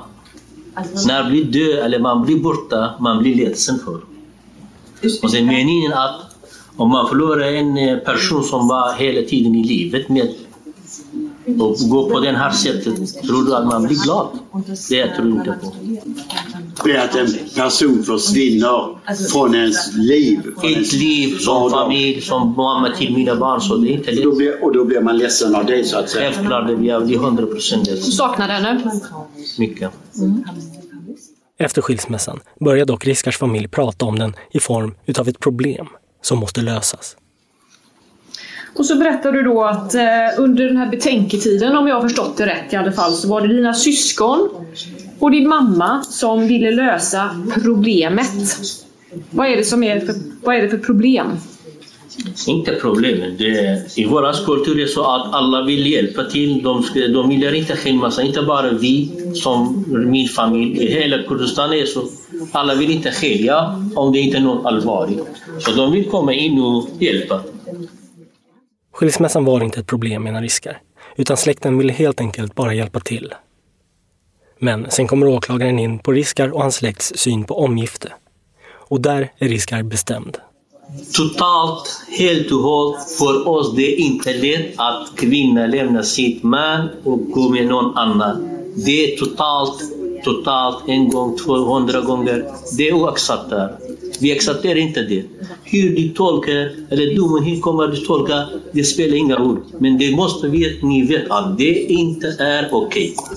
när 1.06 1.22
man 1.22 1.30
blir 1.30 1.44
död 1.44 1.84
eller 1.84 1.98
man 1.98 2.24
blir 2.24 2.42
borta, 2.42 2.94
man 3.00 3.18
blir 3.18 3.34
ledsen 3.34 3.78
för. 3.78 3.94
Och 5.22 5.30
det 5.32 5.38
är 5.38 5.44
meningen 5.44 5.92
att 5.92 6.36
om 6.76 6.90
man 6.90 7.08
förlorar 7.08 7.52
en 7.52 7.78
eh, 7.78 7.98
person 7.98 8.44
som 8.44 8.68
var 8.68 8.92
hela 8.92 9.28
tiden 9.28 9.54
i 9.54 9.64
livet 9.64 10.08
med 10.08 10.34
och 11.46 11.76
går 11.88 12.10
på 12.10 12.20
det 12.20 12.32
här 12.32 12.50
sättet, 12.50 13.22
tror 13.22 13.44
du 13.44 13.54
att 13.56 13.66
man 13.66 13.82
blir 13.82 14.04
glad? 14.04 14.28
Det 14.88 14.96
jag 14.96 15.16
tror 15.16 15.28
inte 15.28 15.58
på. 15.62 15.72
Det 16.84 16.92
är 16.92 17.04
att 17.04 17.14
en 17.14 17.26
person 17.54 18.02
försvinner 18.02 18.98
från 19.32 19.54
ens 19.54 19.96
liv. 19.96 20.40
Från 20.60 20.72
Ett 20.72 20.92
liv 20.92 21.38
som 21.38 21.70
familj, 21.70 22.20
som 22.20 22.54
mamma 22.56 22.94
till 22.96 23.14
mina 23.14 23.36
barn, 23.36 23.60
så 23.60 23.76
det 23.76 23.88
är 23.88 23.92
inte 23.92 24.12
Då 24.12 24.36
blir, 24.36 24.64
och 24.64 24.72
då 24.72 24.84
blir 24.84 25.00
man 25.00 25.18
ledsen 25.18 25.54
av 25.54 25.66
det 25.66 25.84
så 25.84 25.98
att 25.98 26.10
säga. 26.10 26.32
Självklart, 26.32 26.68
det 26.68 26.76
blir 26.76 26.88
jag 26.88 27.12
100 27.12 27.46
procent 27.46 27.84
Du 27.84 27.96
saknade 27.96 28.52
henne. 28.52 29.00
Mycket. 29.58 29.90
Efter 31.58 31.82
skilsmässan 31.82 32.40
börjar 32.60 32.84
dock 32.84 33.06
Riskars 33.06 33.38
familj 33.38 33.68
prata 33.68 34.04
om 34.04 34.18
den 34.18 34.34
i 34.50 34.60
form 34.60 34.94
utav 35.06 35.28
ett 35.28 35.40
problem 35.40 35.86
som 36.22 36.38
måste 36.38 36.60
lösas. 36.62 37.16
Och 38.78 38.86
så 38.86 38.96
berättar 38.96 39.32
du 39.32 39.42
då 39.42 39.64
att 39.64 39.94
eh, 39.94 40.02
under 40.38 40.64
den 40.64 40.76
här 40.76 40.90
betänketiden, 40.90 41.76
om 41.76 41.88
jag 41.88 41.94
har 41.94 42.02
förstått 42.02 42.36
det 42.36 42.46
rätt 42.46 42.72
i 42.72 42.76
alla 42.76 42.92
fall, 42.92 43.12
så 43.12 43.28
var 43.28 43.40
det 43.40 43.48
dina 43.56 43.74
syskon 43.74 44.48
och 45.18 45.30
din 45.30 45.48
mamma 45.48 46.02
som 46.02 46.48
ville 46.48 46.70
lösa 46.70 47.30
problemet. 47.62 48.58
Vad 49.30 49.46
är 49.46 49.56
det, 49.56 49.64
som 49.64 49.82
är 49.82 50.00
för, 50.00 50.14
vad 50.42 50.56
är 50.56 50.62
det 50.62 50.68
för 50.68 50.78
problem? 50.78 51.26
Inte 52.46 52.72
problemet. 52.72 53.38
Det, 53.38 53.82
I 53.96 54.04
vår 54.04 54.44
kultur 54.46 54.78
är 54.78 54.82
det 54.82 54.88
så 54.88 55.00
att 55.02 55.34
alla 55.34 55.64
vill 55.64 55.86
hjälpa 55.86 56.24
till. 56.24 56.62
De, 56.62 56.84
de 56.94 57.28
vill 57.28 57.54
inte 57.54 57.76
skämmas. 57.76 58.18
Inte 58.18 58.42
bara 58.42 58.70
vi, 58.70 59.10
som 59.34 59.84
min 59.88 60.28
familj. 60.28 60.84
I 60.84 60.92
hela 60.92 61.22
Kurdistan 61.22 61.72
är 61.72 61.86
så. 61.86 62.02
Alla 62.52 62.74
vill 62.74 62.90
inte 62.90 63.10
skilja 63.10 63.82
om 63.94 64.12
det 64.12 64.18
inte 64.18 64.36
är 64.36 64.40
något 64.40 64.66
allvarligt. 64.66 65.24
Så 65.58 65.70
de 65.70 65.92
vill 65.92 66.04
komma 66.04 66.32
in 66.32 66.60
och 66.60 66.88
hjälpa. 66.98 67.40
Skilsmässan 68.96 69.44
var 69.44 69.64
inte 69.64 69.80
ett 69.80 69.86
problem 69.86 70.22
menar 70.22 70.42
Riskar, 70.42 70.80
utan 71.16 71.36
släkten 71.36 71.78
ville 71.78 71.92
helt 71.92 72.20
enkelt 72.20 72.54
bara 72.54 72.74
hjälpa 72.74 73.00
till. 73.00 73.34
Men 74.58 74.90
sen 74.90 75.06
kommer 75.06 75.26
åklagaren 75.26 75.78
in 75.78 75.98
på 75.98 76.12
Riskar 76.12 76.48
och 76.48 76.62
hans 76.62 76.74
släkts 76.74 77.12
syn 77.16 77.44
på 77.44 77.58
omgifte. 77.58 78.12
Och 78.88 79.00
där 79.00 79.32
är 79.38 79.48
Riskar 79.48 79.82
bestämd. 79.82 80.38
Totalt, 81.12 82.06
helt 82.18 82.52
och 82.52 82.58
hållet, 82.58 83.10
för 83.18 83.48
oss 83.48 83.76
det 83.76 83.92
är 83.92 84.00
inte 84.00 84.32
lätt 84.32 84.74
att 84.76 85.16
kvinna 85.16 85.66
lämnar 85.66 86.02
sitt 86.02 86.42
man 86.42 86.88
och 87.04 87.30
går 87.30 87.50
med 87.50 87.66
någon 87.66 87.96
annan. 87.96 88.48
Det 88.76 89.12
är 89.12 89.16
totalt, 89.16 89.82
totalt, 90.26 90.88
en 90.88 91.08
gång, 91.08 91.36
200 91.36 92.00
gånger. 92.00 92.44
Det 92.76 92.88
är 92.88 92.92
oacceptabelt. 92.94 93.74
Vi 94.20 94.32
accepterar 94.32 94.76
inte 94.76 95.02
det. 95.02 95.24
Hur 95.64 95.96
du 95.96 96.08
tolkar, 96.08 96.70
eller 96.90 97.16
domen, 97.16 97.44
hur 97.44 97.60
kommer 97.60 97.86
du 97.86 97.96
tolka, 97.96 98.46
det 98.72 98.84
spelar 98.84 99.16
ingen 99.16 99.36
roll. 99.36 99.58
Men 99.78 99.98
det 99.98 100.16
måste 100.16 100.48
vi, 100.48 100.80
ni 100.82 101.06
vet 101.06 101.30
att 101.30 101.58
det 101.58 101.74
inte 101.74 102.26
är 102.38 102.68
okej. 102.72 103.14
Okay. 103.18 103.36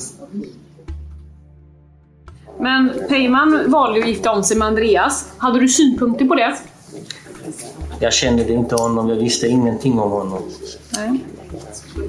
Men 2.60 2.93
Peyman 3.10 3.71
valde 3.71 3.99
att 3.99 4.08
gifta 4.08 4.32
om 4.32 4.43
sig 4.43 4.58
med 4.58 4.67
Andreas. 4.67 5.25
Hade 5.38 5.60
du 5.60 5.67
synpunkter 5.67 6.25
på 6.25 6.36
det? 6.36 6.56
Jag 7.99 8.13
kände 8.13 8.54
inte 8.54 8.75
honom, 8.75 9.10
jag 9.10 9.15
visste 9.15 9.47
ingenting 9.47 9.99
om 9.99 10.12
honom. 10.12 10.41
Nej. 10.93 11.19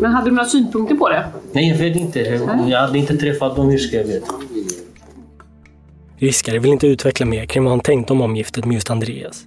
Men 0.01 0.13
hade 0.13 0.31
du 0.31 0.37
några 0.37 0.49
synpunkter 0.49 0.95
på 0.95 1.09
det? 1.09 1.27
Nej, 1.53 1.69
jag 1.69 1.79
vet 1.79 1.97
inte. 1.97 2.21
Jag 2.69 2.81
hade 2.81 2.99
inte 2.99 3.17
träffat 3.17 3.57
dem, 3.57 3.69
hur 3.69 3.79
ska 3.79 3.97
jag 3.97 4.05
veta? 4.05 4.35
Riskare 6.21 6.59
vill 6.59 6.71
inte 6.73 6.87
utveckla 6.87 7.27
mer 7.27 7.47
kring 7.47 7.65
vad 7.65 7.73
han 7.73 7.81
tänkt 7.81 8.11
om 8.11 8.21
omgiftet 8.21 8.65
med 8.65 8.75
just 8.75 8.91
Andreas. 8.91 9.47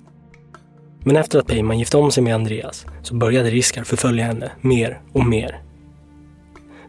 Men 1.03 1.15
efter 1.15 1.39
att 1.39 1.47
Peyman 1.47 1.79
gifte 1.79 1.97
om 1.97 2.11
sig 2.11 2.23
med 2.23 2.35
Andreas 2.35 2.85
så 3.03 3.15
började 3.15 3.49
Riskar 3.49 3.83
förfölja 3.83 4.25
henne 4.25 4.51
mer 4.61 5.01
och 5.11 5.25
mer. 5.25 5.61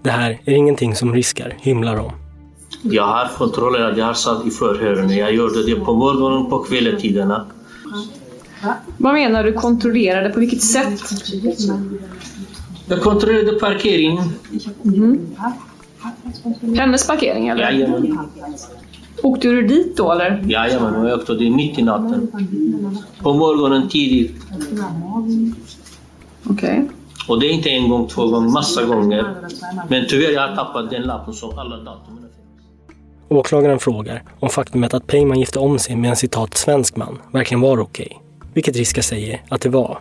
Det 0.03 0.11
här 0.11 0.41
är 0.45 0.55
ingenting 0.55 0.95
som 0.95 1.15
Riskar 1.15 1.57
hymlar 1.61 1.97
om. 1.97 2.13
Jag 2.83 3.07
har 3.07 3.29
kontrollerat, 3.37 3.99
jag 3.99 4.07
har 4.07 4.15
satt 4.15 4.47
i 4.47 4.51
förhören. 4.51 5.17
Jag 5.17 5.35
gjorde 5.35 5.67
det 5.67 5.81
på 5.81 5.95
morgonen, 5.95 6.51
på 6.51 6.59
kvälletiderna. 6.59 7.47
Vad 8.99 9.15
menar 9.15 9.45
du 9.45 9.53
kontrollerade? 9.53 10.31
På 10.31 10.41
vilket 10.41 10.63
sätt? 10.63 11.01
Jag 12.87 13.03
kontrollerade 13.03 13.59
parkeringen. 13.61 14.31
Mm. 14.85 15.37
Hennes 16.77 17.07
parkering 17.07 17.49
eller? 17.49 17.63
Jajamän. 17.63 18.19
Åkte 19.25 19.49
du 19.49 19.63
dit 19.67 19.97
då 19.97 20.13
eller? 20.13 20.43
Jajamän, 20.47 21.07
jag 21.07 21.19
åkte 21.19 21.35
dit 21.35 21.55
mitt 21.55 21.79
i 21.79 21.83
natten. 21.83 22.29
På 23.23 23.35
morgonen 23.35 23.89
tidigt. 23.89 24.37
Okej. 26.51 26.53
Okay. 26.53 26.83
Och 27.29 27.41
det 27.41 27.47
är 27.47 27.51
inte 27.51 27.71
en 27.71 27.89
gång, 27.89 28.09
två 28.09 28.27
gånger, 28.29 28.49
massa 28.49 28.85
gånger. 28.85 29.35
Men 29.89 30.07
tyvärr 30.09 30.33
jag 30.33 30.49
har 30.49 30.57
tappat 30.57 30.91
den 30.91 31.03
lappen 31.03 31.35
som 31.35 31.59
alla 31.59 31.77
datumen 31.77 32.25
Åklagaren 33.29 33.79
frågar 33.79 34.23
om 34.41 34.49
faktumet 34.49 34.95
att 34.95 35.07
Peyman 35.07 35.39
gifte 35.41 35.59
om 35.59 35.79
sig 35.79 35.97
med 35.97 36.11
en 36.11 36.17
citat 36.17 36.55
svensk 36.55 36.97
man 36.97 37.19
verkligen 37.33 37.61
var 37.61 37.79
okej. 37.79 38.07
Okay, 38.07 38.19
vilket 38.55 38.77
Riska 38.77 39.03
säger 39.03 39.43
att 39.49 39.61
det 39.61 39.69
var. 39.69 39.99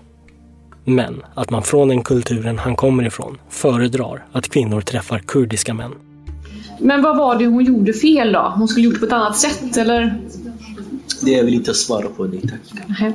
Men 0.84 1.24
att 1.36 1.50
man 1.50 1.64
från 1.64 1.88
den 1.88 2.04
kulturen 2.04 2.60
han 2.60 2.76
kommer 2.76 3.06
ifrån 3.06 3.38
föredrar 3.50 4.26
att 4.32 4.50
kvinnor 4.50 4.82
träffar 4.82 5.20
kurdiska 5.20 5.74
män. 5.74 5.92
Men 6.84 7.02
vad 7.02 7.18
var 7.18 7.36
det 7.36 7.46
hon 7.46 7.66
gjorde 7.66 7.94
fel 7.94 8.32
då? 8.32 8.54
Hon 8.58 8.68
skulle 8.68 8.86
gjort 8.86 9.00
på 9.00 9.06
ett 9.06 9.14
annat 9.14 9.38
sätt 9.38 9.78
eller? 9.78 10.22
Det 11.22 11.40
är 11.40 11.44
väl 11.44 11.54
inte 11.54 11.72
att 11.72 11.78
svara 11.78 12.08
på 12.18 12.26
det 12.28 12.42
tack. 12.42 12.84
Nej. 13.00 13.14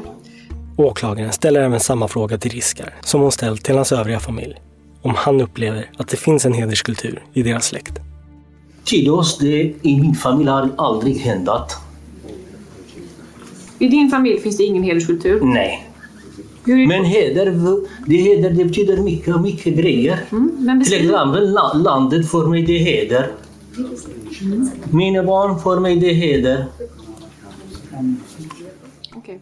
Åklagaren 0.77 1.33
ställer 1.33 1.61
även 1.63 1.81
samma 1.81 2.09
fråga 2.09 2.39
till 2.39 2.51
Riskar 2.51 2.95
som 3.05 3.21
hon 3.21 3.33
ställt 3.33 3.65
till 3.65 3.77
hans 3.77 3.93
övriga 3.93 4.21
familj. 4.21 4.55
Om 5.03 5.15
han 5.17 5.41
upplever 5.41 5.91
att 5.97 6.09
det 6.09 6.17
finns 6.17 6.47
en 6.47 6.53
hederskultur 6.53 7.23
i 7.33 7.43
deras 7.43 7.67
släkt. 7.67 7.99
Till 8.85 9.11
oss, 9.11 9.39
det 9.39 9.75
i 9.83 10.01
min 10.01 10.15
familj 10.15 10.51
har 10.51 10.71
aldrig 10.79 11.17
hänt. 11.17 11.49
I 13.79 13.89
din 13.89 14.11
familj 14.11 14.41
finns 14.41 14.57
det 14.57 14.65
ingen 14.65 14.83
hederskultur? 14.83 15.41
Nej. 15.43 15.85
Men 16.65 17.05
heder, 17.05 17.47
det, 18.07 18.17
heder, 18.17 18.51
det 18.51 18.65
betyder 18.65 18.97
mycket, 18.97 19.41
mycket 19.41 19.77
grejer. 19.77 20.19
Mm, 20.33 20.85
Till 20.85 20.95
exempel 20.95 21.53
landet 21.83 22.31
för 22.31 22.47
mig 22.47 22.63
det 22.63 22.73
är 22.73 22.85
heder. 22.85 23.31
Mina 24.91 25.23
barn 25.23 25.61
för 25.61 25.81
mig 25.81 25.97
det 25.97 26.13
heder. 26.13 26.67
Okay. 29.17 29.39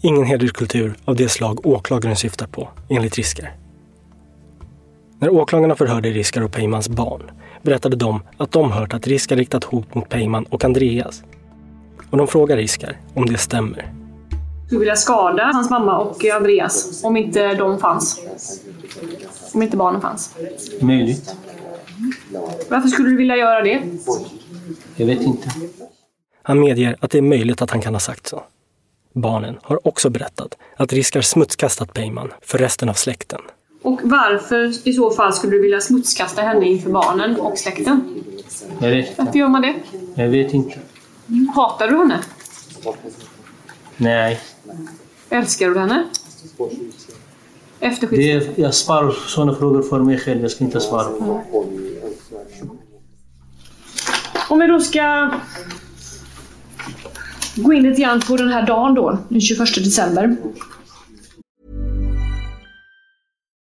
Ingen 0.00 0.24
hederskultur 0.24 0.94
av 1.04 1.16
det 1.16 1.28
slag 1.28 1.66
åklagaren 1.66 2.16
syftar 2.16 2.46
på, 2.46 2.68
enligt 2.88 3.16
Riskar. 3.16 3.56
När 5.18 5.30
åklagarna 5.30 5.74
förhörde 5.74 6.10
Riskar 6.10 6.42
och 6.42 6.52
Peymans 6.52 6.88
barn 6.88 7.30
berättade 7.62 7.96
de 7.96 8.22
att 8.36 8.52
de 8.52 8.72
hört 8.72 8.94
att 8.94 9.06
Riskar 9.06 9.36
riktat 9.36 9.64
hot 9.64 9.94
mot 9.94 10.08
Peyman 10.08 10.44
och 10.44 10.64
Andreas. 10.64 11.22
Och 12.10 12.18
de 12.18 12.26
frågar 12.26 12.56
Riskar 12.56 12.96
om 13.14 13.26
det 13.26 13.38
stämmer. 13.38 13.92
Du 14.70 14.78
vilja 14.78 14.96
skada 14.96 15.50
hans 15.54 15.70
mamma 15.70 15.98
och 15.98 16.24
Andreas 16.24 17.04
om 17.04 17.16
inte 17.16 17.54
de 17.54 17.78
fanns? 17.78 18.20
Om 19.54 19.62
inte 19.62 19.76
barnen 19.76 20.00
fanns? 20.00 20.34
Möjligt. 20.80 21.36
Varför 22.68 22.88
skulle 22.88 23.08
du 23.08 23.16
vilja 23.16 23.36
göra 23.36 23.62
det? 23.62 23.82
Jag 24.96 25.06
vet 25.06 25.22
inte. 25.22 25.50
Han 26.42 26.60
medger 26.60 26.96
att 27.00 27.10
det 27.10 27.18
är 27.18 27.22
möjligt 27.22 27.62
att 27.62 27.70
han 27.70 27.80
kan 27.80 27.94
ha 27.94 28.00
sagt 28.00 28.26
så. 28.26 28.42
Barnen 29.12 29.58
har 29.62 29.86
också 29.88 30.10
berättat 30.10 30.56
att 30.76 30.92
Riskar 30.92 31.20
smutskastat 31.20 31.94
Peyman 31.94 32.32
för 32.42 32.58
resten 32.58 32.88
av 32.88 32.94
släkten. 32.94 33.40
Och 33.82 34.00
varför 34.02 34.88
i 34.88 34.92
så 34.92 35.10
fall 35.10 35.32
skulle 35.32 35.52
du 35.52 35.62
vilja 35.62 35.80
smutskasta 35.80 36.42
henne 36.42 36.66
inför 36.66 36.90
barnen 36.90 37.40
och 37.40 37.58
släkten? 37.58 38.22
Jag 38.80 38.90
vet 38.90 39.18
Varför 39.18 39.38
gör 39.38 39.48
man 39.48 39.62
det? 39.62 39.74
Jag 40.14 40.28
vet 40.28 40.54
inte. 40.54 40.78
Hatar 41.54 41.88
du 41.88 41.96
henne? 41.96 42.20
Nej. 43.96 44.40
Älskar 45.30 45.70
du 45.70 45.78
henne? 45.78 46.04
Efter 47.80 48.06
det 48.06 48.32
är, 48.32 48.42
Jag 48.56 48.74
sparar 48.74 49.10
sådana 49.10 49.54
frågor 49.54 49.82
för 49.82 49.98
mig 49.98 50.18
själv. 50.18 50.42
Jag 50.42 50.50
ska 50.50 50.64
inte 50.64 50.80
svara 50.80 51.04
på. 51.04 51.42
Om 54.48 54.58
vi 54.58 54.66
då 54.66 54.80
ska 54.80 55.30
gå 57.56 57.72
in 57.72 57.82
lite 57.82 58.02
grann 58.02 58.20
på 58.20 58.36
den 58.36 58.48
här 58.48 58.66
dagen 58.66 58.94
då, 58.94 59.18
den 59.28 59.40
21 59.40 59.74
december. 59.74 60.36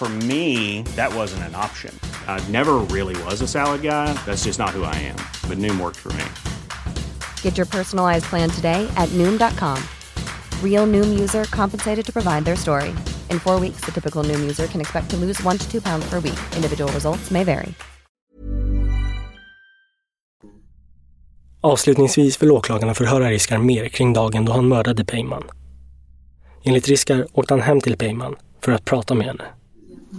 For 0.00 0.08
me, 0.08 0.80
that 0.96 1.14
wasn't 1.14 1.42
an 1.42 1.54
option. 1.54 1.94
I 2.26 2.40
never 2.48 2.76
really 2.88 3.22
was 3.24 3.42
a 3.42 3.46
salad 3.46 3.82
guy. 3.82 4.14
That's 4.24 4.44
just 4.44 4.58
not 4.58 4.70
who 4.70 4.82
I 4.82 4.94
am. 4.96 5.18
But 5.46 5.58
Noom 5.58 5.78
worked 5.78 5.98
for 5.98 6.10
me. 6.14 6.24
Get 7.42 7.58
your 7.58 7.66
personalized 7.66 8.24
plan 8.24 8.48
today 8.48 8.88
at 8.96 9.10
Noom.com. 9.10 9.76
Real 10.64 10.86
Noom 10.86 11.20
user 11.20 11.44
compensated 11.44 12.06
to 12.06 12.12
provide 12.12 12.46
their 12.46 12.56
story. 12.56 12.94
In 13.28 13.38
four 13.38 13.60
weeks, 13.60 13.84
the 13.84 13.92
typical 13.92 14.24
Noom 14.24 14.40
user 14.40 14.66
can 14.66 14.80
expect 14.80 15.10
to 15.10 15.16
lose 15.18 15.44
one 15.44 15.58
to 15.58 15.70
two 15.70 15.82
pounds 15.82 16.08
per 16.08 16.20
week. 16.20 16.40
Individual 16.56 16.90
results 16.92 17.30
may 17.30 17.44
vary. 17.44 17.74
Avslutningsvis 21.60 22.42
vill 22.42 22.50
åklagarna 22.50 22.94
förhöra 22.94 23.30
Riskar 23.30 23.58
mer 23.58 23.88
kring 23.88 24.12
dagen 24.12 24.44
då 24.44 24.52
han 24.52 24.68
mördade 24.68 25.04
Peyman. 25.04 25.42
Enligt 26.64 26.88
Riskar 26.88 27.26
åkte 27.32 27.54
han 27.54 27.62
hem 27.62 27.80
till 27.80 27.96
Peyman 27.96 28.36
för 28.60 28.72
att 28.72 28.84
prata 28.84 29.14
med 29.14 29.26
henne. 29.26 29.44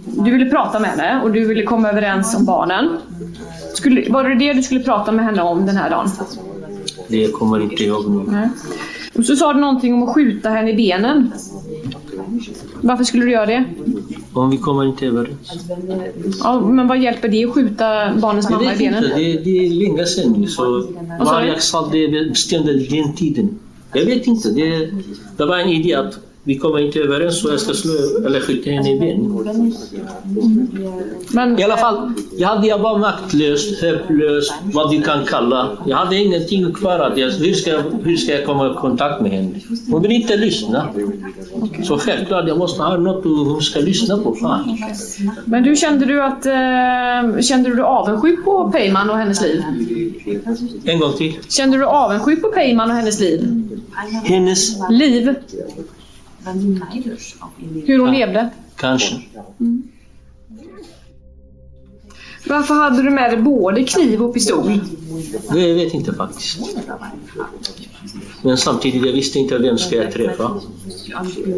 Du 0.04 0.30
ville 0.30 0.50
prata 0.50 0.78
med 0.80 0.90
henne 0.90 1.20
och 1.22 1.32
du 1.32 1.44
ville 1.46 1.62
komma 1.62 1.90
överens 1.90 2.34
om 2.36 2.44
barnen. 2.44 2.96
Skulle, 3.74 4.12
var 4.12 4.28
det 4.28 4.34
det 4.34 4.52
du 4.52 4.62
skulle 4.62 4.80
prata 4.80 5.12
med 5.12 5.24
henne 5.24 5.42
om 5.42 5.66
den 5.66 5.76
här 5.76 5.90
dagen? 5.90 6.08
Det 7.08 7.32
kommer 7.32 7.60
inte 7.60 7.84
jag 7.84 8.02
ihåg. 8.04 8.28
Nej. 8.28 8.48
Och 9.14 9.24
så 9.24 9.36
sa 9.36 9.52
du 9.52 9.60
någonting 9.60 9.94
om 9.94 10.02
att 10.02 10.14
skjuta 10.14 10.48
henne 10.50 10.70
i 10.70 10.74
benen. 10.74 11.32
Varför 12.80 13.04
skulle 13.04 13.24
du 13.24 13.30
göra 13.30 13.46
det? 13.46 13.64
Om 14.32 14.50
vi 14.50 14.58
kommer 14.58 14.84
inte 14.84 15.06
överens. 15.06 15.68
Ja, 16.42 16.60
men 16.60 16.88
vad 16.88 16.98
hjälper 16.98 17.28
det 17.28 17.44
att 17.44 17.54
skjuta 17.54 18.14
barnens 18.14 18.50
Jag 18.50 18.58
mamma 18.58 18.74
i 18.74 18.84
inte, 18.84 18.84
benen? 18.84 19.02
det, 19.02 19.44
det 19.44 19.66
är 19.66 19.70
länge 19.70 20.06
sedan. 20.06 20.46
Så 20.48 20.86
Vad 21.18 21.60
sa 21.60 21.88
du? 21.90 22.08
det 22.08 22.28
bestämde 22.28 22.72
den 22.78 23.14
tiden. 23.14 23.58
Jag 23.92 24.04
vet 24.04 24.26
inte, 24.26 24.50
det, 24.50 24.90
det 25.36 25.46
var 25.46 25.58
en 25.58 25.68
idé 25.68 25.94
att 25.94 26.18
vi 26.44 26.58
kommer 26.58 26.78
inte 26.78 26.98
överens 26.98 27.40
så 27.42 27.48
jag 27.48 27.60
ska 27.60 27.74
slå 27.74 27.92
eller 28.26 28.40
skjuta 28.40 28.70
henne 28.70 28.92
i 28.96 28.98
benen. 29.00 29.46
Men, 31.32 31.58
I 31.58 31.62
alla 31.64 31.76
fall, 31.76 32.12
jag, 32.36 32.48
hade, 32.48 32.66
jag 32.66 32.78
var 32.78 32.98
maktlös, 32.98 33.80
hopplös, 33.82 34.52
vad 34.74 34.90
du 34.90 35.02
kan 35.02 35.24
kalla. 35.24 35.68
Jag 35.86 35.96
hade 35.96 36.16
ingenting 36.16 36.72
kvar. 36.72 36.98
Att 36.98 37.18
jag, 37.18 37.30
hur, 37.30 37.54
ska, 37.54 37.70
jag- 37.70 37.82
hur 38.04 38.16
ska 38.16 38.32
jag 38.32 38.46
komma 38.46 38.70
i 38.70 38.74
kontakt 38.74 39.20
med 39.22 39.30
henne? 39.30 39.50
Hon 39.90 40.02
vill 40.02 40.12
inte 40.12 40.36
lyssna. 40.36 40.88
Så 41.84 41.98
självklart, 41.98 42.48
jag 42.48 42.58
måste 42.58 42.82
ha 42.82 42.96
något 42.96 43.24
hon 43.24 43.62
ska 43.62 43.80
lyssna 43.80 44.18
på. 44.18 44.34
Fan. 44.34 44.78
Men 45.44 45.62
du 45.62 45.76
kände 45.76 46.06
du 46.06 46.22
att... 46.22 46.46
Eh, 46.46 47.40
kände 47.42 47.68
du 47.68 47.74
dig 47.74 47.84
avundsjuk 47.84 48.44
på 48.44 48.70
Peyman 48.70 49.10
och 49.10 49.16
hennes 49.16 49.42
liv? 49.42 49.62
En 50.84 50.98
gång 51.00 51.12
till. 51.12 51.32
Kände 51.48 51.76
du 51.78 51.84
avundsjuk 51.86 52.42
på 52.42 52.48
Peyman 52.48 52.90
och 52.90 52.96
hennes 52.96 53.20
liv? 53.20 53.64
Hennes, 54.24 54.76
Liv? 54.90 55.34
Hur 57.86 57.98
hon 57.98 58.12
levde? 58.12 58.50
kanske. 58.76 59.20
Varför 62.48 62.74
hade 62.74 63.02
du 63.02 63.10
med 63.10 63.30
dig 63.30 63.42
både 63.42 63.84
kniv 63.84 64.22
och 64.22 64.34
pistol? 64.34 64.80
Det 65.52 65.60
jag 65.68 65.74
vet 65.74 65.94
inte 65.94 66.12
faktiskt. 66.12 66.58
Men 68.42 68.56
samtidigt, 68.56 69.06
jag 69.06 69.12
visste 69.12 69.38
inte 69.38 69.58
vem 69.58 69.78
ska 69.78 69.96
jag 69.96 70.12
träffa. 70.12 70.50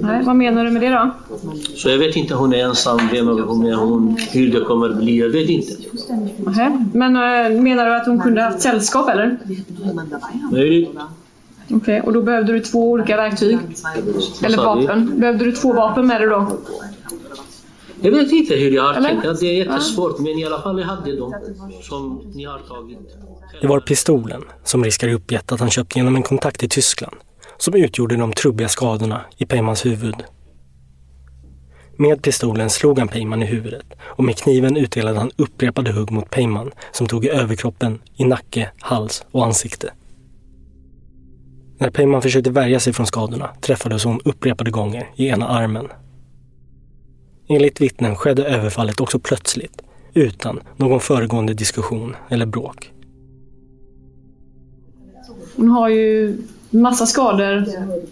Nej, 0.03 0.23
vad 0.25 0.37
menar 0.37 0.65
du 0.65 0.71
med 0.71 0.83
det 0.83 0.89
då? 0.89 1.11
Så 1.77 1.89
jag 1.89 1.99
vet 1.99 2.17
inte, 2.17 2.35
hon 2.35 2.55
är 2.55 2.59
ensam, 2.59 3.01
vem 3.13 3.29
är 3.29 3.43
hon, 3.43 3.67
är 3.67 3.75
hon, 3.75 4.17
hur 4.31 4.53
det 4.53 4.61
kommer 4.61 4.89
bli, 4.95 5.19
jag 5.19 5.29
vet 5.29 5.51
inte. 5.51 5.73
Nähä. 6.39 6.87
Men 6.93 7.17
eh, 7.17 7.63
menar 7.63 7.87
du 7.87 7.97
att 7.97 8.07
hon 8.07 8.21
kunde 8.21 8.43
haft 8.43 8.61
sällskap 8.61 9.09
eller? 9.09 9.39
Möjligt. 10.53 10.91
Okej, 11.71 12.01
och 12.01 12.13
då 12.13 12.23
behövde 12.23 12.53
du 12.53 12.61
två 12.61 12.91
olika 12.91 13.17
verktyg? 13.17 13.59
Eller 14.43 14.57
vapen? 14.57 15.21
Behövde 15.21 15.45
du 15.45 15.53
två 15.53 15.73
vapen 15.73 16.07
med 16.07 16.21
dig 16.21 16.29
då? 16.29 16.59
Jag 18.01 18.11
vet 18.11 18.33
inte 18.33 18.55
hur 18.55 18.71
jag 18.71 18.83
har 18.83 18.95
Eller? 18.95 19.09
tänkt, 19.09 19.41
det 19.41 19.47
är 19.47 19.53
jättesvårt, 19.53 20.19
men 20.19 20.29
i 20.39 20.45
alla 20.45 20.63
fall 20.63 20.79
jag 20.79 20.87
hade 20.87 21.17
dem 21.17 21.35
som 21.83 22.33
ni 22.35 22.45
har 22.45 22.59
tagit. 22.59 22.99
Det 23.61 23.67
var 23.67 23.81
pistolen 23.81 24.43
som 24.65 24.85
Riskar 24.85 25.09
uppgett 25.09 25.53
att 25.53 25.61
han 25.61 25.71
köpt 25.71 25.97
genom 25.97 26.17
en 26.17 26.23
kontakt 26.23 26.63
i 26.63 26.69
Tyskland 26.69 27.17
som 27.59 27.75
utgjorde 27.75 28.17
de 28.17 28.33
trubbiga 28.33 28.69
skadorna 28.69 29.21
i 29.37 29.47
Peymans 29.47 29.87
huvud. 29.87 30.15
Med 31.97 32.23
pistolen 32.23 32.71
slog 32.71 32.99
han 32.99 33.09
Peyman 33.09 33.43
i 33.43 33.47
huvudet 33.47 33.87
och 34.03 34.25
med 34.25 34.37
kniven 34.39 34.77
utdelade 34.77 35.19
han 35.19 35.31
upprepade 35.37 35.93
hugg 35.93 36.11
mot 36.11 36.31
Peyman 36.31 36.71
som 36.93 37.07
tog 37.07 37.25
i 37.25 37.29
överkroppen, 37.29 38.01
i 38.17 38.25
nacke, 38.25 38.71
hals 38.81 39.25
och 39.31 39.45
ansikte. 39.45 39.91
När 41.79 41.91
Peyman 41.91 42.23
försökte 42.23 42.51
värja 42.51 42.81
sig 42.81 42.93
från 42.93 43.07
skadorna 43.07 43.51
träffades 43.61 44.05
hon 44.05 44.21
upprepade 44.25 44.71
gånger 44.71 45.11
i 45.17 45.27
ena 45.29 45.49
armen. 45.49 45.89
Enligt 47.49 47.81
vittnen 47.81 48.17
skedde 48.17 48.45
överfallet 48.45 49.01
också 49.01 49.19
plötsligt, 49.19 49.83
utan 50.15 50.61
någon 50.77 51.01
föregående 51.01 51.55
diskussion 51.55 52.17
eller 52.29 52.47
bråk. 52.47 52.91
Hon 55.57 55.69
har 55.69 55.89
ju 55.89 56.39
massa 56.71 57.07
skador 57.07 57.65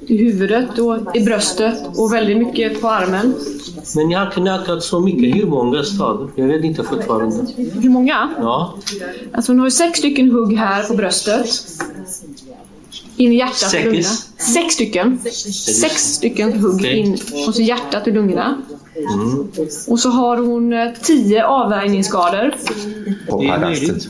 i 0.06 0.16
huvudet 0.16 0.78
och 0.78 1.16
i 1.16 1.20
bröstet 1.24 1.98
och 1.98 2.12
väldigt 2.12 2.38
mycket 2.38 2.80
på 2.80 2.88
armen. 2.88 3.34
Men 3.96 4.10
jag 4.10 4.18
har 4.18 4.30
knackat 4.30 4.82
så 4.82 5.00
mycket, 5.00 5.36
hur 5.36 5.46
många 5.46 5.82
skador? 5.82 6.30
Jag 6.36 6.46
vet 6.46 6.64
inte 6.64 6.82
fortfarande. 6.82 7.36
Hur 7.56 7.90
många? 7.90 8.30
Ja, 8.38 8.74
Alltså 9.32 9.52
hon 9.52 9.58
har 9.58 9.66
ju 9.66 9.70
sex 9.70 9.98
stycken 9.98 10.30
hugg 10.30 10.56
här 10.56 10.82
på 10.82 10.94
bröstet. 10.94 11.46
In 13.22 13.32
i 13.32 13.36
hjärtat 13.36 13.56
Sex? 13.56 13.74
och 13.74 13.84
lungorna. 13.84 14.08
Sex 14.38 14.74
stycken. 14.74 15.18
Sex 15.80 16.14
stycken 16.14 16.52
hugg 16.52 16.84
in 16.84 17.18
hos 17.46 17.58
hjärtat 17.58 18.06
och 18.06 18.12
lungorna. 18.12 18.62
mm. 18.96 19.48
Och 19.88 20.00
så 20.00 20.10
har 20.10 20.36
hon 20.36 20.72
eh, 20.72 20.88
tio 21.02 21.44
avvärjningsskador. 21.46 22.54
det 23.40 23.46
är 23.46 23.60
möjligt. 23.60 24.08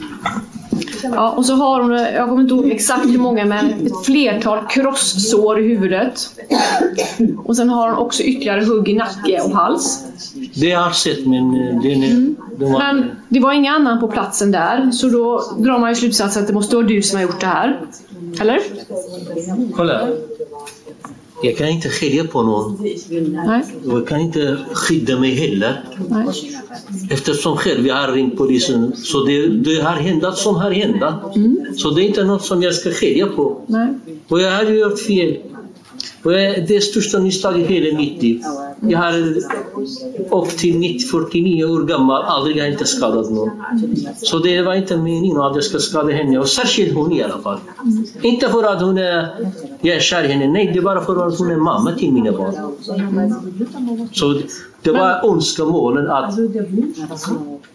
Ja, 1.02 1.30
och 1.30 1.46
så 1.46 1.54
har 1.54 1.82
hon, 1.82 1.94
eh, 1.94 2.14
jag 2.14 2.28
kommer 2.28 2.42
inte 2.42 2.54
ihåg 2.54 2.70
exakt 2.70 3.06
hur 3.06 3.18
många, 3.18 3.44
men 3.44 3.86
ett 3.86 4.04
flertal 4.04 4.66
krossår 4.68 5.60
i 5.60 5.68
huvudet. 5.68 6.30
Och 7.44 7.56
sen 7.56 7.68
har 7.68 7.88
hon 7.88 7.98
också 7.98 8.22
ytterligare 8.22 8.64
hugg 8.64 8.88
i 8.88 8.94
nacke 8.94 9.40
och 9.40 9.50
hals. 9.50 10.04
Det 10.54 10.66
jag 10.68 10.80
har 10.80 10.90
sett, 10.90 11.26
men 11.26 11.54
eh, 11.54 11.82
den 11.82 12.02
är... 12.02 12.34
Den 12.56 12.72
var, 12.72 12.78
Men 12.78 13.10
det 13.28 13.40
var 13.40 13.52
ingen 13.52 13.74
annan 13.74 14.00
på 14.00 14.08
platsen 14.08 14.50
där, 14.50 14.90
så 14.90 15.08
då 15.08 15.54
drar 15.58 15.78
man 15.78 15.90
ju 15.90 15.96
slutsatsen 15.96 16.42
att 16.42 16.48
det 16.48 16.54
måste 16.54 16.76
vara 16.76 16.86
du 16.86 17.02
som 17.02 17.16
har 17.16 17.22
gjort 17.22 17.40
det 17.40 17.46
här. 17.46 17.80
Eller? 18.40 18.60
kolla. 19.76 20.08
Jag 21.42 21.56
kan 21.56 21.68
inte 21.68 21.88
skilja 21.88 22.24
på 22.24 22.42
någon. 22.42 22.82
Nej. 23.46 23.62
Och 23.86 23.98
jag 23.98 24.08
kan 24.08 24.20
inte 24.20 24.58
skydda 24.72 25.18
mig 25.20 25.30
heller. 25.30 25.84
Nej. 26.08 26.26
Eftersom 27.10 27.56
själv 27.56 27.86
jag 27.86 27.94
har 27.94 28.12
ringt 28.12 28.36
polisen. 28.36 28.96
Så 28.96 29.24
det, 29.24 29.48
det 29.48 29.82
har 29.82 29.92
hänt 29.92 30.36
som 30.36 30.54
har 30.54 30.70
hänt. 30.70 31.02
Så 31.76 31.90
det 31.90 32.02
är 32.02 32.04
inte 32.04 32.24
något 32.24 32.44
som 32.44 32.62
jag 32.62 32.74
ska 32.74 32.90
skilja 32.90 33.26
på. 33.26 33.60
Nej. 33.66 33.88
Och 34.28 34.40
jag 34.40 34.50
har 34.50 34.64
gjort 34.64 35.00
fel. 35.00 35.36
Och 36.22 36.32
jag, 36.32 36.66
det 36.68 36.76
är 36.76 36.80
största 36.80 37.20
misstaget 37.20 37.70
i 37.70 37.74
hela 37.74 37.98
mitt 37.98 38.22
liv. 38.22 38.42
Jag 38.88 38.98
har 38.98 39.12
upp 40.30 40.48
till 40.48 40.78
90, 40.78 41.06
49 41.06 41.64
år 41.64 41.84
gammal 41.84 42.22
aldrig 42.22 42.60
har 42.60 42.68
inte 42.68 42.84
skadat 42.84 43.30
någon. 43.30 43.50
Så 44.16 44.38
det 44.38 44.62
var 44.62 44.74
inte 44.74 44.96
meningen 44.96 45.40
att 45.40 45.54
jag 45.54 45.64
ska 45.64 45.78
skada 45.78 46.12
henne. 46.12 46.38
Och 46.38 46.48
särskilt 46.48 46.94
hon 46.94 47.12
i 47.12 47.22
alla 47.22 47.38
fall. 47.38 47.58
Inte 48.22 48.48
för 48.48 48.64
att 48.64 48.82
hon 48.82 48.98
är, 48.98 49.28
jag 49.80 49.96
är 49.96 50.00
kär 50.00 50.24
i 50.24 50.28
henne. 50.28 50.48
Nej, 50.48 50.70
det 50.72 50.78
är 50.78 50.82
bara 50.82 51.04
för 51.04 51.26
att 51.26 51.38
hon 51.38 51.50
är 51.50 51.56
mamma 51.56 51.92
till 51.92 52.12
mina 52.12 52.32
barn. 52.32 52.54
Så 54.12 54.40
det 54.82 54.92
var 54.92 55.34
önskemålen 55.34 56.10
att 56.10 56.34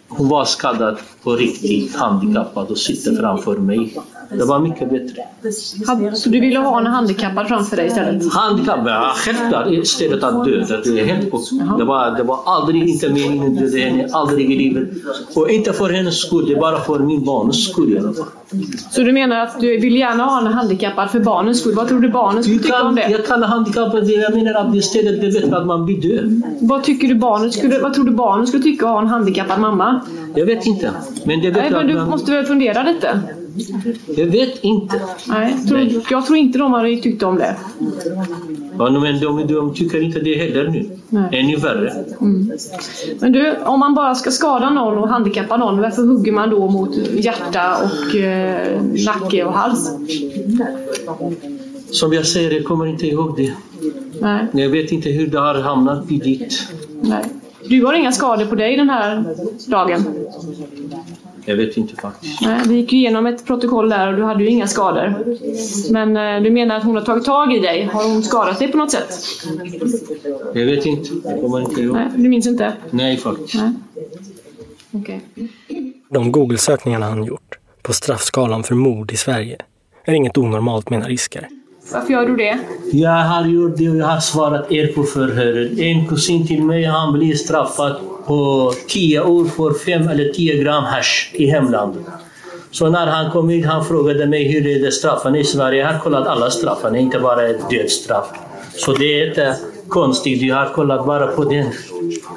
hon 0.09 0.29
var 0.29 0.45
skadad 0.45 0.97
på 1.23 1.35
riktigt, 1.35 1.95
handikappad 1.95 2.67
och 2.71 2.77
sitter 2.77 3.15
framför 3.15 3.55
mig. 3.57 3.97
Det 4.31 4.45
var 4.45 4.59
mycket 4.59 4.89
bättre. 4.89 5.23
Så 6.15 6.29
du 6.29 6.39
ville 6.39 6.59
ha 6.59 6.79
en 6.79 6.85
handikappad 6.85 7.47
framför 7.47 7.75
dig 7.77 7.87
istället? 7.87 8.33
Handikappad, 8.33 8.87
ja, 8.87 9.13
självklart. 9.15 9.67
Istället 9.71 10.23
att 10.23 10.45
döda. 10.45 10.77
Det 10.77 10.99
är 10.99 11.05
helt. 11.05 11.31
Det 11.77 11.83
var, 11.83 12.17
det 12.17 12.23
var 12.23 12.39
aldrig 12.45 12.89
inte 12.89 13.09
meningen 13.09 13.51
att 13.51 13.59
döda 13.59 13.77
henne, 13.77 14.07
aldrig 14.11 14.51
i 14.51 14.57
livet. 14.57 14.89
Och 15.35 15.49
inte 15.49 15.73
för 15.73 15.89
hennes 15.89 16.17
skull, 16.21 16.45
det 16.45 16.53
är 16.53 16.59
bara 16.59 16.79
för 16.79 16.99
min 16.99 17.25
barns 17.25 17.69
skull 17.69 17.93
i 17.93 17.99
alla 17.99 18.13
fall. 18.13 18.25
Så 18.91 19.01
du 19.01 19.11
menar 19.11 19.39
att 19.39 19.59
du 19.59 19.79
vill 19.79 19.95
gärna 19.95 20.23
ha 20.23 20.39
en 20.39 20.47
handikappad 20.47 21.09
för 21.11 21.19
barnens 21.19 21.59
skull? 21.59 21.75
Vad 21.75 21.87
tror 21.87 21.99
du 21.99 22.09
barnen 22.09 22.43
skulle 22.43 22.59
tycka 22.59 22.83
om 22.83 22.95
det? 22.95 23.09
Jag 23.09 23.25
kallar 23.25 23.47
handikappad, 23.47 24.09
jag 24.09 24.35
menar 24.35 24.53
att 24.53 24.75
istället 24.75 25.21
det 25.21 25.27
är 25.27 25.41
bättre 25.41 25.57
att 25.57 25.65
man 25.67 25.85
blir 25.85 26.01
död. 26.01 26.41
Vad, 26.61 26.83
tycker 26.83 27.07
du 27.07 27.15
barnen 27.15 27.51
skulle, 27.51 27.79
vad 27.79 27.93
tror 27.93 28.05
du 28.05 28.11
barnen 28.11 28.47
skulle 28.47 28.63
tycka 28.63 28.85
att 28.85 28.91
ha 28.91 29.01
en 29.01 29.07
handikappad 29.07 29.59
mamma? 29.59 29.96
Jag 30.35 30.45
vet 30.45 30.65
inte. 30.65 30.91
Men 31.25 31.41
det 31.41 31.47
är 31.47 31.51
Nej, 31.51 31.71
men 31.71 31.87
du 31.87 31.93
man... 31.93 32.09
måste 32.09 32.31
väl 32.31 32.45
fundera 32.45 32.83
lite? 32.83 33.19
Jag 34.17 34.25
vet 34.25 34.63
inte. 34.63 35.01
Nej, 35.27 35.55
tror, 35.67 35.87
jag 36.09 36.25
tror 36.25 36.37
inte 36.37 36.59
de 36.59 36.73
hade 36.73 36.97
tyckt 36.97 37.23
om 37.23 37.35
det. 37.37 37.55
Ja, 38.77 38.89
men 38.89 39.19
de, 39.19 39.47
de 39.47 39.73
tycker 39.73 40.03
inte 40.03 40.19
det 40.19 40.35
heller 40.37 40.69
nu. 40.69 40.89
Nej. 41.09 41.29
Ännu 41.31 41.55
värre. 41.55 41.93
Mm. 42.21 42.51
Men 43.19 43.31
du, 43.31 43.55
om 43.65 43.79
man 43.79 43.95
bara 43.95 44.15
ska 44.15 44.31
skada 44.31 44.69
någon 44.69 44.97
och 44.97 45.09
handikappa 45.09 45.57
någon, 45.57 45.81
varför 45.81 46.01
hugger 46.01 46.31
man 46.31 46.49
då 46.49 46.67
mot 46.67 46.95
hjärta 47.13 47.77
och 47.83 48.15
eh, 48.15 48.81
nacke 49.05 49.43
och 49.43 49.53
hals? 49.53 49.91
Som 51.91 52.13
jag 52.13 52.25
säger, 52.25 52.51
jag 52.51 52.65
kommer 52.65 52.85
inte 52.85 53.07
ihåg 53.07 53.35
det. 53.37 53.53
Nej, 54.21 54.47
Jag 54.53 54.69
vet 54.69 54.91
inte 54.91 55.09
hur 55.09 55.27
det 55.27 55.39
har 55.39 55.55
hamnat 55.55 56.11
i 56.11 56.17
dit. 56.17 56.67
nej. 57.01 57.23
Du 57.69 57.85
har 57.85 57.93
inga 57.93 58.11
skador 58.11 58.45
på 58.45 58.55
dig 58.55 58.77
den 58.77 58.89
här 58.89 59.23
dagen? 59.67 60.27
Jag 61.45 61.55
vet 61.55 61.77
inte 61.77 61.95
faktiskt. 61.95 62.41
Nej, 62.41 62.61
vi 62.67 62.75
gick 62.75 62.93
ju 62.93 62.99
igenom 62.99 63.25
ett 63.25 63.45
protokoll 63.45 63.89
där 63.89 64.07
och 64.07 64.15
du 64.17 64.23
hade 64.23 64.43
ju 64.43 64.49
inga 64.49 64.67
skador. 64.67 65.13
Men 65.91 66.17
eh, 66.17 66.43
du 66.43 66.51
menar 66.51 66.75
att 66.77 66.83
hon 66.83 66.95
har 66.95 67.03
tagit 67.03 67.25
tag 67.25 67.53
i 67.53 67.59
dig? 67.59 67.83
Har 67.83 68.03
hon 68.03 68.23
skadat 68.23 68.59
dig 68.59 68.67
på 68.71 68.77
något 68.77 68.91
sätt? 68.91 69.19
Jag 70.53 70.65
vet 70.65 70.85
inte. 70.85 71.09
Jag 71.23 71.41
kommer 71.41 71.61
inte 71.61 71.81
ihåg. 71.81 71.95
Nej, 71.95 72.07
du 72.15 72.29
minns 72.29 72.47
inte? 72.47 72.73
Nej, 72.91 73.17
faktiskt. 73.17 73.53
Nej. 73.55 73.71
Okej. 74.91 75.21
De 76.09 76.31
Google-sökningarna 76.31 77.05
han 77.09 77.23
gjort 77.23 77.57
på 77.81 77.93
straffskalan 77.93 78.63
för 78.63 78.75
mord 78.75 79.11
i 79.11 79.17
Sverige 79.17 79.57
är 80.05 80.13
inget 80.13 80.37
onormalt 80.37 80.89
menar 80.89 81.07
Riskar. 81.07 81.47
Varför 81.91 82.13
gör 82.13 82.25
du 82.25 82.35
det? 82.35 82.59
Jag 82.91 83.23
har 83.23 83.45
gjort 83.45 83.77
det 83.77 83.89
och 83.89 83.95
jag 83.95 84.05
har 84.05 84.19
svarat 84.19 84.71
er 84.71 84.87
på 84.87 85.03
förhöret. 85.03 85.79
En 85.79 86.07
kusin 86.07 86.47
till 86.47 86.63
mig, 86.63 86.83
han 86.83 87.13
blir 87.13 87.35
straffad 87.35 87.95
på 88.25 88.73
10 88.87 89.21
år 89.21 89.45
för 89.45 89.73
5 89.73 90.07
eller 90.07 90.29
10 90.33 90.63
gram 90.63 90.83
hash 90.83 91.29
i 91.33 91.45
hemlandet. 91.45 92.03
Så 92.71 92.89
när 92.89 93.07
han 93.07 93.31
kom 93.31 93.49
hit, 93.49 93.65
han 93.65 93.85
frågade 93.85 94.25
mig 94.25 94.47
hur 94.47 94.67
är 94.67 94.79
det 94.79 94.91
straffen 94.91 95.35
i 95.35 95.43
Sverige. 95.43 95.81
Jag 95.81 95.93
har 95.93 95.99
kollat 95.99 96.27
alla 96.27 96.51
straffen, 96.51 96.95
inte 96.95 97.19
bara 97.19 97.47
dödsstraff. 97.47 98.27
Så 98.73 98.93
det 98.93 99.21
är 99.21 99.27
inte 99.27 99.55
konstigt, 99.89 100.41
jag 100.41 100.55
har 100.55 100.73
kollat 100.73 101.05
bara 101.05 101.27
på 101.27 101.43
den. 101.43 101.65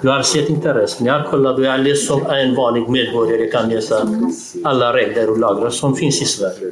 Jag 0.03 0.13
har 0.13 0.23
sett 0.23 0.49
inte 0.51 0.75
resten. 0.75 1.07
Jag 1.07 1.15
har 1.19 1.25
kollat 1.31 1.59
och 1.59 1.65
jag 1.65 1.71
har 1.71 1.79
läst 1.79 2.07
som 2.07 2.27
en 2.27 2.55
vanlig 2.55 2.89
medborgare 2.89 3.47
kan 3.51 3.69
läsa 3.69 4.09
alla 4.65 4.93
regler 4.93 5.31
och 5.31 5.39
lagar 5.39 5.71
som 5.71 5.97
finns 5.97 6.23
i 6.23 6.25
Sverige. 6.25 6.71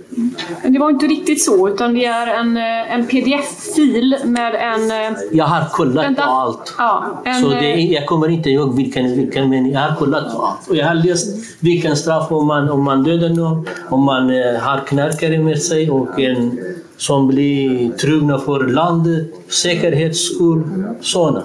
Men 0.62 0.72
det 0.72 0.79
var 0.79 0.91
inte 0.91 1.07
riktigt 1.07 1.43
så, 1.45 1.68
utan 1.68 1.95
det 1.95 2.05
är 2.05 2.26
en, 2.26 2.57
eh, 2.57 2.95
en 2.95 3.07
pdf-fil 3.07 4.16
med 4.24 4.55
en... 4.55 4.91
eh, 4.91 5.18
Jag 5.33 5.45
har 5.45 5.64
kollat 5.72 6.05
Vänta. 6.05 6.22
på 6.22 6.31
allt. 6.31 6.74
Ja, 6.79 7.22
en, 7.24 7.43
Så 7.43 7.49
det, 7.49 7.72
eh, 7.72 7.93
jag 7.93 8.07
kommer 8.07 8.29
inte 8.29 8.51
ihåg 8.51 8.76
vilken, 8.76 9.16
vilken 9.16 9.51
men 9.51 9.70
jag 9.70 9.81
har 9.81 9.97
kollat 9.97 10.33
på 10.37 10.43
allt. 10.43 10.68
Och 10.68 10.76
jag 10.76 10.87
har 10.87 10.95
läst 10.95 11.37
vilken 11.61 11.97
straff 11.97 12.33
om 12.33 12.47
man, 12.47 12.70
om 12.70 12.85
man 12.85 13.03
dödar 13.05 13.29
någon, 13.29 13.66
om 13.91 14.03
man 14.03 14.24
har 14.61 14.87
knarkare 14.87 15.39
med 15.39 15.62
sig 15.62 15.91
och 15.91 16.20
en 16.20 16.59
som 16.99 17.28
blir 17.28 17.92
trugna 17.92 18.38
för 18.38 18.66
landet, 18.66 19.26
säkerhetsskull, 19.49 20.62
sådana. 21.01 21.44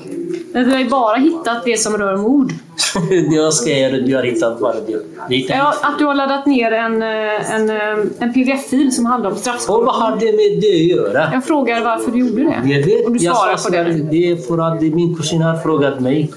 Men 0.53 0.63
du 0.65 0.71
har 0.71 0.79
ju 0.79 0.89
bara 0.89 1.15
hittat 1.15 1.65
det 1.65 1.77
som 1.79 1.97
rör 1.97 2.17
mord. 2.17 2.53
jag 3.31 3.53
ska 3.53 3.69
göra 3.69 3.91
det, 3.91 4.11
jag 4.11 4.19
har 4.19 4.25
hittat 4.25 4.59
bara 4.59 4.73
det. 4.73 5.35
Ja, 5.47 5.73
att 5.81 5.99
du 5.99 6.05
har 6.05 6.15
laddat 6.15 6.45
ner 6.45 6.71
en, 6.71 7.01
eh, 7.01 7.55
en, 7.55 7.69
eh, 7.69 8.05
en 8.19 8.33
pdf-fil 8.33 8.91
som 8.91 9.05
handlar 9.05 9.31
om 9.31 9.37
straffskador. 9.37 9.79
Och 9.79 9.85
vad 9.85 9.95
har 9.95 10.11
det 10.11 10.25
med 10.25 10.61
det 10.61 10.75
att 10.75 10.97
göra? 10.97 11.29
Jag 11.33 11.45
frågar 11.45 11.83
varför 11.83 12.11
du 12.11 12.19
gjorde 12.19 12.43
det. 12.43 12.73
Jag 12.73 12.85
vet, 12.85 13.05
Och 13.05 13.11
du 13.11 13.19
jag 13.19 13.37
svarar 13.37 13.57
sa 13.57 13.69
på 13.69 13.75
det. 13.75 13.83
Det 13.83 14.31
är 14.31 14.35
för 14.35 14.57
att 14.57 14.81
min 14.81 15.15
kusin 15.15 15.41
har 15.41 15.57
frågat 15.57 15.99
mig. 15.99 16.31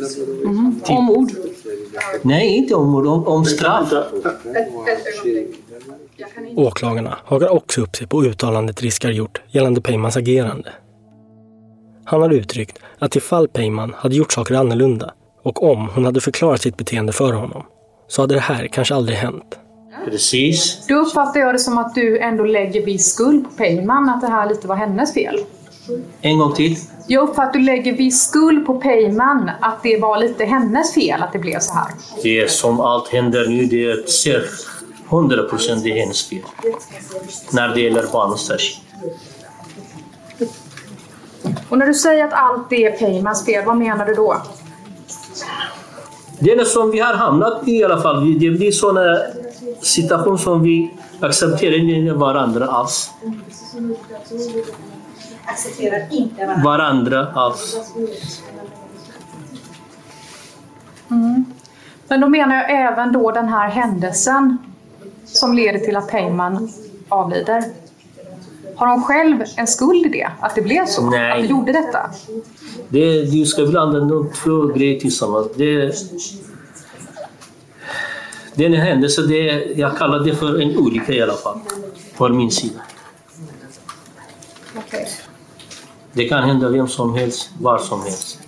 Mhm. 0.45 0.81
Om 0.89 1.05
mord. 1.05 1.31
Nej, 2.23 2.57
inte 2.57 2.75
om 2.75 2.89
mord, 2.89 3.07
om, 3.07 3.27
om 3.27 3.45
straff. 3.45 3.93
Åklagarna 6.57 7.19
hakar 7.25 7.49
också 7.49 7.81
upp 7.81 7.97
sig 7.97 8.07
på 8.07 8.25
uttalandet 8.25 8.83
Riskar 8.83 9.11
gjort 9.11 9.41
gällande 9.49 9.81
Peymans 9.81 10.17
agerande. 10.17 10.73
Han 12.05 12.23
har 12.23 12.31
uttryckt 12.31 12.79
att 12.99 13.17
ifall 13.17 13.49
Peyman 13.49 13.95
hade 13.97 14.14
gjort 14.14 14.33
saker 14.33 14.55
annorlunda 14.55 15.14
och 15.43 15.71
om 15.71 15.89
hon 15.95 16.05
hade 16.05 16.21
förklarat 16.21 16.61
sitt 16.61 16.77
beteende 16.77 17.12
för 17.12 17.33
honom 17.33 17.67
så 18.09 18.23
hade 18.23 18.35
det 18.35 18.41
här 18.41 18.67
kanske 18.67 18.95
aldrig 18.95 19.19
hänt. 19.19 19.59
Precis. 20.05 20.87
Då 20.89 20.95
uppfattar 20.95 21.41
jag 21.41 21.55
det 21.55 21.59
som 21.59 21.79
att 21.79 21.95
du 21.95 22.19
ändå 22.19 22.45
lägger 22.45 22.87
viss 22.87 23.07
skuld 23.07 23.45
på 23.45 23.51
Peyman, 23.57 24.09
att 24.09 24.21
det 24.21 24.27
här 24.27 24.49
lite 24.49 24.69
var 24.69 24.77
hennes 24.77 25.14
fel. 25.14 25.39
En 26.21 26.39
gång 26.39 26.55
till. 26.55 26.77
Jag 27.07 27.23
uppfattar 27.23 27.47
att 27.47 27.53
du 27.53 27.59
lägger 27.59 27.93
viss 27.93 28.29
skuld 28.29 28.67
på 28.67 28.81
Peyman, 28.81 29.51
att 29.61 29.83
det 29.83 30.01
var 30.01 30.19
lite 30.19 30.45
hennes 30.45 30.95
fel 30.95 31.23
att 31.23 31.33
det 31.33 31.39
blev 31.39 31.59
så 31.59 31.75
här. 31.75 31.89
Det 32.23 32.41
är 32.41 32.47
som 32.47 32.81
allt 32.81 33.09
händer 33.09 33.47
nu, 33.49 33.64
det 33.64 33.85
är 33.85 34.07
ser 34.07 34.45
100 35.11 35.43
procent 35.43 35.85
det 35.85 35.91
är 35.91 36.01
hennes 36.01 36.29
fel. 36.29 36.43
När 37.53 37.75
det 37.75 37.81
gäller 37.81 38.05
barnen 38.13 38.39
särskilt. 38.39 38.83
Och 41.69 41.79
när 41.79 41.87
du 41.87 41.95
säger 41.95 42.25
att 42.25 42.33
allt 42.33 42.73
är 42.73 42.91
Peymans 42.91 43.45
fel, 43.45 43.65
vad 43.65 43.77
menar 43.77 44.07
du 44.07 44.15
då? 44.15 44.43
Det 46.39 46.53
är 46.53 46.65
som 46.65 46.91
vi 46.91 47.01
har 47.01 47.15
hamnat 47.15 47.69
i 47.69 47.71
i 47.71 47.85
alla 47.85 48.01
fall. 48.01 48.39
Det 48.39 48.51
blir 48.51 48.73
sådana 48.73 49.19
situationer 49.81 50.37
som 50.37 50.63
vi 50.63 50.95
accepterar 51.21 51.75
inte 51.75 52.13
varandra 52.13 52.67
alls. 52.67 53.11
Accepterar 55.45 56.07
inte 56.11 56.61
Varandra 56.65 57.27
alls. 57.35 57.77
Mm. 61.11 61.45
Men 62.09 62.21
då 62.21 62.29
menar 62.29 62.55
jag 62.55 62.71
även 62.71 63.13
då 63.13 63.31
den 63.31 63.49
här 63.49 63.69
händelsen 63.69 64.59
som 65.37 65.55
leder 65.55 65.78
till 65.78 65.97
att 65.97 66.11
Peyman 66.11 66.72
avlider. 67.09 67.64
Har 68.76 68.87
hon 68.87 69.03
själv 69.03 69.45
en 69.57 69.66
skuld 69.66 70.07
i 70.07 70.09
det? 70.09 70.30
Att 70.41 70.55
det 70.55 70.62
blev 70.62 70.87
så? 70.87 71.11
Nej. 71.11 71.32
Att 71.32 71.43
du 71.43 71.47
gjorde 71.47 71.72
detta? 71.72 72.11
Det, 72.89 73.22
du 73.22 73.47
ska 73.47 73.66
blanda 73.66 74.01
de 74.01 74.30
två 74.32 74.66
grejer 74.66 75.01
tillsammans. 75.01 75.49
Det, 75.57 75.95
det 78.55 78.64
är 78.64 78.70
en 78.70 78.74
händelse, 78.74 79.22
det, 79.22 79.64
jag 79.76 79.99
kallar 79.99 80.20
det 80.20 80.34
för 80.34 80.61
en 80.61 80.78
olycka 80.78 81.12
i 81.12 81.22
alla 81.22 81.34
fall. 81.34 81.61
Från 82.14 82.37
min 82.37 82.51
sida. 82.51 82.80
Okej. 84.76 85.09
Det 86.12 86.28
kan 86.28 86.45
hända 86.45 86.68
vem 86.68 86.89
som 86.89 87.14
helst, 87.14 87.51
var 87.61 87.78
som 87.78 88.03
helst. 88.03 88.39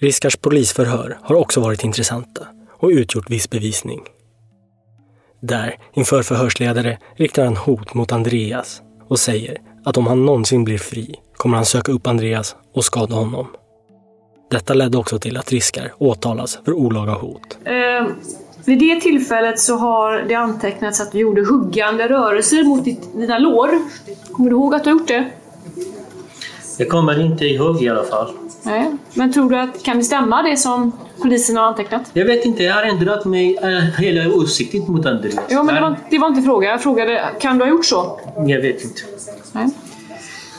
Riskars 0.00 0.36
polisförhör 0.36 1.18
har 1.22 1.34
också 1.34 1.60
varit 1.60 1.84
intressanta 1.84 2.46
och 2.78 2.88
utgjort 2.88 3.30
viss 3.30 3.50
bevisning. 3.50 4.00
Där, 5.40 5.78
inför 5.94 6.22
förhörsledare, 6.22 6.98
riktar 7.16 7.44
han 7.44 7.56
hot 7.56 7.94
mot 7.94 8.12
Andreas 8.12 8.82
och 9.08 9.18
säger 9.18 9.56
att 9.84 9.96
om 9.96 10.06
han 10.06 10.24
någonsin 10.24 10.64
blir 10.64 10.78
fri 10.78 11.14
kommer 11.36 11.56
han 11.56 11.66
söka 11.66 11.92
upp 11.92 12.06
Andreas 12.06 12.56
och 12.74 12.84
skada 12.84 13.14
honom. 13.14 13.46
Detta 14.50 14.74
ledde 14.74 14.98
också 14.98 15.18
till 15.18 15.36
att 15.36 15.52
Riskar 15.52 15.92
åtalas 15.98 16.58
för 16.64 16.72
olaga 16.72 17.12
hot. 17.12 17.58
Eh, 17.64 18.06
vid 18.64 18.78
det 18.78 19.00
tillfället 19.00 19.60
så 19.60 19.76
har 19.76 20.24
det 20.28 20.34
antecknats 20.34 21.00
att 21.00 21.12
du 21.12 21.18
gjorde 21.18 21.44
huggande 21.44 22.08
rörelser 22.08 22.64
mot 22.64 22.84
ditt, 22.84 23.12
dina 23.14 23.38
lår. 23.38 23.70
Kommer 24.32 24.50
du 24.50 24.56
ihåg 24.56 24.74
att 24.74 24.84
du 24.84 24.90
har 24.90 24.98
gjort 24.98 25.08
det? 25.08 25.30
Jag 26.78 26.88
kommer 26.88 27.20
inte 27.20 27.44
ihåg 27.44 27.82
i 27.82 27.88
alla 27.88 28.04
fall. 28.04 28.32
Nej. 28.62 28.90
Men 29.14 29.32
tror 29.32 29.50
du 29.50 29.58
att, 29.58 29.82
kan 29.82 29.98
det 29.98 30.04
stämma 30.04 30.42
det 30.42 30.56
som 30.56 30.92
polisen 31.22 31.56
har 31.56 31.64
antecknat? 31.64 32.10
Jag 32.12 32.24
vet 32.24 32.44
inte, 32.44 32.62
jag 32.62 32.74
har 32.74 32.82
ändrat 32.82 33.24
mig 33.24 33.56
äh, 33.62 34.00
hela 34.00 34.34
åsikten 34.34 34.92
mot 34.92 35.06
Andreas. 35.06 35.44
Ja, 35.48 35.62
men 35.62 35.74
det 35.74 35.80
var, 35.80 35.96
det 36.10 36.18
var 36.18 36.28
inte 36.28 36.42
frågan. 36.42 36.70
Jag 36.70 36.82
frågade, 36.82 37.28
kan 37.40 37.58
du 37.58 37.64
ha 37.64 37.70
gjort 37.70 37.86
så? 37.86 38.20
Jag 38.36 38.60
vet 38.60 38.84
inte. 38.84 39.00
Nej. 39.52 39.68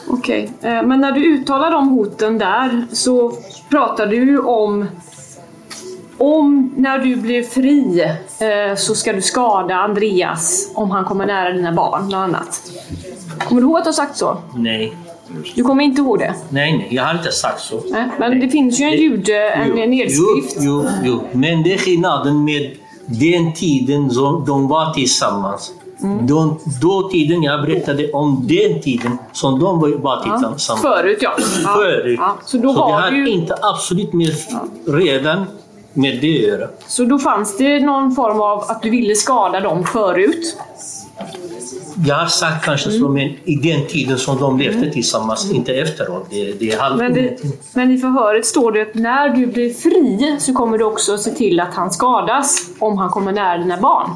Okej, 0.08 0.50
eh, 0.62 0.84
men 0.84 1.02
när 1.02 1.12
du 1.12 1.34
uttalar 1.34 1.72
de 1.72 1.90
hoten 1.90 2.38
där 2.38 2.88
så 2.92 3.34
pratar 3.70 4.08
du 4.08 4.40
om 4.40 4.88
om 6.18 6.74
när 6.78 7.00
du 7.00 7.16
blir 7.16 7.44
fri 7.44 8.02
eh, 8.40 8.76
så 8.76 8.96
ska 8.96 9.14
du 9.14 9.22
skada 9.22 9.76
Andreas 9.76 10.72
om 10.76 10.92
han 10.92 11.06
kommer 11.06 11.26
nära 11.26 11.54
dina 11.54 11.72
barn, 11.72 12.08
bland 12.08 12.24
annat. 12.24 12.62
Kommer 13.40 13.62
du 13.62 13.68
ihåg 13.68 13.78
att 13.78 13.84
du 13.84 13.88
har 13.88 13.94
sagt 13.94 14.18
så? 14.18 14.38
Nej. 14.56 14.98
Du 15.56 15.64
kommer 15.64 15.84
inte 15.84 16.02
ihåg 16.02 16.20
det? 16.20 16.34
Nej, 16.50 16.78
nej, 16.78 16.88
jag 16.92 17.04
har 17.04 17.14
inte 17.14 17.32
sagt 17.32 17.62
så. 17.62 17.82
Nej, 17.90 18.10
men 18.20 18.40
det 18.40 18.50
finns 18.50 18.80
ju 18.80 18.86
en 18.86 18.92
ljud, 18.94 19.30
en 19.30 19.68
Jo, 19.68 19.76
nedskrift. 19.76 20.58
Jo, 20.60 20.86
jo, 21.04 21.24
men 21.32 21.64
det 21.64 21.74
är 21.74 21.78
skillnaden 21.78 22.44
med 22.44 22.72
den 23.06 23.54
tiden 23.54 24.10
som 24.10 24.46
de 24.46 24.68
var 24.68 24.94
tillsammans. 24.94 25.72
Mm. 26.04 26.28
De, 26.28 26.60
då 26.82 27.10
tiden 27.10 27.44
jag 27.44 27.62
berättade 27.66 28.12
om 28.12 28.48
den 28.48 28.82
tiden 28.82 29.18
som 29.32 29.60
de 29.60 29.80
var- 29.80 30.24
tillsammans. 30.24 30.82
Förut 30.82 31.18
ja. 31.22 31.34
ja. 31.64 31.74
Förut. 31.76 32.20
Ja, 32.22 32.38
så 32.46 32.58
då 32.58 32.68
det 32.72 32.78
var 32.80 32.92
har 32.92 33.12
det 33.12 33.18
ju... 33.18 33.30
inte 33.30 33.56
absolut 33.62 34.14
med, 34.14 34.32
redan 34.88 35.46
med 35.94 36.18
det 36.22 36.36
att 36.44 36.48
göra. 36.48 36.68
Så 36.88 37.04
då 37.04 37.20
fanns 37.20 37.58
det 37.58 37.80
någon 37.80 38.16
form 38.16 38.42
av 38.42 38.60
att 38.60 38.82
du 38.82 38.90
ville 38.90 39.16
skada 39.16 39.60
dem 39.60 39.84
förut? 39.84 40.58
Jag 42.06 42.16
har 42.16 42.26
sagt 42.28 42.66
kanske 42.66 42.90
Mm. 42.90 43.02
så, 43.02 43.10
men 43.10 43.30
i 43.46 43.56
den 43.56 43.88
tiden 43.88 44.18
som 44.18 44.38
de 44.40 44.60
levde 44.60 44.92
tillsammans, 44.92 45.52
inte 45.52 45.74
efteråt. 45.74 46.28
Det, 46.30 46.60
det 46.60 46.72
är 46.72 46.80
halv... 46.80 46.98
Men, 46.98 47.14
det, 47.14 47.38
men 47.74 47.92
i 47.92 47.98
förhöret 47.98 48.46
står 48.46 48.72
det 48.72 48.82
att 48.82 48.96
när 48.96 49.30
du 49.30 49.46
blir 49.48 49.74
fri 49.74 50.36
så 50.40 50.54
kommer 50.54 50.78
du 50.78 50.84
också 50.86 51.18
se 51.18 51.32
till 51.32 51.60
att 51.60 51.74
han 51.74 51.92
skadas 51.92 52.70
om 52.80 52.98
han 52.98 53.10
kommer 53.10 53.32
nära 53.32 53.58
dina 53.58 53.78
barn. 53.78 54.10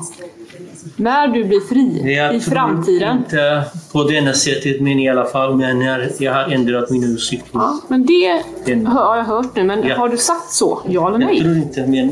När 0.95 1.27
du 1.27 1.43
blir 1.43 1.59
fri 1.59 2.13
Jag 2.15 2.35
i 2.35 2.39
tror 2.39 2.51
framtiden. 2.55 3.17
Inte 3.17 3.63
på 3.91 4.03
det 4.03 4.33
sättet, 4.37 4.81
men 4.81 4.99
i 4.99 5.09
alla 5.09 5.25
fall. 5.25 5.55
Men 5.55 5.79
när 5.79 6.11
jag 6.19 6.33
har 6.33 6.43
ändrat 6.53 6.89
min 6.89 7.13
åsikt. 7.15 7.45
Ja, 7.51 7.79
men 7.87 8.05
det 8.05 8.43
Den- 8.65 8.87
har 8.87 9.17
jag 9.17 9.23
hört 9.23 9.55
nu. 9.55 9.63
Men 9.63 9.83
Ja. 9.87 9.95
har 9.97 10.09
du 10.09 10.17
sagt 10.17 10.51
så? 10.51 10.81
Ja 10.87 11.07
eller 11.07 11.19
Jag 11.19 11.27
nej? 11.27 11.39
tror 11.41 11.55
inte, 11.57 11.87
men 11.87 12.11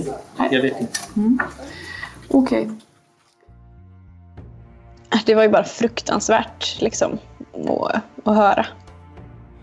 jag 0.52 0.62
vet 0.62 0.80
inte. 0.82 1.00
Okej. 2.28 2.70
Det 5.26 5.36
var 5.36 5.43
ju 5.43 5.49
bara 5.49 5.64
fruktansvärt 5.64 6.82
liksom 6.82 7.18
att, 7.53 8.01
att 8.24 8.36
höra. 8.36 8.66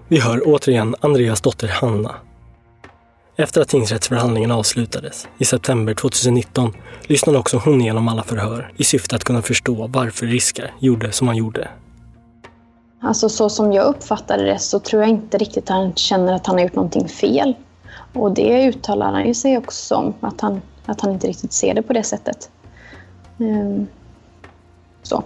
Vi 0.09 0.21
hör 0.21 0.43
återigen 0.47 0.95
Andreas 1.01 1.41
dotter 1.41 1.69
Hanna. 1.69 2.15
Efter 3.37 3.61
att 3.61 3.69
tingsrättsförhandlingen 3.69 4.51
avslutades 4.51 5.29
i 5.39 5.45
september 5.45 5.95
2019 5.95 6.75
lyssnade 7.03 7.39
också 7.39 7.57
hon 7.57 7.81
igenom 7.81 8.09
alla 8.09 8.23
förhör 8.23 8.73
i 8.77 8.85
syfte 8.85 9.17
att 9.17 9.25
kunna 9.25 9.43
förstå 9.43 9.87
varför 9.87 10.27
Riskar 10.27 10.73
gjorde 10.79 11.13
som 11.13 11.29
han 11.29 11.37
gjorde. 11.37 11.69
Alltså 13.01 13.29
så 13.29 13.49
som 13.49 13.73
jag 13.73 13.87
uppfattade 13.87 14.45
det 14.45 14.59
så 14.59 14.79
tror 14.79 15.03
jag 15.03 15.11
inte 15.11 15.39
riktigt 15.39 15.69
han 15.69 15.95
känner 15.95 16.33
att 16.33 16.47
han 16.47 16.57
har 16.57 16.63
gjort 16.63 16.75
någonting 16.75 17.09
fel. 17.09 17.55
Och 18.13 18.33
det 18.33 18.67
uttalar 18.69 19.13
han 19.13 19.27
ju 19.27 19.35
sig 19.35 19.59
också 19.59 19.95
om, 19.95 20.15
att 20.21 20.41
han, 20.41 20.63
att 20.87 21.01
han 21.01 21.13
inte 21.13 21.27
riktigt 21.27 21.53
ser 21.53 21.75
det 21.75 21.83
på 21.83 21.93
det 21.93 22.03
sättet. 22.03 22.51
Ehm, 23.41 23.87
så. 25.03 25.25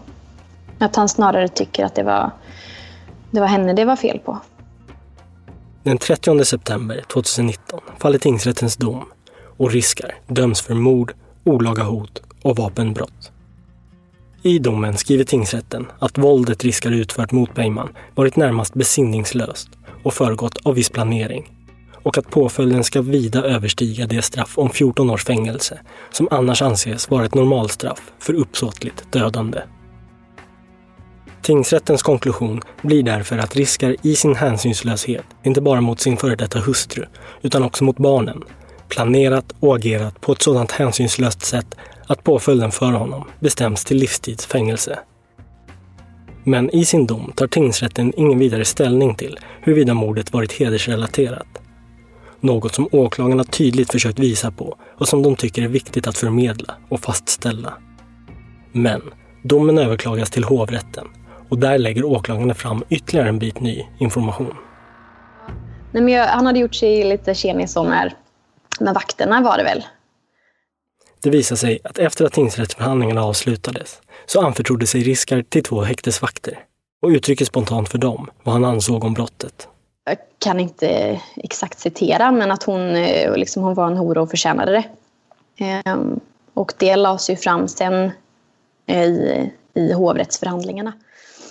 Att 0.83 0.97
han 0.97 1.09
snarare 1.09 1.49
tycker 1.49 1.85
att 1.85 1.95
det 1.95 2.03
var, 2.03 2.31
det 3.31 3.41
var 3.41 3.47
henne 3.47 3.73
det 3.73 3.85
var 3.85 3.97
fel 3.97 4.19
på. 4.19 4.39
Den 5.83 5.99
30 5.99 6.45
september 6.45 7.05
2019 7.13 7.81
faller 7.99 8.19
tingsrättens 8.19 8.77
dom 8.77 9.05
och 9.57 9.71
Riskar 9.71 10.15
döms 10.27 10.61
för 10.61 10.75
mord, 10.75 11.15
olaga 11.45 11.83
hot 11.83 12.23
och 12.43 12.57
vapenbrott. 12.57 13.33
I 14.43 14.59
domen 14.59 14.97
skriver 14.97 15.25
tingsrätten 15.25 15.87
att 15.99 16.19
våldet 16.19 16.65
Riskar 16.65 16.91
utfört 16.91 17.33
mot 17.33 17.55
Beiman 17.55 17.89
varit 18.15 18.37
närmast 18.37 18.75
besinningslöst 18.75 19.69
och 20.03 20.15
föregått 20.15 20.59
av 20.67 20.75
viss 20.75 20.91
planering 20.91 21.51
och 22.03 22.19
att 22.19 22.31
påföljden 22.31 22.85
ska 22.85 23.03
vida 23.03 23.43
överstiga 23.43 24.07
det 24.07 24.23
straff 24.23 24.59
om 24.59 24.71
14 24.71 25.11
års 25.11 25.25
fängelse 25.25 25.81
som 26.11 26.29
annars 26.31 26.63
anses 26.63 27.11
vara 27.11 27.25
ett 27.25 27.35
normalstraff 27.35 28.13
för 28.19 28.35
uppsåtligt 28.35 29.13
dödande. 29.13 29.59
Tingsrättens 31.43 32.03
konklusion 32.03 32.61
blir 32.83 33.03
därför 33.03 33.39
att 33.39 33.57
Riskar 33.57 33.97
i 34.03 34.17
sin 34.17 34.35
hänsynslöshet, 34.35 35.25
inte 35.43 35.61
bara 35.61 35.81
mot 35.81 36.01
sin 36.01 36.17
före 36.17 36.37
detta 36.37 36.59
hustru, 36.59 37.05
utan 37.43 37.63
också 37.63 37.85
mot 37.85 37.97
barnen, 37.97 38.43
planerat 38.89 39.55
och 39.61 39.77
agerat 39.77 40.21
på 40.21 40.33
ett 40.33 40.43
sådant 40.43 40.73
hänsynslöst 40.73 41.43
sätt 41.45 41.75
att 42.07 42.25
påföljden 42.25 42.71
för 42.71 42.93
honom 42.93 43.25
bestäms 43.41 43.85
till 43.85 43.97
livstids 43.97 44.47
fängelse. 44.47 44.99
Men 46.45 46.71
i 46.71 46.85
sin 46.85 47.07
dom 47.07 47.33
tar 47.37 47.47
tingsrätten 47.47 48.13
ingen 48.17 48.39
vidare 48.39 48.65
ställning 48.65 49.15
till 49.15 49.39
huruvida 49.61 49.95
mordet 49.95 50.33
varit 50.33 50.53
hedersrelaterat. 50.53 51.47
Något 52.41 52.75
som 52.75 52.89
åklagarna 52.93 53.45
tydligt 53.45 53.93
försökt 53.93 54.19
visa 54.19 54.51
på 54.51 54.77
och 54.99 55.09
som 55.09 55.23
de 55.23 55.37
tycker 55.37 55.63
är 55.63 55.69
viktigt 55.69 56.07
att 56.07 56.19
förmedla 56.19 56.75
och 56.89 57.01
fastställa. 57.01 57.75
Men 58.73 59.03
domen 59.43 59.79
överklagas 59.79 60.31
till 60.31 60.45
hovrätten 60.45 61.09
och 61.53 61.59
där 61.59 61.79
lägger 61.79 62.05
åklagarna 62.05 62.55
fram 62.55 62.85
ytterligare 62.89 63.29
en 63.29 63.39
bit 63.39 63.61
ny 63.61 63.87
information. 63.99 64.57
Nej, 65.93 66.03
men 66.03 66.09
jag, 66.09 66.27
han 66.27 66.47
hade 66.47 66.59
gjort 66.59 66.75
sig 66.75 67.05
lite 67.05 67.35
tjenig 67.35 67.71
så 67.71 67.85
med, 67.85 68.15
med 68.81 68.95
vakterna 68.95 69.41
var 69.41 69.59
det 69.59 69.65
väl. 69.65 69.85
Det 71.23 71.31
visar 71.31 71.57
sig 71.57 71.79
att 71.85 71.99
efter 71.99 72.25
att 72.25 72.33
tingsrättsförhandlingarna 72.33 73.25
avslutades 73.25 74.01
så 74.27 74.41
anförtrodde 74.41 74.87
sig 74.87 75.01
Riskar 75.01 75.43
till 75.43 75.63
två 75.63 75.83
häktesvakter 75.83 76.59
och 77.03 77.09
uttrycker 77.09 77.45
spontant 77.45 77.89
för 77.89 77.99
dem 77.99 78.31
vad 78.43 78.53
han 78.53 78.65
ansåg 78.65 79.05
om 79.05 79.15
brottet. 79.15 79.69
Jag 80.05 80.17
kan 80.39 80.61
inte 80.61 81.21
exakt 81.37 81.79
citera, 81.79 82.33
men 82.33 82.51
att 82.51 82.63
hon, 82.63 82.81
eh, 82.81 83.37
liksom, 83.37 83.63
hon 83.63 83.75
var 83.75 83.87
en 83.87 83.97
hora 83.97 84.23
och 84.23 84.31
förtjänade 84.31 84.73
det. 84.73 84.85
Ehm, 85.65 86.21
och 86.55 86.73
det 86.79 86.97
lades 86.97 87.31
ju 87.31 87.37
fram 87.37 87.69
sen 87.69 88.11
eh, 88.87 89.05
i, 89.05 89.53
i 89.75 89.93
hovrättsförhandlingarna. 89.93 90.93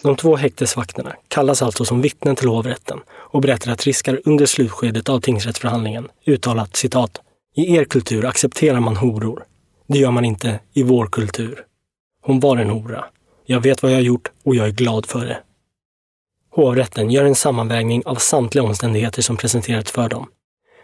De 0.02 0.16
två 0.16 0.36
häktesvakterna 0.36 1.16
kallas 1.28 1.62
alltså 1.62 1.86
som 1.86 2.02
vittnen 2.02 2.36
till 2.36 2.47
hovrätten 2.47 2.99
och 3.10 3.41
berättar 3.41 3.72
att 3.72 3.84
Riskar 3.84 4.22
under 4.26 4.45
slutskedet 4.45 5.10
av 5.10 5.20
tingsrättsförhandlingen 5.20 6.08
uttalat 6.26 6.76
citat 6.76 7.22
I 7.56 7.76
er 7.76 7.86
kultur 7.86 8.26
accepterar 8.26 8.80
man 8.80 8.97
horor. 8.97 9.43
Det 9.88 9.97
gör 9.97 10.12
man 10.12 10.26
inte 10.26 10.60
i 10.74 10.84
vår 10.84 11.08
kultur. 11.08 11.66
Hon 12.22 12.39
var 12.39 12.58
en 12.58 12.70
hora. 12.70 13.06
Jag 13.45 13.62
vet 13.62 13.84
vad 13.84 13.91
jag 13.91 13.97
har 13.97 14.02
gjort 14.04 14.32
och 14.43 14.56
jag 14.56 14.68
är 14.68 14.72
glad 14.72 15.06
för 15.06 15.26
det. 15.26 15.39
Hovrätten 16.52 17.12
gör 17.12 17.26
en 17.26 17.36
sammanvägning 17.36 18.04
av 18.06 18.16
samtliga 18.16 18.64
omständigheter 18.64 19.22
som 19.22 19.38
presenterats 19.38 19.91
för 19.91 20.10
dem, 20.10 20.28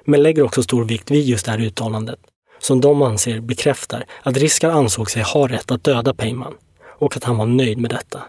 men 0.06 0.24
lägger 0.24 0.44
också 0.44 0.64
stor 0.64 0.86
vikt 0.86 1.12
vid 1.12 1.26
just 1.26 1.46
det 1.46 1.52
här 1.52 1.62
uttalandet, 1.62 2.20
som 2.60 2.82
de 2.82 3.02
anser 3.02 3.40
bekräftar 3.40 4.06
att 4.24 4.38
Riskar 4.38 4.70
ansåg 4.70 5.12
sig 5.12 5.22
ha 5.24 5.48
rätt 5.48 5.72
att 5.72 5.84
döda 5.84 6.14
Peyman 6.14 6.54
och 7.00 7.18
att 7.18 7.24
han 7.24 7.38
var 7.38 7.46
nöjd 7.46 7.78
med 7.78 7.90
detta. 7.90 8.22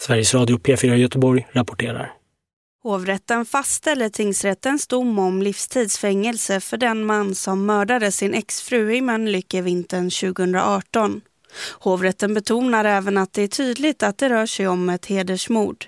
Sveriges 0.00 0.34
Radio 0.34 0.56
P4 0.56 0.94
Göteborg 0.94 1.46
rapporterar. 1.52 2.12
Hovrätten 2.82 3.44
fastställer 3.44 4.08
tingsrättens 4.08 4.86
dom 4.86 5.18
om 5.18 5.42
livstidsfängelse 5.42 6.60
för 6.60 6.76
den 6.76 7.04
man 7.06 7.34
som 7.34 7.66
mördade 7.66 8.12
sin 8.12 8.34
exfru 8.34 8.94
i 8.94 9.00
Mölnlycke 9.00 9.62
vintern 9.62 10.10
2018. 10.10 11.20
Hovrätten 11.80 12.34
betonar 12.34 12.84
även 12.84 13.18
att 13.18 13.32
det 13.32 13.42
är 13.42 13.48
tydligt 13.48 14.02
att 14.02 14.18
det 14.18 14.28
rör 14.28 14.46
sig 14.46 14.68
om 14.68 14.88
ett 14.88 15.06
hedersmord. 15.06 15.84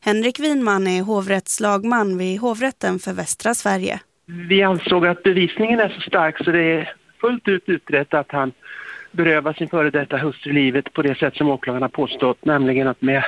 Henrik 0.00 0.40
Winman 0.40 0.86
är 0.86 1.02
hovrättslagman 1.02 2.18
vid 2.18 2.40
hovrätten 2.40 2.98
för 2.98 3.12
västra 3.12 3.54
Sverige. 3.54 4.00
Vi 4.48 4.62
ansåg 4.62 5.06
att 5.06 5.22
bevisningen 5.22 5.80
är 5.80 5.88
så 5.88 6.00
stark 6.00 6.44
så 6.44 6.50
det 6.50 6.62
är 6.62 6.94
fullt 7.20 7.48
ut 7.48 7.62
utrett 7.66 8.14
att 8.14 8.32
han 8.32 8.52
berövar 9.12 9.52
sin 9.52 9.68
före 9.68 9.90
detta 9.90 10.16
hustru 10.16 10.52
livet 10.52 10.92
på 10.92 11.02
det 11.02 11.18
sätt 11.18 11.36
som 11.36 11.48
åklagarna 11.48 11.88
påstått, 11.88 12.44
nämligen 12.44 12.88
att 12.88 13.02
med, 13.02 13.24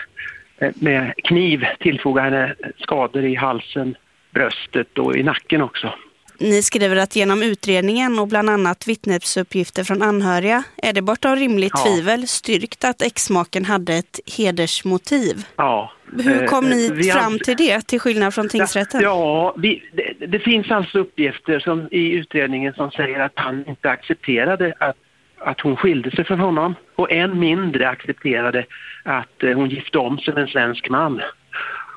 med 0.74 1.12
kniv 1.24 1.64
tillfoga 1.80 2.22
henne 2.22 2.54
skador 2.78 3.24
i 3.24 3.34
halsen, 3.34 3.96
bröstet 4.30 4.98
och 4.98 5.16
i 5.16 5.22
nacken 5.22 5.62
också. 5.62 5.94
Ni 6.38 6.62
skriver 6.62 6.96
att 6.96 7.16
genom 7.16 7.42
utredningen 7.42 8.18
och 8.18 8.28
bland 8.28 8.50
annat 8.50 8.88
vittnesuppgifter 8.88 9.84
från 9.84 10.02
anhöriga 10.02 10.64
är 10.82 10.92
det 10.92 11.02
bortom 11.02 11.36
rimligt 11.36 11.72
Ja. 11.74 11.84
tvivel 11.84 12.26
styrkt 12.28 12.84
att 12.84 13.02
exmaken 13.02 13.64
hade 13.64 13.94
ett 13.94 14.20
hedersmotiv. 14.36 15.46
Ja. 15.56 15.92
Hur 16.22 16.46
kom 16.46 16.64
Eh, 16.64 16.70
ni 16.70 16.90
vi 16.90 17.10
fram 17.10 17.38
till 17.38 17.56
det, 17.56 17.86
till 17.86 18.00
skillnad 18.00 18.34
från 18.34 18.48
tingsrätten? 18.48 19.00
Ja, 19.00 19.54
vi, 19.58 19.82
det, 19.92 20.26
det 20.26 20.38
finns 20.38 20.70
alltså 20.70 20.98
uppgifter 20.98 21.58
som, 21.58 21.88
i 21.90 22.12
utredningen 22.12 22.72
som 22.72 22.90
säger 22.90 23.20
att 23.20 23.32
han 23.34 23.68
inte 23.68 23.90
accepterade 23.90 24.74
att, 24.80 24.96
att 25.44 25.60
hon 25.60 25.76
skilde 25.76 26.10
sig 26.10 26.24
från 26.24 26.40
honom 26.40 26.74
och 26.94 27.12
än 27.12 27.38
mindre 27.38 27.88
accepterade 27.88 28.64
att 29.02 29.42
eh, 29.42 29.56
hon 29.56 29.68
gifte 29.68 29.98
om 29.98 30.18
sig 30.18 30.34
med 30.34 30.42
en 30.42 30.48
svensk 30.48 30.88
man. 30.88 31.20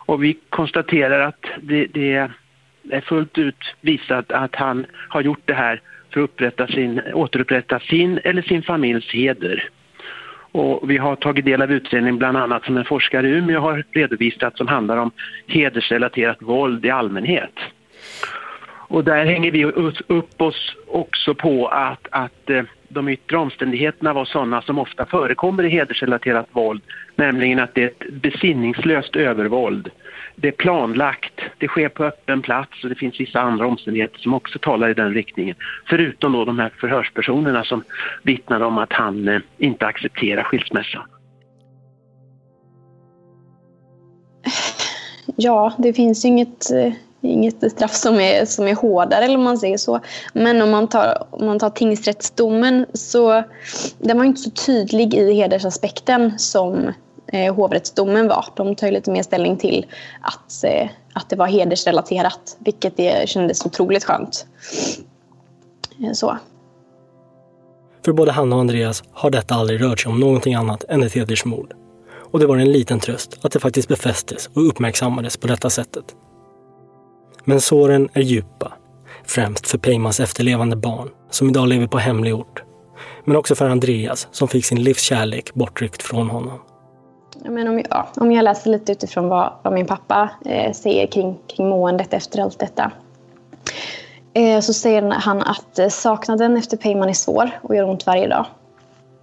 Och 0.05 0.23
vi 0.23 0.37
konstaterar 0.49 1.19
att 1.19 1.45
det, 1.61 1.85
det 1.85 2.29
är 2.89 3.01
fullt 3.01 3.37
ut 3.37 3.75
visat 3.81 4.31
att 4.31 4.55
han 4.55 4.85
har 5.09 5.21
gjort 5.21 5.41
det 5.45 5.53
här 5.53 5.81
för 6.13 6.19
att 6.19 6.29
upprätta 6.29 6.67
sin, 6.67 7.01
återupprätta 7.13 7.79
sin 7.79 8.19
eller 8.23 8.41
sin 8.41 8.63
familjs 8.63 9.11
heder. 9.11 9.69
Och 10.51 10.91
vi 10.91 10.97
har 10.97 11.15
tagit 11.15 11.45
del 11.45 11.61
av 11.61 11.71
utredningen 11.71 12.17
bland 12.17 12.37
annat 12.37 12.65
som 12.65 12.77
en 12.77 12.85
forskare 12.85 13.27
i 13.27 13.31
Umeå 13.31 13.59
har 13.59 13.83
redovisat 13.91 14.57
som 14.57 14.67
handlar 14.67 14.97
om 14.97 15.11
hedersrelaterat 15.47 16.41
våld 16.41 16.85
i 16.85 16.89
allmänhet. 16.89 17.53
Och 18.89 19.03
där 19.03 19.25
hänger 19.25 19.51
vi 19.51 19.65
upp 20.07 20.41
oss 20.41 20.75
också 20.87 21.35
på 21.35 21.67
att, 21.67 22.07
att 22.11 22.49
eh, 22.49 22.63
de 22.89 23.07
yttre 23.09 23.37
omständigheterna 23.37 24.13
var 24.13 24.25
sådana 24.25 24.61
som 24.61 24.79
ofta 24.79 25.05
förekommer 25.05 25.63
i 25.63 25.69
hedersrelaterat 25.69 26.47
våld, 26.51 26.81
nämligen 27.15 27.59
att 27.59 27.75
det 27.75 27.83
är 27.83 27.87
ett 27.87 28.13
besinningslöst 28.13 29.15
övervåld. 29.15 29.89
Det 30.35 30.47
är 30.47 30.51
planlagt, 30.51 31.41
det 31.57 31.67
sker 31.67 31.89
på 31.89 32.03
öppen 32.03 32.41
plats 32.41 32.83
och 32.83 32.89
det 32.89 32.95
finns 32.95 33.19
vissa 33.19 33.41
andra 33.41 33.67
omständigheter 33.67 34.19
som 34.19 34.33
också 34.33 34.59
talar 34.59 34.89
i 34.89 34.93
den 34.93 35.13
riktningen. 35.13 35.55
Förutom 35.89 36.31
då 36.31 36.45
de 36.45 36.59
här 36.59 36.71
förhörspersonerna 36.79 37.63
som 37.63 37.83
vittnar 38.23 38.61
om 38.61 38.77
att 38.77 38.93
han 38.93 39.27
eh, 39.27 39.39
inte 39.57 39.85
accepterar 39.85 40.43
skilsmässan. 40.43 41.03
Ja, 45.35 45.73
det 45.77 45.93
finns 45.93 46.25
ju 46.25 46.29
inget, 46.29 46.71
eh, 46.71 46.93
inget 47.21 47.71
straff 47.71 47.93
som 47.93 48.19
är, 48.19 48.45
som 48.45 48.67
är 48.67 48.75
hårdare, 48.75 49.25
eller 49.25 49.37
om 49.37 49.43
man 49.43 49.57
säger 49.57 49.77
så. 49.77 49.99
Men 50.33 50.61
om 50.61 50.71
man 50.71 50.87
tar, 50.87 51.27
om 51.29 51.45
man 51.45 51.59
tar 51.59 51.69
tingsrättsdomen 51.69 52.85
så 52.93 53.43
den 53.99 54.17
var 54.17 54.25
inte 54.25 54.41
så 54.41 54.49
tydlig 54.49 55.13
i 55.13 55.33
hedersaspekten 55.33 56.39
som 56.39 56.93
eh, 57.33 57.55
hovrättsdomen 57.55 58.27
var. 58.27 58.45
De 58.55 58.75
tar 58.75 58.87
ju 58.87 58.93
lite 58.93 59.11
mer 59.11 59.23
ställning 59.23 59.57
till 59.57 59.85
att, 60.21 60.63
eh, 60.63 60.89
att 61.13 61.29
det 61.29 61.35
var 61.35 61.47
hedersrelaterat, 61.47 62.57
vilket 62.59 62.97
det 62.97 63.29
kändes 63.29 63.65
otroligt 63.65 64.03
skönt. 64.03 64.45
Eh, 66.03 66.11
så. 66.13 66.37
För 68.05 68.13
både 68.13 68.31
Hanna 68.31 68.55
och 68.55 68.61
Andreas 68.61 69.03
har 69.11 69.29
detta 69.29 69.55
aldrig 69.55 69.81
rört 69.81 69.99
sig 69.99 70.09
om 70.09 70.19
någonting 70.19 70.55
annat 70.55 70.83
än 70.83 71.03
ett 71.03 71.13
hedersmord. 71.13 71.73
Och 72.31 72.39
det 72.39 72.47
var 72.47 72.57
en 72.57 72.71
liten 72.71 72.99
tröst 72.99 73.39
att 73.41 73.51
det 73.51 73.59
faktiskt 73.59 73.87
befästes 73.87 74.49
och 74.53 74.67
uppmärksammades 74.67 75.37
på 75.37 75.47
detta 75.47 75.69
sättet. 75.69 76.15
Men 77.49 77.61
såren 77.61 78.09
är 78.13 78.21
djupa. 78.21 78.73
Främst 79.23 79.67
för 79.67 79.77
Peymans 79.77 80.19
efterlevande 80.19 80.75
barn, 80.75 81.09
som 81.29 81.49
idag 81.49 81.67
lever 81.67 81.87
på 81.87 81.97
hemlig 81.97 82.35
ort. 82.35 82.63
Men 83.25 83.35
också 83.35 83.55
för 83.55 83.69
Andreas, 83.69 84.27
som 84.31 84.47
fick 84.47 84.65
sin 84.65 84.83
livskärlek 84.83 85.53
bortryckt 85.53 86.03
från 86.03 86.29
honom. 86.29 86.59
Men 87.45 87.67
om, 87.67 87.79
jag, 87.89 88.05
om 88.15 88.31
jag 88.31 88.43
läser 88.43 88.69
lite 88.69 88.91
utifrån 88.91 89.27
vad, 89.27 89.53
vad 89.63 89.73
min 89.73 89.85
pappa 89.85 90.29
eh, 90.45 90.73
säger 90.73 91.07
kring, 91.07 91.37
kring 91.47 91.69
måendet 91.69 92.13
efter 92.13 92.41
allt 92.41 92.59
detta. 92.59 92.91
Eh, 94.33 94.59
så 94.59 94.73
säger 94.73 95.01
han 95.11 95.41
att 95.41 95.79
eh, 95.79 95.89
saknaden 95.89 96.57
efter 96.57 96.77
Peyman 96.77 97.09
är 97.09 97.13
svår 97.13 97.49
och 97.61 97.75
gör 97.75 97.89
ont 97.89 98.05
varje 98.05 98.27
dag. 98.27 98.45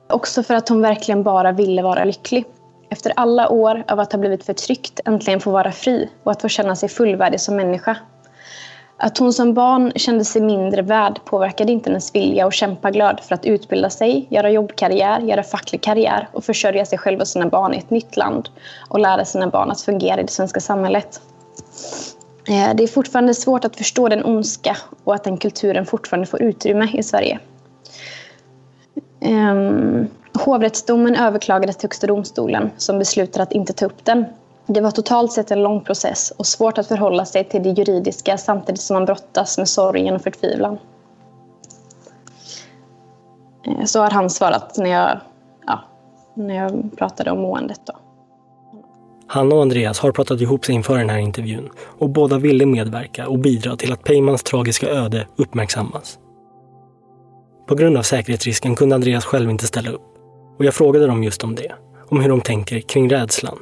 Också 0.09 0.43
för 0.43 0.55
att 0.55 0.69
hon 0.69 0.81
verkligen 0.83 1.23
bara 1.23 1.53
ville 1.53 1.83
vara 1.83 2.05
lycklig. 2.05 2.45
Efter 2.91 3.13
alla 3.17 3.49
år 3.49 3.85
av 3.89 4.01
att 4.01 4.13
ha 4.13 4.19
blivit 4.19 4.45
förtryckt 4.45 5.01
äntligen 5.05 5.41
få 5.41 5.51
vara 5.51 5.73
fri 5.73 6.09
och 6.23 6.33
att 6.33 6.43
få 6.43 6.49
känna 6.49 6.77
sig 6.77 6.89
fullvärdig 6.89 7.41
som 7.41 7.57
människa. 7.57 7.97
Att 8.97 9.19
hon 9.19 9.33
som 9.33 9.55
barn 9.55 9.93
kände 9.97 10.25
sig 10.25 10.43
mindre 10.43 10.83
värd 10.83 11.21
påverkade 11.25 11.73
inte 11.73 11.91
hennes 11.91 12.15
vilja 12.15 12.47
och 12.47 12.53
kämpaglöd 12.53 13.21
för 13.23 13.35
att 13.35 13.45
utbilda 13.45 13.91
sig, 13.91 14.27
göra 14.31 14.51
jobbkarriär, 14.51 15.21
göra 15.21 15.43
facklig 15.43 15.83
karriär 15.83 16.29
och 16.33 16.45
försörja 16.45 16.87
sig 16.87 16.99
själv 16.99 17.21
och 17.21 17.29
sina 17.29 17.47
barn 17.47 17.75
i 17.75 17.79
ett 17.79 17.91
nytt 17.91 18.17
land 18.17 18.49
och 18.89 18.99
lära 18.99 19.25
sina 19.25 19.47
barn 19.47 19.71
att 19.71 19.81
fungera 19.81 20.21
i 20.21 20.23
det 20.23 20.31
svenska 20.31 20.61
samhället. 20.61 21.21
Eh, 22.49 22.75
det 22.75 22.83
är 22.83 22.87
fortfarande 22.89 23.35
svårt 23.35 23.65
att 23.65 23.77
förstå 23.77 24.09
den 24.09 24.25
ondska 24.25 24.77
och 25.05 25.15
att 25.15 25.25
den 25.25 25.37
kulturen 25.37 25.87
fortfarande 25.87 26.27
får 26.27 26.43
utrymme 26.43 26.89
i 26.95 27.03
Sverige. 27.03 27.39
Um, 29.21 30.09
hovrättsdomen 30.35 31.17
överklagades 31.17 31.77
till 31.77 31.87
Högsta 31.87 32.07
domstolen 32.07 32.71
som 32.77 32.99
beslutade 32.99 33.43
att 33.43 33.53
inte 33.53 33.73
ta 33.73 33.87
upp 33.87 34.05
den. 34.05 34.25
Det 34.67 34.81
var 34.81 34.91
totalt 34.91 35.33
sett 35.33 35.51
en 35.51 35.63
lång 35.63 35.81
process 35.81 36.31
och 36.31 36.47
svårt 36.47 36.79
att 36.79 36.87
förhålla 36.87 37.25
sig 37.25 37.45
till 37.45 37.63
det 37.63 37.71
juridiska 37.71 38.39
samtidigt 38.39 38.81
som 38.81 38.95
man 38.95 39.05
brottas 39.05 39.59
med 39.59 39.69
sorgen 39.69 40.15
och 40.15 40.23
förtvivlan. 40.23 40.79
Eh, 43.67 43.85
så 43.85 44.01
har 44.01 44.11
han 44.11 44.31
svarat 44.31 44.79
när 44.79 44.91
jag, 44.91 45.21
ja, 45.67 45.81
när 46.35 46.55
jag 46.55 46.91
pratade 46.97 47.31
om 47.31 47.41
måendet. 47.41 47.81
Då. 47.87 47.93
Hanna 49.27 49.55
och 49.55 49.63
Andreas 49.63 49.99
har 49.99 50.13
pratat 50.13 50.41
ihop 50.41 50.65
sig 50.65 50.75
inför 50.75 50.99
den 50.99 51.11
här 51.11 51.19
intervjun 51.19 51.71
och 51.99 52.11
båda 52.11 52.39
ville 52.39 52.67
medverka 52.67 53.29
och 53.29 53.39
bidra 53.39 53.77
till 53.77 53.93
att 53.93 54.05
Peymans 54.05 54.43
tragiska 54.43 54.89
öde 54.89 55.27
uppmärksammas. 55.37 56.19
På 57.67 57.75
grund 57.75 57.97
av 57.97 58.03
säkerhetsrisken 58.03 58.77
kunde 58.77 58.95
Andreas 58.95 59.25
själv 59.25 59.51
inte 59.51 59.67
ställa 59.67 59.91
upp 59.91 60.03
och 60.59 60.65
jag 60.65 60.75
frågade 60.75 61.07
dem 61.07 61.23
just 61.23 61.45
om 61.45 61.55
det, 61.55 61.73
om 62.09 62.21
hur 62.21 62.29
de 62.29 62.41
tänker 62.41 62.81
kring 62.81 63.11
rädslan. 63.11 63.59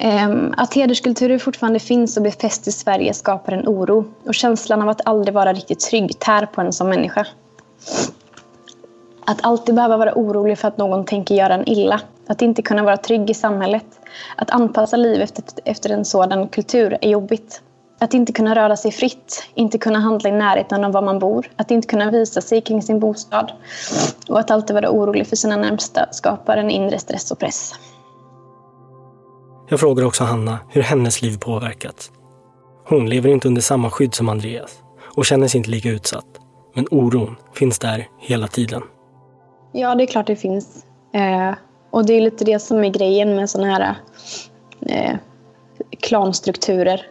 Ehm, 0.00 0.54
att 0.56 0.74
hederskulturer 0.74 1.38
fortfarande 1.38 1.78
finns 1.78 2.16
och 2.16 2.22
befästs 2.22 2.68
i 2.68 2.72
Sverige 2.72 3.14
skapar 3.14 3.52
en 3.52 3.68
oro 3.68 4.04
och 4.26 4.34
känslan 4.34 4.82
av 4.82 4.88
att 4.88 5.06
aldrig 5.08 5.34
vara 5.34 5.52
riktigt 5.52 5.80
trygg 5.80 6.18
tär 6.18 6.46
på 6.46 6.60
en 6.60 6.72
som 6.72 6.88
människa. 6.88 7.26
Att 9.26 9.44
alltid 9.44 9.74
behöva 9.74 9.96
vara 9.96 10.14
orolig 10.14 10.58
för 10.58 10.68
att 10.68 10.78
någon 10.78 11.04
tänker 11.04 11.34
göra 11.34 11.54
en 11.54 11.68
illa. 11.68 12.00
Att 12.26 12.42
inte 12.42 12.62
kunna 12.62 12.82
vara 12.82 12.96
trygg 12.96 13.30
i 13.30 13.34
samhället. 13.34 13.86
Att 14.36 14.50
anpassa 14.50 14.96
livet 14.96 15.60
efter 15.64 15.90
en 15.90 16.04
sådan 16.04 16.48
kultur 16.48 16.98
är 17.00 17.10
jobbigt. 17.10 17.62
Att 17.98 18.14
inte 18.14 18.32
kunna 18.32 18.54
röra 18.54 18.76
sig 18.76 18.92
fritt, 18.92 19.48
inte 19.54 19.78
kunna 19.78 19.98
handla 19.98 20.28
i 20.28 20.32
närheten 20.32 20.84
av 20.84 20.92
var 20.92 21.02
man 21.02 21.18
bor, 21.18 21.50
att 21.56 21.70
inte 21.70 21.88
kunna 21.88 22.10
visa 22.10 22.40
sig 22.40 22.60
kring 22.60 22.82
sin 22.82 23.00
bostad 23.00 23.52
och 24.28 24.40
att 24.40 24.50
alltid 24.50 24.74
vara 24.74 24.90
orolig 24.90 25.26
för 25.26 25.36
sina 25.36 25.56
närmsta 25.56 26.06
skapar 26.10 26.56
en 26.56 26.70
inre 26.70 26.98
stress 26.98 27.30
och 27.30 27.38
press. 27.38 27.74
Jag 29.70 29.80
frågar 29.80 30.04
också 30.04 30.24
Hanna 30.24 30.58
hur 30.68 30.82
hennes 30.82 31.22
liv 31.22 31.38
påverkats. 31.38 32.10
Hon 32.88 33.08
lever 33.08 33.28
inte 33.28 33.48
under 33.48 33.62
samma 33.62 33.90
skydd 33.90 34.14
som 34.14 34.28
Andreas 34.28 34.82
och 35.16 35.26
känner 35.26 35.48
sig 35.48 35.58
inte 35.58 35.70
lika 35.70 35.88
utsatt. 35.88 36.26
Men 36.74 36.86
oron 36.90 37.36
finns 37.54 37.78
där 37.78 38.08
hela 38.18 38.46
tiden. 38.46 38.82
Ja, 39.72 39.94
det 39.94 40.04
är 40.04 40.06
klart 40.06 40.26
det 40.26 40.36
finns. 40.36 40.86
Eh, 41.12 41.54
och 41.90 42.06
det 42.06 42.12
är 42.12 42.20
lite 42.20 42.44
det 42.44 42.58
som 42.58 42.84
är 42.84 42.88
grejen 42.88 43.36
med 43.36 43.50
sådana 43.50 43.72
här 43.72 43.94
eh, 44.80 45.16
klanstrukturer. 46.00 47.06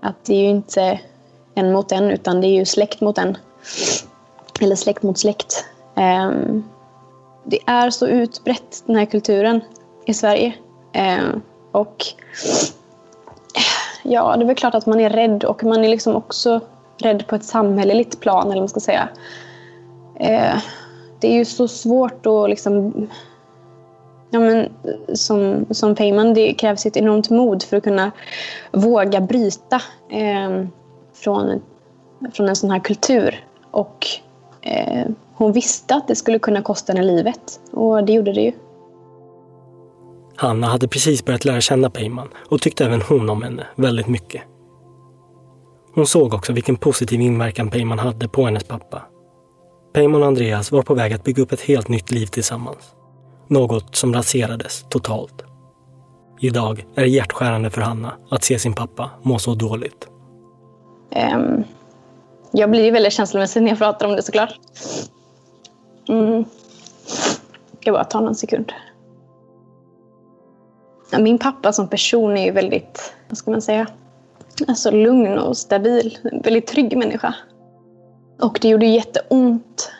Att 0.00 0.24
det 0.24 0.34
är 0.34 0.42
ju 0.42 0.48
inte 0.48 1.00
en 1.54 1.72
mot 1.72 1.92
en, 1.92 2.10
utan 2.10 2.40
det 2.40 2.46
är 2.46 2.54
ju 2.58 2.64
släkt 2.64 3.00
mot 3.00 3.18
en. 3.18 3.36
Eller 4.60 4.76
släkt 4.76 5.02
mot 5.02 5.18
släkt. 5.18 5.64
Eh, 5.96 6.30
det 7.44 7.58
är 7.66 7.90
så 7.90 8.06
utbrett, 8.06 8.82
den 8.86 8.96
här 8.96 9.06
kulturen, 9.06 9.60
i 10.06 10.14
Sverige. 10.14 10.54
Eh, 10.98 11.28
och 11.72 12.04
ja, 14.02 14.36
det 14.36 14.42
är 14.42 14.46
väl 14.46 14.56
klart 14.56 14.74
att 14.74 14.86
man 14.86 15.00
är 15.00 15.10
rädd 15.10 15.44
och 15.44 15.64
man 15.64 15.84
är 15.84 15.88
liksom 15.88 16.16
också 16.16 16.60
rädd 16.98 17.26
på 17.26 17.34
ett 17.34 17.44
samhälleligt 17.44 18.20
plan, 18.20 18.42
eller 18.42 18.54
vad 18.54 18.62
man 18.62 18.68
ska 18.68 18.80
säga. 18.80 19.08
Eh, 20.20 20.58
det 21.20 21.28
är 21.28 21.34
ju 21.34 21.44
så 21.44 21.68
svårt 21.68 22.26
att 22.26 22.50
liksom... 22.50 22.92
Ja, 24.30 24.40
men, 24.40 24.68
som, 25.14 25.66
som 25.70 25.94
Peyman, 25.94 26.34
det 26.34 26.54
krävs 26.54 26.86
ett 26.86 26.96
enormt 26.96 27.30
mod 27.30 27.62
för 27.62 27.76
att 27.76 27.84
kunna 27.84 28.10
våga 28.72 29.20
bryta 29.20 29.80
eh, 30.10 30.66
från, 31.14 31.62
från 32.32 32.48
en 32.48 32.56
sån 32.56 32.70
här 32.70 32.78
kultur. 32.78 33.44
Och 33.70 34.06
eh, 34.60 35.06
hon 35.34 35.52
visste 35.52 35.94
att 35.94 36.08
det 36.08 36.14
skulle 36.14 36.38
kunna 36.38 36.62
kosta 36.62 36.92
henne 36.92 37.06
livet 37.06 37.60
och 37.70 38.04
det 38.04 38.12
gjorde 38.12 38.32
det 38.32 38.40
ju. 38.40 38.52
Hanna 40.40 40.66
hade 40.66 40.88
precis 40.88 41.24
börjat 41.24 41.44
lära 41.44 41.60
känna 41.60 41.90
Peyman 41.90 42.28
och 42.48 42.60
tyckte 42.60 42.84
även 42.84 43.02
hon 43.02 43.30
om 43.30 43.42
henne 43.42 43.66
väldigt 43.76 44.08
mycket. 44.08 44.42
Hon 45.94 46.06
såg 46.06 46.34
också 46.34 46.52
vilken 46.52 46.76
positiv 46.76 47.20
inverkan 47.20 47.70
Peyman 47.70 47.98
hade 47.98 48.28
på 48.28 48.44
hennes 48.44 48.64
pappa. 48.64 49.02
Peyman 49.92 50.22
och 50.22 50.28
Andreas 50.28 50.72
var 50.72 50.82
på 50.82 50.94
väg 50.94 51.12
att 51.12 51.24
bygga 51.24 51.42
upp 51.42 51.52
ett 51.52 51.60
helt 51.60 51.88
nytt 51.88 52.10
liv 52.10 52.26
tillsammans. 52.26 52.94
Något 53.48 53.96
som 53.96 54.14
raserades 54.14 54.84
totalt. 54.88 55.44
Idag 56.40 56.86
är 56.94 57.02
det 57.02 57.08
hjärtskärande 57.08 57.70
för 57.70 57.80
Hanna 57.80 58.12
att 58.30 58.44
se 58.44 58.58
sin 58.58 58.74
pappa 58.74 59.10
må 59.22 59.38
så 59.38 59.54
dåligt. 59.54 60.08
Um, 61.34 61.64
jag 62.52 62.70
blir 62.70 62.92
väldigt 62.92 63.12
känslomässig 63.12 63.62
när 63.62 63.68
jag 63.68 63.78
pratar 63.78 64.06
om 64.06 64.16
det 64.16 64.22
såklart. 64.22 64.54
Mm. 66.08 66.44
Jag 67.70 67.80
ska 67.80 67.92
bara 67.92 68.04
ta 68.04 68.20
någon 68.20 68.34
sekund. 68.34 68.72
Min 71.12 71.38
pappa 71.38 71.72
som 71.72 71.88
person 71.88 72.36
är 72.36 72.44
ju 72.44 72.50
väldigt, 72.50 73.12
vad 73.28 73.38
ska 73.38 73.50
man 73.50 73.62
säga, 73.62 73.86
alltså 74.68 74.90
lugn 74.90 75.38
och 75.38 75.56
stabil. 75.56 76.18
En 76.22 76.40
väldigt 76.40 76.66
trygg 76.66 76.96
människa. 76.96 77.34
Och 78.40 78.58
det 78.62 78.68
gjorde 78.68 78.86
jätteont 78.86 79.92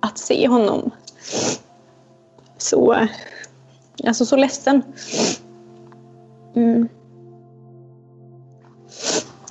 att 0.00 0.18
se 0.18 0.48
honom 0.48 0.90
så, 2.58 3.06
alltså 4.04 4.26
så 4.26 4.36
ledsen. 4.36 4.82
Mm. 6.56 6.88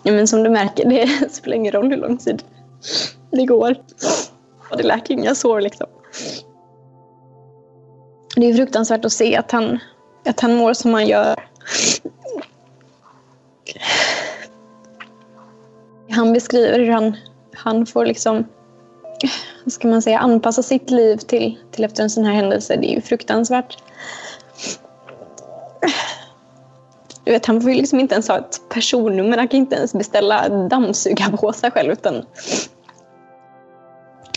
Ja, 0.03 0.11
men 0.11 0.27
som 0.27 0.43
du 0.43 0.49
märker, 0.49 0.89
det 0.89 1.31
spelar 1.31 1.57
ingen 1.57 1.71
roll 1.71 1.89
hur 1.89 1.97
lång 1.97 2.17
tid 2.17 2.43
det 3.31 3.45
går. 3.45 3.75
Och 4.71 4.77
det 4.77 4.83
läker 4.83 5.13
inga 5.13 5.35
sår 5.35 5.61
liksom. 5.61 5.87
Det 8.35 8.45
är 8.49 8.53
fruktansvärt 8.53 9.05
att 9.05 9.13
se 9.13 9.35
att 9.35 9.51
han 9.51 9.79
att 10.25 10.39
han 10.39 10.55
mår 10.55 10.73
som 10.73 10.93
han 10.93 11.07
gör. 11.07 11.35
Han 16.11 16.33
beskriver 16.33 16.79
hur 16.79 16.91
han, 16.91 17.17
han 17.55 17.85
får 17.85 18.05
liksom... 18.05 18.47
ska 19.67 19.87
man 19.87 20.01
säga, 20.01 20.19
anpassa 20.19 20.63
sitt 20.63 20.89
liv 20.89 21.17
till, 21.17 21.57
till 21.71 21.83
efter 21.83 22.03
en 22.03 22.09
sån 22.09 22.25
här 22.25 22.33
händelse. 22.33 22.75
Det 22.75 22.91
är 22.91 22.95
ju 22.95 23.01
fruktansvärt. 23.01 23.77
Du 27.23 27.31
vet, 27.31 27.45
han 27.45 27.61
får 27.61 27.71
ju 27.71 27.77
liksom 27.77 27.99
inte 27.99 28.15
ens 28.15 28.27
ha 28.27 28.37
ett 28.37 28.61
personnummer. 28.69 29.37
Han 29.37 29.47
kan 29.47 29.57
inte 29.57 29.75
ens 29.75 29.93
beställa 29.93 30.49
dammsugarpåsar 30.49 31.69
själv. 31.69 31.91
Utan 31.91 32.25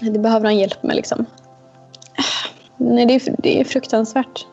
det 0.00 0.18
behöver 0.18 0.44
han 0.44 0.58
hjälp 0.58 0.82
med. 0.82 0.96
Liksom. 0.96 1.26
Nej, 2.76 3.06
det, 3.06 3.14
är, 3.14 3.34
det 3.38 3.60
är 3.60 3.64
fruktansvärt. 3.64 4.46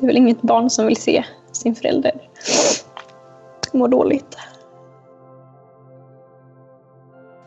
Det 0.00 0.04
är 0.04 0.06
väl 0.06 0.16
inget 0.16 0.42
barn 0.42 0.70
som 0.70 0.86
vill 0.86 0.96
se 0.96 1.24
sin 1.52 1.74
förälder 1.74 2.20
må 3.72 3.88
dåligt. 3.88 4.36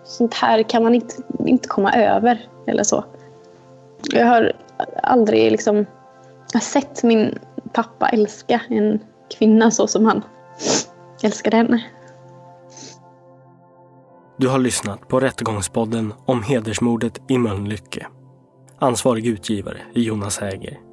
Sånt 0.04 0.34
här 0.34 0.64
kan 0.64 0.84
man 0.84 0.96
inte, 0.96 1.16
inte 1.46 1.68
komma 1.68 1.94
över. 1.94 2.50
eller 2.68 2.84
så. 2.84 3.06
Jag 4.12 4.26
har 4.26 4.54
aldrig 5.04 5.52
liksom, 5.52 5.86
sett 6.62 7.04
min 7.04 7.40
pappa 7.74 8.10
älska 8.10 8.62
en 8.70 9.00
kvinna 9.38 9.72
så 9.72 9.88
som 9.88 10.06
han 10.06 10.22
älskade 11.24 11.58
henne. 11.58 11.84
Du 14.38 14.48
har 14.48 14.60
lyssnat 14.60 15.08
på 15.08 15.20
Rättegångspodden 15.20 16.14
om 16.26 16.44
hedersmordet 16.44 17.22
i 17.28 17.38
Mölnlycke. 17.38 18.08
Ansvarig 18.80 19.28
utgivare 19.28 19.78
är 19.96 20.02
Jonas 20.02 20.40
Häger. 20.40 20.93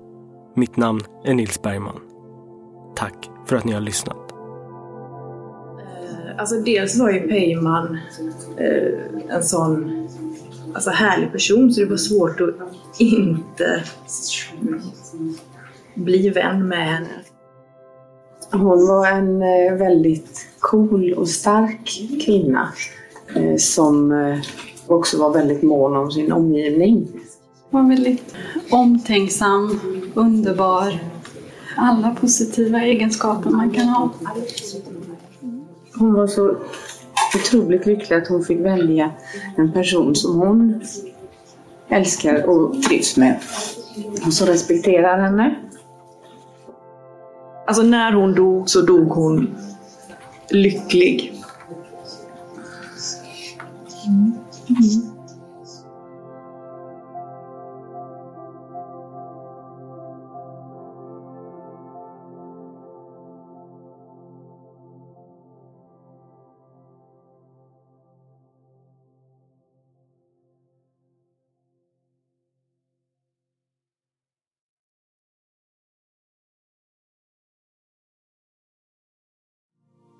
Mitt 0.54 0.76
namn 0.76 1.00
är 1.24 1.34
Nils 1.34 1.62
Bergman. 1.62 2.00
Tack 2.96 3.30
för 3.46 3.56
att 3.56 3.64
ni 3.64 3.72
har 3.72 3.80
lyssnat. 3.80 4.16
Alltså 6.38 6.54
dels 6.54 6.98
var 6.98 7.10
ju 7.10 7.20
Peyman 7.28 7.98
eh, 8.56 9.36
en 9.36 9.42
sån 9.42 10.00
alltså, 10.74 10.90
härlig 10.90 11.32
person 11.32 11.72
så 11.72 11.80
det 11.80 11.86
var 11.86 11.96
svårt 11.96 12.40
att 12.40 12.54
inte 12.98 13.84
bli 15.94 16.30
vän 16.30 16.68
med 16.68 16.88
henne. 16.88 17.08
Hon 18.52 18.86
var 18.86 19.06
en 19.06 19.42
eh, 19.42 19.78
väldigt 19.78 20.46
cool 20.60 21.12
och 21.12 21.28
stark 21.28 22.00
kvinna 22.24 22.72
eh, 23.36 23.56
som 23.56 24.12
eh, 24.12 24.38
också 24.86 25.18
var 25.18 25.32
väldigt 25.32 25.62
mån 25.62 25.96
om 25.96 26.10
sin 26.10 26.32
omgivning. 26.32 27.08
Hon 27.70 27.82
var 27.82 27.96
väldigt 27.96 28.34
omtänksam, 28.70 29.80
underbar. 30.14 30.98
Alla 31.76 32.14
positiva 32.20 32.82
egenskaper 32.82 33.50
man 33.50 33.70
kan 33.70 33.88
ha. 33.88 34.10
Hon 35.94 36.14
var 36.14 36.26
så 36.26 36.56
otroligt 37.34 37.86
lycklig 37.86 38.16
att 38.16 38.28
hon 38.28 38.44
fick 38.44 38.60
välja 38.60 39.10
en 39.56 39.72
person 39.72 40.16
som 40.16 40.38
hon 40.38 40.80
älskar 41.88 42.48
och 42.48 42.82
trivs 42.82 43.16
med. 43.16 43.40
Och 44.26 44.32
så 44.32 44.44
respekterar 44.46 45.20
henne. 45.20 45.54
Alltså 47.66 47.82
när 47.82 48.12
hon 48.12 48.34
dog 48.34 48.70
så 48.70 48.80
dog 48.80 49.08
hon 49.08 49.56
lycklig. 50.50 51.34
Mm. 54.06 54.32
Mm. 54.68 55.09